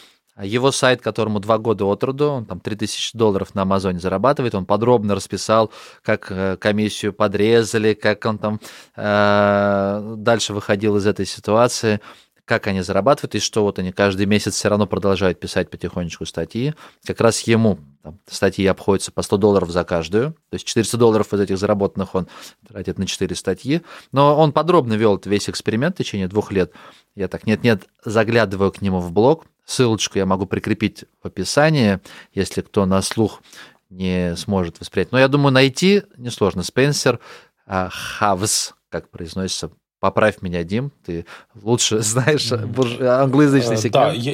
его 0.41 0.72
сайт, 0.72 1.02
которому 1.02 1.40
два 1.40 1.58
года 1.58 1.86
от 1.86 2.04
роду, 2.04 2.30
он 2.30 2.45
там 2.45 2.60
3000 2.60 3.18
долларов 3.18 3.56
на 3.56 3.62
Амазоне 3.62 4.00
зарабатывает, 4.00 4.56
он 4.56 4.66
подробно 4.66 5.16
расписал, 5.16 5.72
как 6.04 6.28
э, 6.30 6.58
комиссию 6.58 7.14
подрезали, 7.14 7.94
как 7.94 8.26
он 8.26 8.38
там 8.38 8.60
э, 8.95 10.16
дальше 10.18 10.54
выходил 10.54 10.98
из 10.98 11.08
этой 11.08 11.26
ситуации, 11.26 12.02
как 12.45 12.68
они 12.68 12.82
зарабатывают, 12.82 13.36
и 13.36 13.40
что 13.40 13.64
вот 13.64 13.80
они 13.80 13.91
каждый 13.91 14.26
месяц 14.26 14.56
все 14.56 14.70
равно 14.70 14.86
продолжают 14.86 15.40
писать 15.40 15.70
потихонечку 15.70 16.26
статьи. 16.26 16.74
Как 17.06 17.22
раз 17.22 17.41
ему 17.41 17.80
там, 18.02 18.20
статьи 18.28 18.65
обходятся 18.65 19.11
по 19.11 19.22
100 19.22 19.38
долларов 19.38 19.70
за 19.70 19.84
каждую, 19.84 20.34
то 20.34 20.53
есть 20.53 20.65
400 20.65 20.98
долларов 20.98 21.34
из 21.34 21.40
этих 21.40 21.57
заработанных 21.57 22.15
он 22.15 22.28
тратит 22.68 22.99
на 22.99 23.07
4 23.07 23.36
статьи. 23.36 23.82
Но 24.11 24.38
он 24.38 24.52
подробно 24.52 24.94
вел 24.94 25.22
весь 25.24 25.49
эксперимент 25.49 25.95
в 25.95 25.98
течение 25.99 26.28
двух 26.28 26.52
лет. 26.52 26.74
Я 27.15 27.28
так 27.28 27.45
нет-нет 27.45 27.86
заглядываю 28.03 28.72
к 28.72 28.82
нему 28.82 28.99
в 28.99 29.11
блог, 29.11 29.45
Ссылочку 29.65 30.18
я 30.18 30.26
могу 30.26 30.45
прикрепить 30.45 31.06
в 31.22 31.28
описании, 31.28 31.99
если 32.34 32.61
кто 32.61 32.86
на 32.86 33.02
слух 33.02 33.41
не 33.90 34.36
сможет 34.36 34.80
воспринять. 34.80 35.11
Но 35.11 35.20
я 35.20 35.28
думаю, 35.28 35.53
найти 35.53 36.03
несложно. 36.18 36.64
Спенсер 36.64 37.20
а, 37.65 37.90
Хавс, 37.90 38.74
как 38.90 39.10
произносится. 39.10 39.72
Поправь 40.04 40.42
меня, 40.42 40.66
Дим, 40.66 40.92
ты 41.06 41.26
лучше 41.62 42.00
знаешь 42.02 42.52
англоязычный 42.52 43.78
секрет. 43.78 43.94
Да, 43.94 44.12
я, 44.12 44.34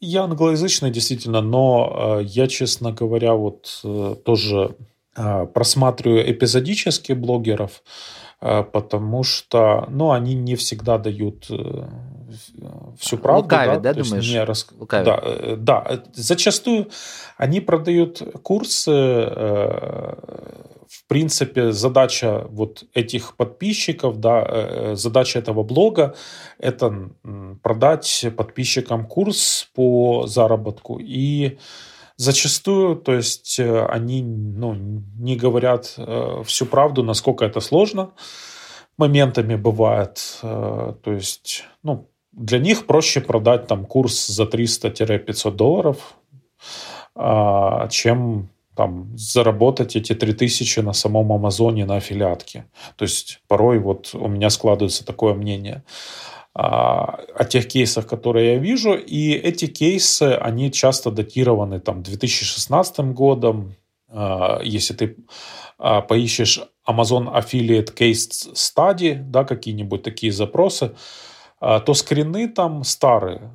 я 0.00 0.24
англоязычный, 0.24 0.90
действительно, 0.90 1.40
но 1.40 2.20
я, 2.24 2.48
честно 2.48 2.90
говоря, 2.90 3.34
вот 3.34 3.80
э, 3.84 4.16
тоже 4.24 4.74
а, 5.14 5.46
просматриваю 5.46 6.28
эпизодически 6.28 7.12
блогеров, 7.12 7.84
а, 8.40 8.64
потому 8.64 9.22
что, 9.22 9.86
ну, 9.88 10.10
они 10.10 10.34
не 10.34 10.56
всегда 10.56 10.98
дают 10.98 11.46
э, 11.48 11.88
всю 12.98 13.18
правду. 13.18 13.44
Лукавит, 13.44 13.82
да, 13.82 13.94
да 13.94 14.02
думаешь? 14.02 14.28
Не 14.28 14.42
рас... 14.42 14.66
Лукавит. 14.78 15.06
Да, 15.06 15.20
э, 15.22 15.56
да, 15.56 16.02
зачастую 16.12 16.88
они 17.36 17.60
продают 17.60 18.20
курсы, 18.42 18.90
э, 18.90 20.14
в 21.06 21.08
принципе, 21.08 21.70
задача 21.72 22.46
вот 22.50 22.84
этих 22.92 23.36
подписчиков, 23.36 24.18
да, 24.18 24.96
задача 24.96 25.38
этого 25.38 25.62
блога– 25.62 26.16
это 26.58 27.10
продать 27.62 28.26
подписчикам 28.36 29.06
курс 29.06 29.70
по 29.74 30.26
заработку 30.26 30.98
и 31.00 31.58
Зачастую, 32.18 32.96
то 32.96 33.12
есть 33.12 33.58
э, 33.58 33.84
они 33.86 34.22
ну, 34.22 34.74
не 35.18 35.36
говорят 35.36 35.94
э, 35.98 36.42
всю 36.46 36.64
правду, 36.64 37.02
насколько 37.02 37.44
это 37.44 37.60
сложно. 37.60 38.12
Моментами 38.96 39.54
бывает, 39.54 40.38
э, 40.42 40.94
то 41.02 41.12
есть, 41.12 41.64
ну, 41.82 42.08
для 42.32 42.58
них 42.58 42.86
проще 42.86 43.20
продать 43.20 43.66
там 43.66 43.84
курс 43.84 44.28
за 44.28 44.44
300-500 44.44 45.50
долларов, 45.50 46.16
э, 47.14 47.88
чем 47.90 48.48
там 48.76 49.16
заработать 49.16 49.96
эти 49.96 50.14
3000 50.14 50.80
на 50.80 50.92
самом 50.92 51.32
Амазоне 51.32 51.86
на 51.86 51.96
аффилиатке. 51.96 52.66
То 52.96 53.04
есть 53.04 53.40
порой 53.48 53.78
вот 53.78 54.10
у 54.14 54.28
меня 54.28 54.50
складывается 54.50 55.04
такое 55.04 55.34
мнение 55.34 55.82
о 56.58 57.44
тех 57.44 57.68
кейсах, 57.68 58.06
которые 58.06 58.54
я 58.54 58.58
вижу. 58.58 58.94
И 58.94 59.32
эти 59.32 59.66
кейсы, 59.66 60.38
они 60.40 60.72
часто 60.72 61.10
датированы 61.10 61.80
там 61.80 62.02
2016 62.02 62.98
годом. 63.12 63.74
А, 64.08 64.60
если 64.62 64.94
ты 64.94 65.16
а, 65.78 66.00
поищешь 66.00 66.60
Amazon 66.88 67.30
Affiliate 67.34 67.94
Case 67.94 68.54
Study, 68.54 69.16
да, 69.20 69.44
какие-нибудь 69.44 70.02
такие 70.02 70.32
запросы, 70.32 70.94
а, 71.60 71.80
то 71.80 71.92
скрины 71.92 72.48
там 72.48 72.84
старые. 72.84 73.50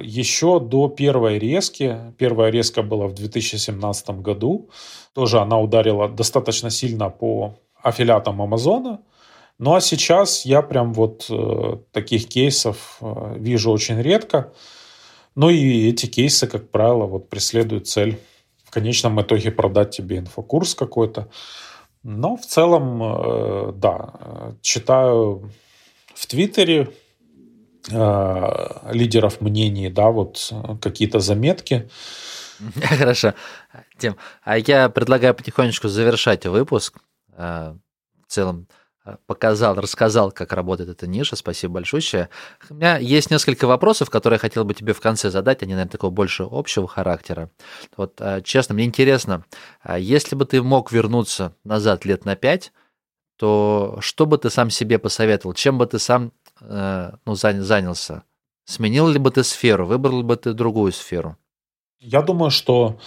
Еще 0.00 0.60
до 0.60 0.88
первой 0.88 1.38
резки, 1.38 1.98
первая 2.18 2.50
резка 2.50 2.82
была 2.82 3.06
в 3.06 3.14
2017 3.14 4.10
году, 4.20 4.70
тоже 5.12 5.40
она 5.40 5.58
ударила 5.58 6.08
достаточно 6.08 6.70
сильно 6.70 7.10
по 7.10 7.54
аффилиатам 7.82 8.40
Амазона– 8.40 9.00
ну 9.58 9.74
а 9.74 9.80
сейчас 9.80 10.44
я 10.44 10.62
прям 10.62 10.92
вот 10.92 11.26
э, 11.30 11.78
таких 11.92 12.28
кейсов 12.28 12.98
э, 13.00 13.36
вижу 13.38 13.70
очень 13.70 14.00
редко. 14.00 14.52
Ну 15.36 15.48
и 15.48 15.88
эти 15.88 16.06
кейсы, 16.06 16.46
как 16.46 16.70
правило, 16.70 17.06
вот 17.06 17.28
преследуют 17.28 17.86
цель 17.86 18.18
в 18.64 18.70
конечном 18.70 19.20
итоге 19.20 19.52
продать 19.52 19.90
тебе 19.90 20.18
инфокурс 20.18 20.74
какой-то. 20.74 21.28
Но 22.02 22.36
в 22.36 22.44
целом, 22.44 23.02
э, 23.02 23.72
да, 23.76 24.54
читаю 24.60 25.50
в 26.14 26.26
Твиттере 26.26 26.90
э, 27.90 28.90
лидеров 28.92 29.40
мнений, 29.40 29.88
да, 29.88 30.10
вот 30.10 30.52
какие-то 30.80 31.20
заметки. 31.20 31.88
Хорошо. 32.82 33.34
Тем, 33.98 34.16
а 34.42 34.58
я 34.58 34.88
предлагаю 34.88 35.34
потихонечку 35.34 35.88
завершать 35.88 36.46
выпуск. 36.46 36.98
Э, 37.36 37.74
в 38.26 38.32
целом, 38.32 38.66
Э, 39.04 39.16
показал, 39.26 39.74
рассказал, 39.74 40.32
как 40.32 40.52
работает 40.52 40.88
эта 40.88 41.06
ниша. 41.06 41.36
Спасибо 41.36 41.74
большое. 41.74 42.30
У 42.70 42.74
меня 42.74 42.96
есть 42.96 43.30
несколько 43.30 43.66
вопросов, 43.66 44.08
которые 44.08 44.36
я 44.36 44.40
хотел 44.40 44.64
бы 44.64 44.72
тебе 44.74 44.94
в 44.94 45.00
конце 45.00 45.30
задать. 45.30 45.62
Они, 45.62 45.74
наверное, 45.74 45.90
такого 45.90 46.10
больше 46.10 46.46
общего 46.50 46.88
характера. 46.88 47.50
Вот, 47.96 48.14
э, 48.20 48.40
честно, 48.42 48.74
мне 48.74 48.84
интересно, 48.84 49.44
если 49.96 50.36
бы 50.36 50.46
ты 50.46 50.62
мог 50.62 50.90
вернуться 50.90 51.54
назад 51.64 52.04
лет 52.04 52.24
на 52.24 52.34
пять, 52.34 52.72
то 53.36 53.98
что 54.00 54.26
бы 54.26 54.38
ты 54.38 54.48
сам 54.48 54.70
себе 54.70 54.98
посоветовал? 54.98 55.54
Чем 55.54 55.76
бы 55.76 55.86
ты 55.86 55.98
сам 55.98 56.32
ну, 56.60 57.34
занялся? 57.34 58.24
Сменил 58.64 59.08
ли 59.08 59.18
бы 59.18 59.30
ты 59.30 59.44
сферу? 59.44 59.86
Выбрал 59.86 60.22
бы 60.22 60.36
ты 60.36 60.52
другую 60.52 60.92
сферу? 60.92 61.36
Я 62.00 62.22
думаю, 62.22 62.50
что 62.50 62.98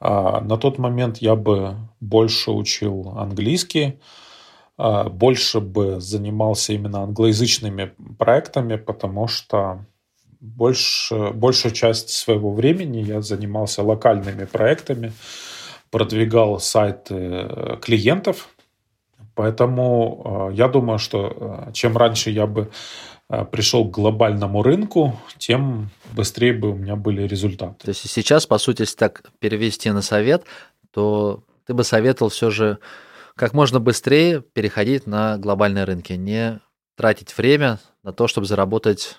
а, 0.00 0.40
на 0.40 0.56
тот 0.56 0.78
момент 0.78 1.18
я 1.18 1.34
бы 1.34 1.76
больше 2.00 2.50
учил 2.50 3.14
английский, 3.16 4.00
а, 4.76 5.08
больше 5.08 5.60
бы 5.60 6.00
занимался 6.00 6.72
именно 6.72 7.02
англоязычными 7.02 7.94
проектами, 8.18 8.76
потому 8.76 9.28
что 9.28 9.86
больше, 10.40 11.30
большую 11.30 11.72
часть 11.72 12.10
своего 12.10 12.52
времени 12.52 12.98
я 12.98 13.22
занимался 13.22 13.82
локальными 13.82 14.44
проектами, 14.44 15.12
продвигал 15.90 16.60
сайты 16.60 17.14
э, 17.14 17.76
клиентов. 17.80 18.50
Поэтому 19.34 20.50
э, 20.50 20.54
я 20.54 20.68
думаю, 20.68 20.98
что 20.98 21.66
э, 21.68 21.72
чем 21.72 21.96
раньше 21.96 22.30
я 22.30 22.46
бы 22.46 22.70
пришел 23.50 23.88
к 23.88 23.94
глобальному 23.94 24.62
рынку, 24.62 25.18
тем 25.38 25.88
быстрее 26.12 26.52
бы 26.52 26.70
у 26.70 26.74
меня 26.74 26.94
были 26.94 27.22
результаты. 27.22 27.86
То 27.86 27.88
есть 27.88 28.08
сейчас, 28.08 28.46
по 28.46 28.58
сути, 28.58 28.82
если 28.82 28.96
так 28.96 29.22
перевести 29.38 29.90
на 29.90 30.02
совет, 30.02 30.44
то 30.92 31.42
ты 31.66 31.72
бы 31.72 31.84
советовал 31.84 32.28
все 32.28 32.50
же 32.50 32.78
как 33.34 33.54
можно 33.54 33.80
быстрее 33.80 34.42
переходить 34.42 35.06
на 35.06 35.38
глобальные 35.38 35.84
рынки, 35.84 36.12
не 36.12 36.60
тратить 36.96 37.36
время 37.36 37.80
на 38.02 38.12
то, 38.12 38.28
чтобы 38.28 38.46
заработать 38.46 39.18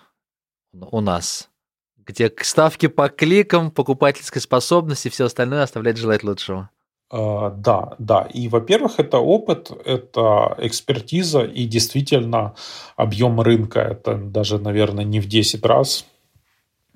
у 0.73 1.01
нас, 1.01 1.49
где 1.97 2.31
ставки 2.41 2.87
по 2.87 3.09
кликам, 3.09 3.71
покупательской 3.71 4.41
способности, 4.41 5.09
все 5.09 5.25
остальное 5.25 5.63
оставлять 5.63 5.97
желать 5.97 6.23
лучшего. 6.23 6.69
Uh, 7.11 7.53
да, 7.55 7.95
да. 7.99 8.27
И, 8.33 8.47
во-первых, 8.49 8.99
это 8.99 9.19
опыт, 9.19 9.71
это 9.85 10.55
экспертиза 10.57 11.43
и 11.43 11.65
действительно 11.65 12.55
объем 12.95 13.39
рынка. 13.41 13.79
Это 13.79 14.15
даже, 14.15 14.57
наверное, 14.57 15.05
не 15.05 15.19
в 15.19 15.27
10 15.27 15.63
раз, 15.65 16.05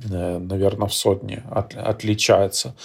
э, 0.04 0.40
наверное, 0.40 0.88
в 0.88 0.94
сотни 0.94 1.44
от, 1.52 1.76
отличается 1.76 2.76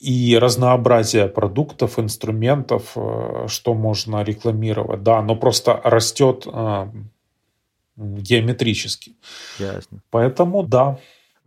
и 0.00 0.36
разнообразие 0.38 1.28
продуктов, 1.28 1.98
инструментов, 1.98 2.92
э, 2.96 3.46
что 3.48 3.74
можно 3.74 4.22
рекламировать. 4.22 5.02
Да, 5.02 5.22
но 5.22 5.36
просто 5.36 5.80
растет 5.84 6.46
э, 6.46 6.86
геометрически. 7.96 9.14
Ясно. 9.58 10.00
Поэтому 10.10 10.62
да. 10.62 10.98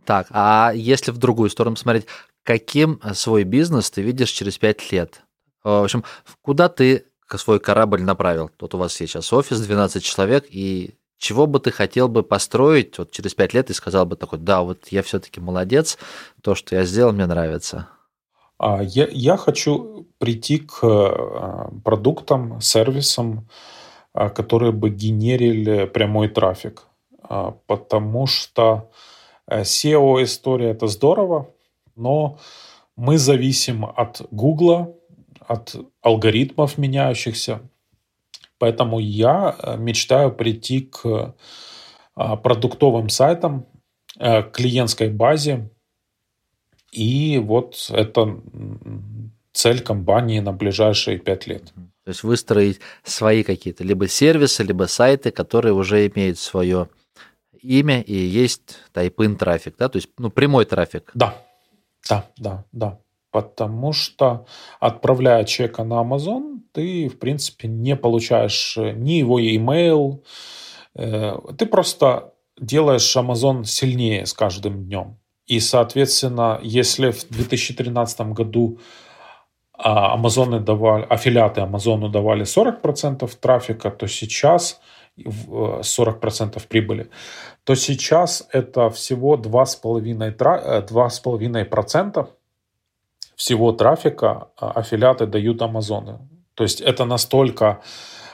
Так, 0.04 0.26
а 0.30 0.72
если 0.74 1.12
в 1.12 1.18
другую 1.18 1.50
сторону 1.50 1.76
смотреть, 1.76 2.06
каким 2.42 3.00
свой 3.14 3.44
бизнес 3.44 3.90
ты 3.90 4.02
видишь 4.02 4.30
через 4.30 4.58
пять 4.58 4.92
лет? 4.92 5.22
В 5.62 5.84
общем, 5.84 6.04
куда 6.42 6.68
ты 6.68 7.06
свой 7.36 7.60
корабль 7.60 8.02
направил? 8.02 8.50
Тут 8.56 8.74
у 8.74 8.78
вас 8.78 8.94
сейчас 8.94 9.32
офис, 9.32 9.60
12 9.60 10.02
человек, 10.02 10.46
и 10.48 10.94
чего 11.18 11.46
бы 11.46 11.60
ты 11.60 11.70
хотел 11.70 12.08
бы 12.08 12.22
построить 12.22 12.98
вот 12.98 13.12
через 13.12 13.34
пять 13.34 13.52
лет 13.52 13.70
и 13.70 13.74
сказал 13.74 14.06
бы 14.06 14.16
такой, 14.16 14.38
да, 14.38 14.62
вот 14.62 14.88
я 14.88 15.02
все-таки 15.02 15.38
молодец, 15.40 15.98
то, 16.42 16.54
что 16.54 16.74
я 16.74 16.84
сделал, 16.84 17.12
мне 17.12 17.26
нравится. 17.26 17.88
А 18.58 18.82
я, 18.82 19.06
я 19.10 19.36
хочу 19.36 20.06
прийти 20.18 20.58
к 20.58 20.80
э, 20.82 21.80
продуктам, 21.84 22.60
сервисам, 22.60 23.48
э, 24.14 24.28
которые 24.30 24.72
бы 24.72 24.90
генерили 24.90 25.86
прямой 25.86 26.28
трафик. 26.28 26.84
Потому 27.66 28.26
что 28.26 28.90
э, 29.46 29.62
SEO-история– 29.62 30.70
это 30.72 30.88
здорово, 30.88 31.48
но 32.00 32.38
мы 32.96 33.18
зависим 33.18 33.84
от 33.84 34.22
Гугла, 34.30 34.94
от 35.46 35.76
алгоритмов 36.02 36.78
меняющихся. 36.78 37.60
Поэтому 38.58 38.98
я 38.98 39.56
мечтаю 39.78 40.32
прийти 40.32 40.80
к 40.80 41.34
продуктовым 42.14 43.08
сайтам, 43.08 43.66
клиентской 44.52 45.08
базе, 45.08 45.70
И 46.92 47.38
вот 47.38 47.90
это 47.92 48.40
цель 49.52 49.80
компании 49.80 50.40
на 50.40 50.52
ближайшие 50.52 51.18
пять 51.18 51.46
лет. 51.46 51.72
То 52.04 52.08
есть 52.08 52.22
выстроить 52.22 52.80
свои 53.04 53.42
какие-то 53.42 53.84
либо 53.84 54.08
сервисы, 54.08 54.64
либо 54.64 54.84
сайты, 54.84 55.30
которые 55.30 55.72
уже 55.72 56.06
имеют 56.08 56.38
свое 56.38 56.88
имя 57.62 58.00
и 58.00 58.14
есть 58.14 58.78
тайпын 58.92 59.36
трафик, 59.36 59.74
да, 59.78 59.88
то 59.88 59.96
есть 59.96 60.08
ну, 60.18 60.30
прямой 60.30 60.64
трафик. 60.64 61.10
Да, 61.14 61.36
да, 62.08 62.26
да, 62.36 62.64
да. 62.72 62.98
Потому 63.30 63.92
что, 63.92 64.46
отправляя 64.80 65.44
чека 65.44 65.84
на 65.84 66.02
Amazon, 66.02 66.60
ты, 66.72 67.08
в 67.08 67.18
принципе, 67.18 67.68
не 67.68 67.94
получаешь 67.94 68.76
э, 68.76 68.92
ни 68.92 69.12
его 69.12 69.40
email, 69.40 70.24
э, 70.96 71.36
ты 71.56 71.66
просто 71.66 72.34
делаешь 72.60 73.16
Amazon 73.16 73.64
сильнее 73.64 74.26
с 74.26 74.32
каждым 74.32 74.84
днем. 74.84 75.18
И, 75.46 75.60
соответственно, 75.60 76.60
если 76.62 77.10
в 77.10 77.28
2013 77.28 78.20
году 78.32 78.78
а, 79.82 80.14
Амазоны 80.14 80.60
давали, 80.60 81.04
аффилиаты 81.08 81.62
Амазону 81.62 82.08
давали 82.08 82.44
40% 82.44 83.28
трафика, 83.40 83.90
то 83.90 84.06
сейчас 84.06 84.80
40% 85.24 86.56
э, 86.56 86.60
прибыли, 86.68 87.10
то 87.64 87.74
сейчас 87.74 88.46
это 88.52 88.90
всего 88.90 89.36
2,5%, 89.36 92.28
всего 93.36 93.72
трафика 93.72 94.48
а, 94.56 94.70
аффилиаты 94.72 95.26
дают 95.26 95.62
Амазоны. 95.62 96.18
То 96.54 96.64
есть 96.64 96.80
это 96.80 97.04
настолько 97.06 97.80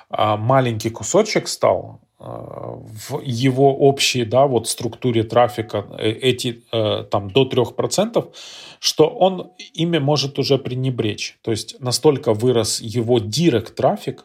маленький 0.08 0.90
кусочек 0.90 1.48
стал 1.48 2.00
в 2.18 3.20
его 3.22 3.76
общей 3.76 4.24
да, 4.24 4.46
вот 4.46 4.68
структуре 4.68 5.22
трафика 5.22 5.86
э, 5.98 6.10
эти 6.10 6.64
э, 6.72 7.04
там 7.10 7.30
до 7.30 7.44
3%, 7.44 8.34
что 8.80 9.08
он 9.08 9.52
ими 9.74 9.98
может 9.98 10.38
уже 10.38 10.56
пренебречь. 10.56 11.38
То 11.42 11.50
есть 11.50 11.76
настолько 11.78 12.32
вырос 12.32 12.80
его 12.80 13.18
директ 13.18 13.74
трафик, 13.74 14.24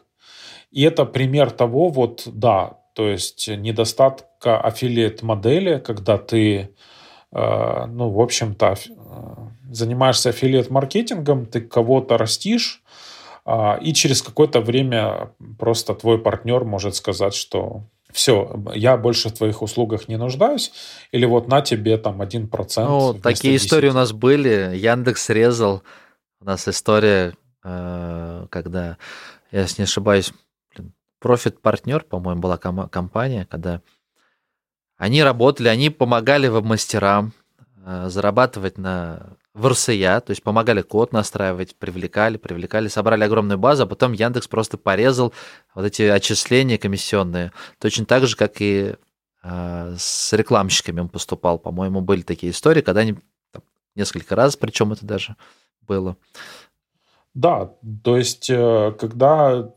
и 0.72 0.82
это 0.82 1.04
пример 1.04 1.50
того, 1.50 1.88
вот 1.88 2.22
да, 2.26 2.78
то 2.94 3.08
есть 3.08 3.48
недостатка 3.48 4.60
аффилиат 4.60 5.22
модели, 5.22 5.78
когда 5.78 6.18
ты, 6.18 6.74
э, 7.32 7.86
ну, 7.86 8.10
в 8.10 8.20
общем-то, 8.20 8.76
занимаешься 9.70 10.30
аффилиат-маркетингом, 10.30 11.46
ты 11.46 11.60
кого-то 11.60 12.18
растишь, 12.18 12.82
а, 13.44 13.78
и 13.80 13.92
через 13.92 14.22
какое-то 14.22 14.60
время 14.60 15.32
просто 15.58 15.94
твой 15.94 16.18
партнер 16.18 16.64
может 16.64 16.94
сказать, 16.94 17.34
что 17.34 17.82
все, 18.12 18.62
я 18.74 18.96
больше 18.96 19.30
в 19.30 19.32
твоих 19.32 19.62
услугах 19.62 20.08
не 20.08 20.16
нуждаюсь, 20.16 20.72
или 21.10 21.24
вот 21.24 21.48
на 21.48 21.62
тебе 21.62 21.96
там 21.96 22.20
один 22.20 22.46
процент. 22.46 22.88
Ну, 22.88 23.14
такие 23.14 23.54
10. 23.54 23.66
истории 23.66 23.88
у 23.88 23.94
нас 23.94 24.12
были. 24.12 24.76
Яндекс 24.76 25.30
резал. 25.30 25.82
У 26.40 26.44
нас 26.44 26.68
история, 26.68 27.32
э, 27.64 28.46
когда, 28.50 28.98
я 29.50 29.62
если 29.62 29.82
не 29.82 29.84
ошибаюсь, 29.84 30.32
профит-партнер, 31.22 32.04
по-моему, 32.04 32.40
была 32.40 32.58
компания, 32.58 33.46
когда 33.48 33.80
они 34.98 35.22
работали, 35.22 35.68
они 35.68 35.88
помогали 35.88 36.48
веб-мастерам 36.48 37.32
э, 37.84 38.08
зарабатывать 38.08 38.76
на 38.76 39.36
в 39.54 39.68
РСЯ, 39.68 40.20
то 40.20 40.30
есть 40.30 40.42
помогали 40.42 40.80
код 40.80 41.12
настраивать, 41.12 41.76
привлекали, 41.76 42.38
привлекали, 42.38 42.88
собрали 42.88 43.24
огромную 43.24 43.58
базу, 43.58 43.82
а 43.82 43.86
потом 43.86 44.12
Яндекс 44.12 44.48
просто 44.48 44.78
порезал 44.78 45.32
вот 45.74 45.84
эти 45.84 46.02
отчисления 46.02 46.78
комиссионные, 46.78 47.52
точно 47.78 48.06
так 48.06 48.26
же, 48.26 48.34
как 48.34 48.60
и 48.60 48.94
э, 49.42 49.94
с 49.98 50.32
рекламщиками 50.32 51.00
он 51.00 51.08
поступал. 51.10 51.58
По-моему, 51.58 52.00
были 52.00 52.22
такие 52.22 52.52
истории, 52.52 52.80
когда 52.80 53.02
они 53.02 53.16
там, 53.50 53.62
несколько 53.94 54.36
раз, 54.36 54.56
причем 54.56 54.92
это 54.92 55.04
даже 55.04 55.36
было. 55.82 56.16
Да, 57.34 57.72
то 58.04 58.16
есть, 58.16 58.48
э, 58.50 58.94
когда 58.98 59.70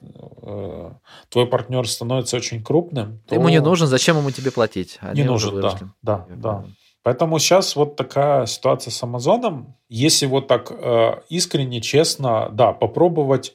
э, 0.46 0.92
твой 1.30 1.48
партнер 1.48 1.88
становится 1.88 2.38
очень 2.38 2.64
крупным, 2.64 3.22
то... 3.28 3.36
ему 3.36 3.50
не 3.50 3.62
нужен, 3.62 3.88
зачем 3.88 4.18
ему 4.18 4.32
тебе 4.32 4.52
платить? 4.52 4.98
Они 5.02 5.22
не 5.22 5.28
нужен, 5.28 5.60
да, 5.62 5.78
да, 6.02 6.26
да. 6.30 6.66
Поэтому 7.06 7.38
сейчас 7.38 7.76
вот 7.76 7.96
такая 7.96 8.48
ситуация 8.48 8.90
с 8.90 9.04
Амазоном. 9.04 9.76
Если 9.90 10.26
вот 10.26 10.48
так 10.48 10.72
э, 10.72 11.22
искренне, 11.30 11.80
честно, 11.80 12.50
да, 12.52 12.74
попробовать 12.74 13.54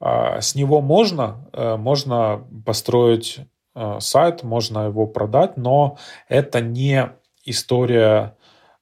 э, 0.00 0.40
с 0.40 0.54
него 0.54 0.80
можно, 0.80 1.48
э, 1.52 1.76
можно 1.76 2.46
построить 2.64 3.40
э, 3.74 3.96
сайт, 3.98 4.44
можно 4.44 4.86
его 4.86 5.08
продать, 5.08 5.56
но 5.56 5.98
это 6.28 6.60
не 6.60 7.10
история 7.44 8.36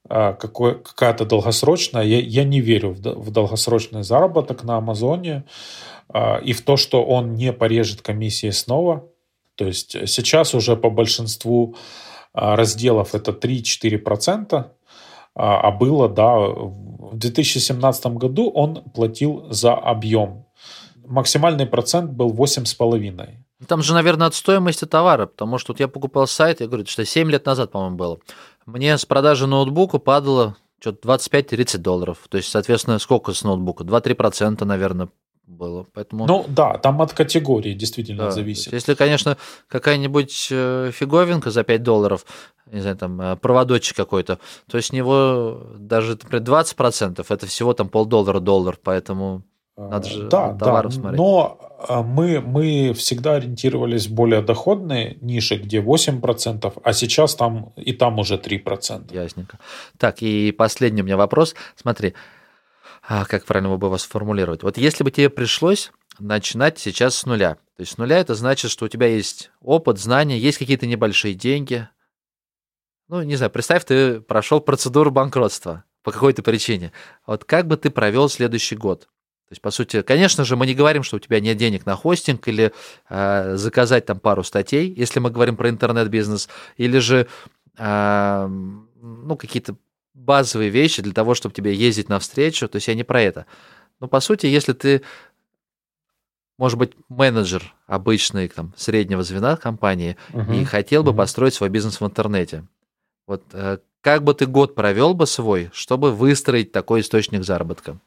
какая-то 0.09 1.25
долгосрочная. 1.25 2.03
Я, 2.03 2.21
я 2.21 2.45
не 2.45 2.61
верю 2.61 2.93
в, 2.93 3.01
в 3.01 3.31
долгосрочный 3.31 4.03
заработок 4.03 4.65
на 4.65 4.77
Амазоне 4.77 5.45
э, 6.13 6.43
и 6.43 6.53
в 6.53 6.63
то, 6.63 6.77
что 6.77 7.05
он 7.05 7.35
не 7.35 7.53
порежет 7.53 8.03
комиссии 8.03 8.51
снова. 8.51 9.09
То 9.55 9.67
есть 9.67 10.09
сейчас 10.09 10.55
уже 10.55 10.75
по 10.75 10.89
большинству 10.89 11.77
а, 12.33 12.57
разделов 12.57 13.15
это 13.15 13.33
3-4%, 13.33 14.71
а, 15.35 15.61
а 15.61 15.71
было, 15.71 16.09
да, 16.09 16.37
в 16.39 17.17
2017 17.17 18.07
году 18.07 18.51
он 18.51 18.83
платил 18.95 19.47
за 19.51 19.75
объем. 19.75 20.47
Максимальный 21.07 21.67
процент 21.67 22.11
был 22.13 22.33
8,5%. 22.33 23.29
Там 23.67 23.83
же, 23.83 23.93
наверное, 23.93 24.29
от 24.29 24.35
стоимости 24.35 24.87
товара, 24.87 25.27
потому 25.27 25.59
что 25.59 25.73
вот 25.73 25.81
я 25.81 25.89
покупал 25.89 26.27
сайт, 26.27 26.61
я 26.61 26.67
говорю, 26.67 26.87
что 26.87 27.05
7 27.05 27.31
лет 27.31 27.45
назад, 27.45 27.73
по-моему, 27.73 27.97
было. 27.97 28.19
Мне 28.67 28.97
с 28.97 29.05
продажи 29.05 29.47
ноутбука 29.47 29.99
падало 29.99 30.57
что-то 30.81 31.09
25-30 31.09 31.79
долларов. 31.79 32.19
То 32.29 32.39
есть, 32.39 32.51
соответственно, 32.51 32.99
сколько 32.99 33.33
с 33.33 33.43
ноутбука? 33.43 33.85
2-3%, 33.85 34.65
наверное, 34.65 35.09
было. 35.47 35.87
Поэтому... 35.93 36.27
Ну 36.27 36.45
да, 36.49 36.79
там 36.79 37.03
от 37.03 37.13
категории 37.13 37.75
действительно 37.75 38.25
да, 38.25 38.31
зависит. 38.31 38.73
Если, 38.73 38.95
конечно, 38.95 39.37
какая-нибудь 39.69 40.49
э, 40.51 40.91
фиговинка 40.93 41.51
за 41.51 41.65
5 41.65 41.83
долларов, 41.83 42.25
не 42.67 42.81
знаю, 42.81 42.97
там 42.97 43.21
э, 43.21 43.37
проводочек 43.37 43.97
какой-то, 43.97 44.39
то 44.71 44.81
с 44.81 44.93
него 44.93 45.63
даже, 45.77 46.13
например, 46.13 46.45
20% 46.45 47.25
это 47.29 47.47
всего 47.47 47.75
там 47.75 47.89
полдоллара 47.89 48.41
доллар, 48.41 48.79
поэтому 48.83 49.43
надо 49.89 50.09
же 50.09 50.29
да, 50.29 50.55
товар 50.55 50.89
да, 50.89 50.91
смотреть. 50.91 51.19
Но 51.19 51.59
а, 51.89 52.03
мы, 52.03 52.41
мы 52.41 52.93
всегда 52.93 53.35
ориентировались 53.35 54.07
в 54.07 54.15
более 54.15 54.43
доходные 54.43 55.17
ниши, 55.21 55.57
где 55.57 55.81
8%, 55.81 56.81
а 56.83 56.93
сейчас 56.93 57.35
там 57.35 57.73
и 57.77 57.93
там 57.93 58.19
уже 58.19 58.37
3%. 58.37 59.15
Ясненько. 59.15 59.59
Так, 59.97 60.23
и 60.23 60.53
последний 60.53 61.03
у 61.03 61.05
меня 61.05 61.17
вопрос. 61.17 61.55
Смотри, 61.77 62.15
а 63.07 63.25
как 63.25 63.45
правильно 63.47 63.77
бы 63.77 63.89
вас 63.89 64.03
сформулировать? 64.03 64.63
Вот 64.63 64.77
если 64.77 65.05
бы 65.05 65.11
тебе 65.11 65.31
пришлось 65.31 65.91
начинать 66.19 66.79
сейчас 66.79 67.15
с 67.15 67.25
нуля, 67.25 67.55
то 67.77 67.81
есть 67.81 67.93
с 67.93 67.99
нуля 67.99 68.19
это 68.19 68.35
значит, 68.35 68.71
что 68.71 68.85
у 68.85 68.89
тебя 68.89 69.07
есть 69.07 69.51
опыт, 69.63 69.99
знания, 69.99 70.39
есть 70.39 70.59
какие-то 70.59 70.87
небольшие 70.87 71.35
деньги. 71.35 71.89
Ну, 73.09 73.23
не 73.23 73.37
знаю, 73.37 73.51
представь, 73.51 73.85
ты 73.85 74.21
прошел 74.21 74.61
процедуру 74.61 75.11
банкротства 75.11 75.85
по 76.03 76.13
какой-то 76.13 76.43
причине. 76.43 76.93
Вот 77.27 77.45
как 77.45 77.67
бы 77.67 77.77
ты 77.77 77.91
провел 77.91 78.29
следующий 78.29 78.77
год? 78.77 79.09
То 79.51 79.55
есть, 79.55 79.63
по 79.63 79.73
сути, 79.73 80.03
конечно 80.03 80.45
же, 80.45 80.55
мы 80.55 80.65
не 80.65 80.75
говорим, 80.75 81.03
что 81.03 81.17
у 81.17 81.19
тебя 81.19 81.41
нет 81.41 81.57
денег 81.57 81.85
на 81.85 81.97
хостинг 81.97 82.47
или 82.47 82.73
э, 83.09 83.57
заказать 83.57 84.07
там 84.07 84.21
пару 84.21 84.45
статей, 84.45 84.95
если 84.97 85.19
мы 85.19 85.31
говорим 85.31 85.57
про 85.57 85.69
интернет-бизнес, 85.69 86.49
или 86.77 86.99
же 86.99 87.27
э, 87.77 88.47
ну, 88.47 89.37
какие-то 89.37 89.75
базовые 90.15 90.71
вещи 90.71 91.03
для 91.03 91.13
того, 91.13 91.35
чтобы 91.35 91.53
тебе 91.53 91.75
ездить 91.75 92.09
навстречу. 92.09 92.69
То 92.69 92.77
есть 92.77 92.87
я 92.87 92.95
не 92.95 93.03
про 93.03 93.23
это. 93.23 93.47
Но 93.99 94.07
по 94.07 94.21
сути, 94.21 94.47
если 94.47 94.73
ты, 94.73 95.03
может 96.57 96.79
быть, 96.79 96.93
менеджер 97.09 97.75
обычный, 97.89 98.47
там, 98.47 98.73
среднего 98.77 99.25
звена 99.25 99.57
компании 99.57 100.17
uh-huh. 100.29 100.61
и 100.61 100.65
хотел 100.65 101.03
бы 101.03 101.11
uh-huh. 101.11 101.17
построить 101.17 101.55
свой 101.55 101.71
бизнес 101.71 102.01
в 102.01 102.07
интернете, 102.07 102.69
вот 103.27 103.43
э, 103.53 103.79
как 104.01 104.23
бы 104.23 104.33
ты 104.33 104.47
год 104.47 104.77
провел 104.77 105.13
бы 105.13 105.27
свой, 105.27 105.71
чтобы 105.73 106.13
выстроить 106.13 106.71
такой 106.71 107.01
источник 107.01 107.43
заработка? 107.43 107.99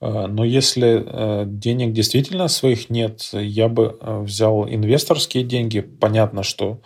Э, 0.00 0.26
но 0.26 0.44
если 0.44 1.04
э, 1.04 1.44
денег 1.46 1.92
действительно 1.92 2.48
своих 2.48 2.90
нет, 2.90 3.28
я 3.32 3.68
бы 3.68 3.98
э, 4.00 4.20
взял 4.20 4.68
инвесторские 4.68 5.44
деньги. 5.44 5.80
Понятно, 5.80 6.42
что 6.42 6.80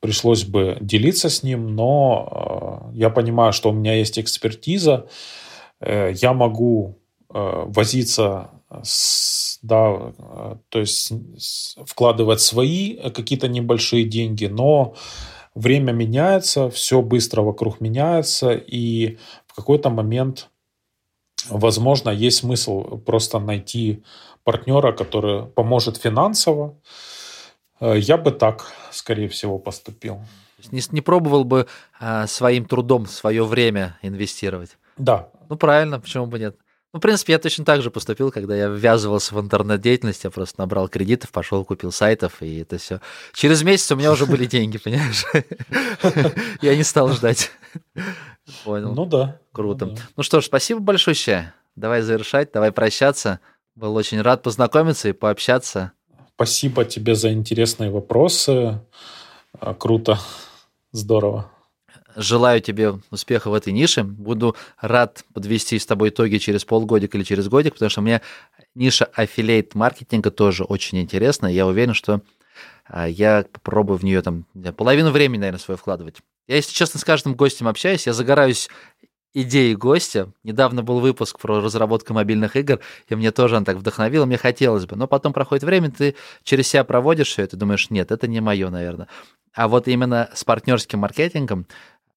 пришлось 0.00 0.44
бы 0.44 0.78
делиться 0.80 1.28
с 1.28 1.42
ним, 1.42 1.74
но 1.74 2.90
я 2.94 3.10
понимаю, 3.10 3.52
что 3.52 3.70
у 3.70 3.72
меня 3.72 3.94
есть 3.94 4.18
экспертиза. 4.18 5.06
Я 5.80 6.32
могу 6.32 6.98
возиться 7.28 8.50
с, 8.82 9.58
да, 9.62 10.12
то 10.68 10.78
есть 10.78 11.12
вкладывать 11.84 12.40
свои 12.40 12.96
какие-то 13.10 13.48
небольшие 13.48 14.04
деньги, 14.04 14.46
но 14.46 14.94
время 15.56 15.90
меняется, 15.90 16.70
все 16.70 17.02
быстро 17.02 17.42
вокруг 17.42 17.80
меняется, 17.80 18.52
и 18.52 19.18
в 19.46 19.54
какой-то 19.54 19.90
момент 19.90 20.51
возможно, 21.48 22.10
есть 22.10 22.38
смысл 22.38 22.98
просто 22.98 23.38
найти 23.38 24.02
партнера, 24.44 24.92
который 24.92 25.46
поможет 25.46 25.96
финансово. 25.96 26.74
Э, 27.80 27.98
я 27.98 28.16
бы 28.16 28.30
так, 28.30 28.72
скорее 28.90 29.28
всего, 29.28 29.58
поступил. 29.58 30.20
Не, 30.70 30.80
не 30.92 31.00
пробовал 31.00 31.44
бы 31.44 31.66
а, 31.98 32.26
своим 32.28 32.64
трудом 32.64 33.06
свое 33.06 33.44
время 33.44 33.98
инвестировать? 34.02 34.78
Да. 34.96 35.28
Ну, 35.48 35.56
правильно, 35.56 35.98
почему 35.98 36.26
бы 36.26 36.38
нет? 36.38 36.56
Ну, 36.92 36.98
в 36.98 37.02
принципе, 37.02 37.32
я 37.32 37.38
точно 37.38 37.64
так 37.64 37.80
же 37.80 37.90
поступил, 37.90 38.30
когда 38.30 38.54
я 38.54 38.68
ввязывался 38.68 39.34
в 39.34 39.40
интернет-деятельность, 39.40 40.24
я 40.24 40.30
просто 40.30 40.60
набрал 40.60 40.88
кредитов, 40.88 41.30
пошел, 41.30 41.64
купил 41.64 41.90
сайтов, 41.90 42.42
и 42.42 42.58
это 42.58 42.76
все. 42.76 43.00
Через 43.32 43.62
месяц 43.62 43.90
у 43.92 43.96
меня 43.96 44.12
уже 44.12 44.26
были 44.26 44.44
деньги, 44.44 44.76
понимаешь? 44.76 45.24
Я 46.60 46.76
не 46.76 46.82
стал 46.82 47.08
ждать. 47.12 47.50
Понял. 48.64 48.92
Ну 48.92 49.06
да. 49.06 49.40
Круто. 49.52 49.86
Ну. 49.86 49.96
Ну 50.16 50.22
что 50.22 50.42
ж, 50.42 50.44
спасибо 50.44 50.80
большое. 50.80 51.54
Давай 51.76 52.02
завершать, 52.02 52.52
давай 52.52 52.72
прощаться. 52.72 53.40
Был 53.74 53.94
очень 53.96 54.20
рад 54.20 54.42
познакомиться 54.42 55.08
и 55.08 55.12
пообщаться. 55.12 55.92
Спасибо 56.34 56.84
тебе 56.84 57.14
за 57.14 57.32
интересные 57.32 57.90
вопросы. 57.90 58.80
Круто. 59.78 60.18
Здорово. 60.90 61.51
Желаю 62.16 62.60
тебе 62.60 63.00
успеха 63.10 63.50
в 63.50 63.54
этой 63.54 63.72
нише. 63.72 64.04
Буду 64.04 64.56
рад 64.80 65.24
подвести 65.32 65.78
с 65.78 65.86
тобой 65.86 66.10
итоги 66.10 66.38
через 66.38 66.64
полгодика 66.64 67.16
или 67.16 67.24
через 67.24 67.48
годик, 67.48 67.74
потому 67.74 67.90
что 67.90 68.00
мне 68.00 68.20
ниша 68.74 69.04
аффилейт 69.04 69.74
маркетинга 69.74 70.30
тоже 70.30 70.64
очень 70.64 71.00
интересна. 71.00 71.46
Я 71.46 71.66
уверен, 71.66 71.94
что 71.94 72.20
а, 72.84 73.08
я 73.08 73.44
попробую 73.50 73.98
в 73.98 74.04
нее 74.04 74.22
там 74.22 74.46
половину 74.76 75.10
времени, 75.10 75.40
наверное, 75.40 75.60
свое 75.60 75.78
вкладывать. 75.78 76.16
Я, 76.46 76.56
если 76.56 76.72
честно, 76.72 76.98
с 77.00 77.04
каждым 77.04 77.34
гостем 77.34 77.68
общаюсь, 77.68 78.06
я 78.06 78.12
загораюсь 78.12 78.68
идеей 79.34 79.74
гостя. 79.74 80.30
Недавно 80.42 80.82
был 80.82 81.00
выпуск 81.00 81.38
про 81.38 81.60
разработку 81.60 82.12
мобильных 82.12 82.56
игр, 82.56 82.80
и 83.08 83.14
мне 83.14 83.30
тоже 83.30 83.56
он 83.56 83.64
так 83.64 83.76
вдохновил, 83.76 84.26
мне 84.26 84.36
хотелось 84.36 84.86
бы. 84.86 84.96
Но 84.96 85.06
потом 85.06 85.32
проходит 85.32 85.64
время, 85.64 85.90
ты 85.90 86.16
через 86.42 86.68
себя 86.68 86.84
проводишь 86.84 87.28
все 87.28 87.42
это, 87.42 87.56
думаешь, 87.56 87.90
нет, 87.90 88.10
это 88.10 88.26
не 88.26 88.40
мое, 88.40 88.68
наверное. 88.70 89.08
А 89.54 89.68
вот 89.68 89.86
именно 89.88 90.30
с 90.34 90.44
партнерским 90.44 91.00
маркетингом 91.00 91.66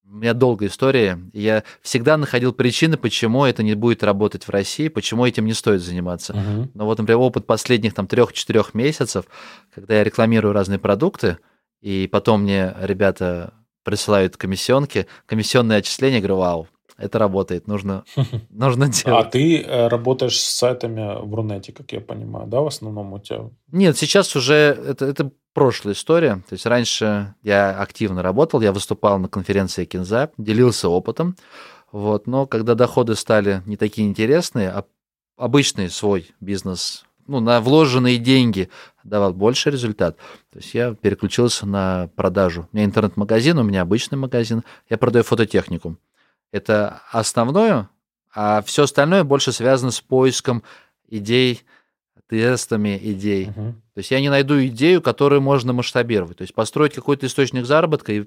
у 0.09 0.15
меня 0.15 0.33
долгая 0.33 0.69
история. 0.69 1.19
Я 1.33 1.63
всегда 1.81 2.17
находил 2.17 2.53
причины, 2.53 2.97
почему 2.97 3.45
это 3.45 3.63
не 3.63 3.73
будет 3.73 4.03
работать 4.03 4.45
в 4.45 4.49
России, 4.49 4.87
почему 4.87 5.25
этим 5.25 5.45
не 5.45 5.53
стоит 5.53 5.81
заниматься. 5.81 6.33
Мгм. 6.33 6.71
Но 6.73 6.85
вот, 6.85 6.97
например, 6.99 7.19
опыт 7.19 7.45
последних 7.45 7.93
там 7.93 8.07
трех-четырех 8.07 8.73
месяцев, 8.73 9.25
когда 9.73 9.95
я 9.95 10.03
рекламирую 10.03 10.53
разные 10.53 10.79
продукты, 10.79 11.37
и 11.81 12.07
потом 12.11 12.43
мне 12.43 12.73
ребята 12.79 13.53
присылают 13.83 14.37
комиссионки, 14.37 15.07
комиссионные 15.25 15.79
отчисления, 15.79 16.19
говорю, 16.19 16.37
вау, 16.37 16.67
это 16.97 17.19
работает, 17.19 17.67
нужно, 17.67 18.03
нужно 18.49 18.85
А 18.85 18.89
делать. 18.89 19.31
ты 19.31 19.61
э, 19.61 19.87
работаешь 19.87 20.39
с 20.39 20.43
сайтами 20.43 21.21
в 21.25 21.33
Рунете, 21.33 21.71
как 21.73 21.91
я 21.91 22.01
понимаю, 22.01 22.47
да, 22.47 22.61
в 22.61 22.67
основном 22.67 23.13
у 23.13 23.19
тебя? 23.19 23.49
Нет, 23.71 23.97
сейчас 23.97 24.35
уже 24.35 24.53
это, 24.55 25.05
это 25.05 25.31
прошлая 25.53 25.93
история. 25.93 26.35
То 26.47 26.53
есть 26.53 26.65
раньше 26.65 27.33
я 27.41 27.71
активно 27.79 28.21
работал, 28.21 28.61
я 28.61 28.71
выступал 28.71 29.19
на 29.19 29.27
конференции 29.27 29.85
Кинза, 29.85 30.31
делился 30.37 30.89
опытом. 30.89 31.35
Вот, 31.91 32.27
но 32.27 32.45
когда 32.45 32.75
доходы 32.75 33.15
стали 33.15 33.61
не 33.65 33.77
такие 33.77 34.07
интересные, 34.07 34.69
а 34.69 34.85
обычный 35.37 35.89
свой 35.89 36.31
бизнес, 36.41 37.05
ну, 37.27 37.39
на 37.39 37.59
вложенные 37.61 38.17
деньги 38.17 38.69
давал 39.03 39.33
больше 39.33 39.71
результат. 39.71 40.17
То 40.51 40.59
есть 40.59 40.73
я 40.73 40.93
переключился 40.93 41.65
на 41.65 42.09
продажу. 42.15 42.67
У 42.71 42.75
меня 42.75 42.85
интернет-магазин, 42.85 43.57
у 43.57 43.63
меня 43.63 43.81
обычный 43.81 44.17
магазин. 44.17 44.63
Я 44.89 44.97
продаю 44.97 45.23
фототехнику. 45.23 45.97
Это 46.51 47.01
основное, 47.11 47.89
а 48.33 48.61
все 48.61 48.83
остальное 48.83 49.23
больше 49.23 49.51
связано 49.51 49.91
с 49.91 50.01
поиском 50.01 50.63
идей, 51.07 51.61
тестами 52.27 52.99
идей. 53.01 53.47
Мгм. 53.47 53.81
То 53.93 53.99
есть 53.99 54.11
я 54.11 54.19
не 54.19 54.29
найду 54.29 54.63
идею, 54.65 55.01
которую 55.01 55.41
можно 55.41 55.73
масштабировать. 55.73 56.37
То 56.37 56.41
есть 56.41 56.53
построить 56.53 56.93
какой-то 56.93 57.25
источник 57.25 57.65
заработка 57.65 58.11
и 58.11 58.25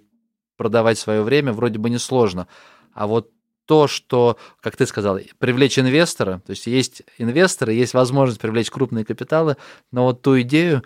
продавать 0.57 0.99
свое 0.99 1.23
время 1.23 1.53
вроде 1.53 1.78
бы 1.78 1.90
несложно. 1.90 2.49
А 2.93 3.07
вот 3.07 3.31
то, 3.66 3.86
что, 3.86 4.39
как 4.61 4.77
ты 4.77 4.86
сказал, 4.86 5.20
привлечь 5.39 5.78
инвестора, 5.78 6.40
то 6.47 6.51
есть 6.51 6.66
есть 6.66 7.03
инвесторы, 7.19 7.74
есть 7.74 7.93
возможность 7.93 8.40
привлечь 8.40 8.70
крупные 8.70 9.05
капиталы, 9.05 9.57
но 9.93 10.05
вот 10.05 10.23
ту 10.23 10.40
идею 10.40 10.82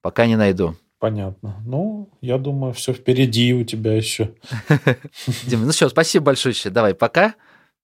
пока 0.00 0.26
не 0.26 0.36
найду. 0.36 0.74
Понятно. 0.98 1.62
Ну, 1.64 2.10
я 2.20 2.38
думаю, 2.38 2.72
все 2.72 2.92
впереди 2.92 3.54
у 3.54 3.64
тебя 3.64 3.94
еще. 3.94 4.34
Дима, 5.46 5.66
ну 5.66 5.70
все, 5.70 5.88
спасибо 5.88 6.26
большое. 6.26 6.54
Давай, 6.70 6.94
пока. 6.94 7.34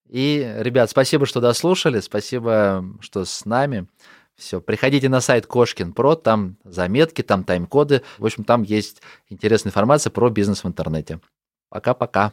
И, 0.09 0.53
ребят, 0.59 0.91
спасибо, 0.91 1.25
что 1.25 1.41
дослушали, 1.41 2.01
спасибо, 2.01 2.85
что 3.01 3.25
с 3.25 3.45
нами. 3.45 3.87
Все, 4.37 4.61
приходите 4.61 5.09
на 5.09 5.21
сайт 5.21 5.47
Кошкин 5.47 5.93
Про, 5.93 6.17
там 6.17 6.57
заметки, 6.65 7.23
там 7.23 7.45
тайм-коды. 7.45 8.03
В 8.19 8.25
общем, 8.27 8.43
там 8.43 8.63
есть 8.65 9.01
интересная 9.29 9.71
информация 9.71 10.11
про 10.11 10.29
бизнес 10.29 10.65
в 10.65 10.69
интернете. 10.69 11.21
Пока-пока. 11.69 12.33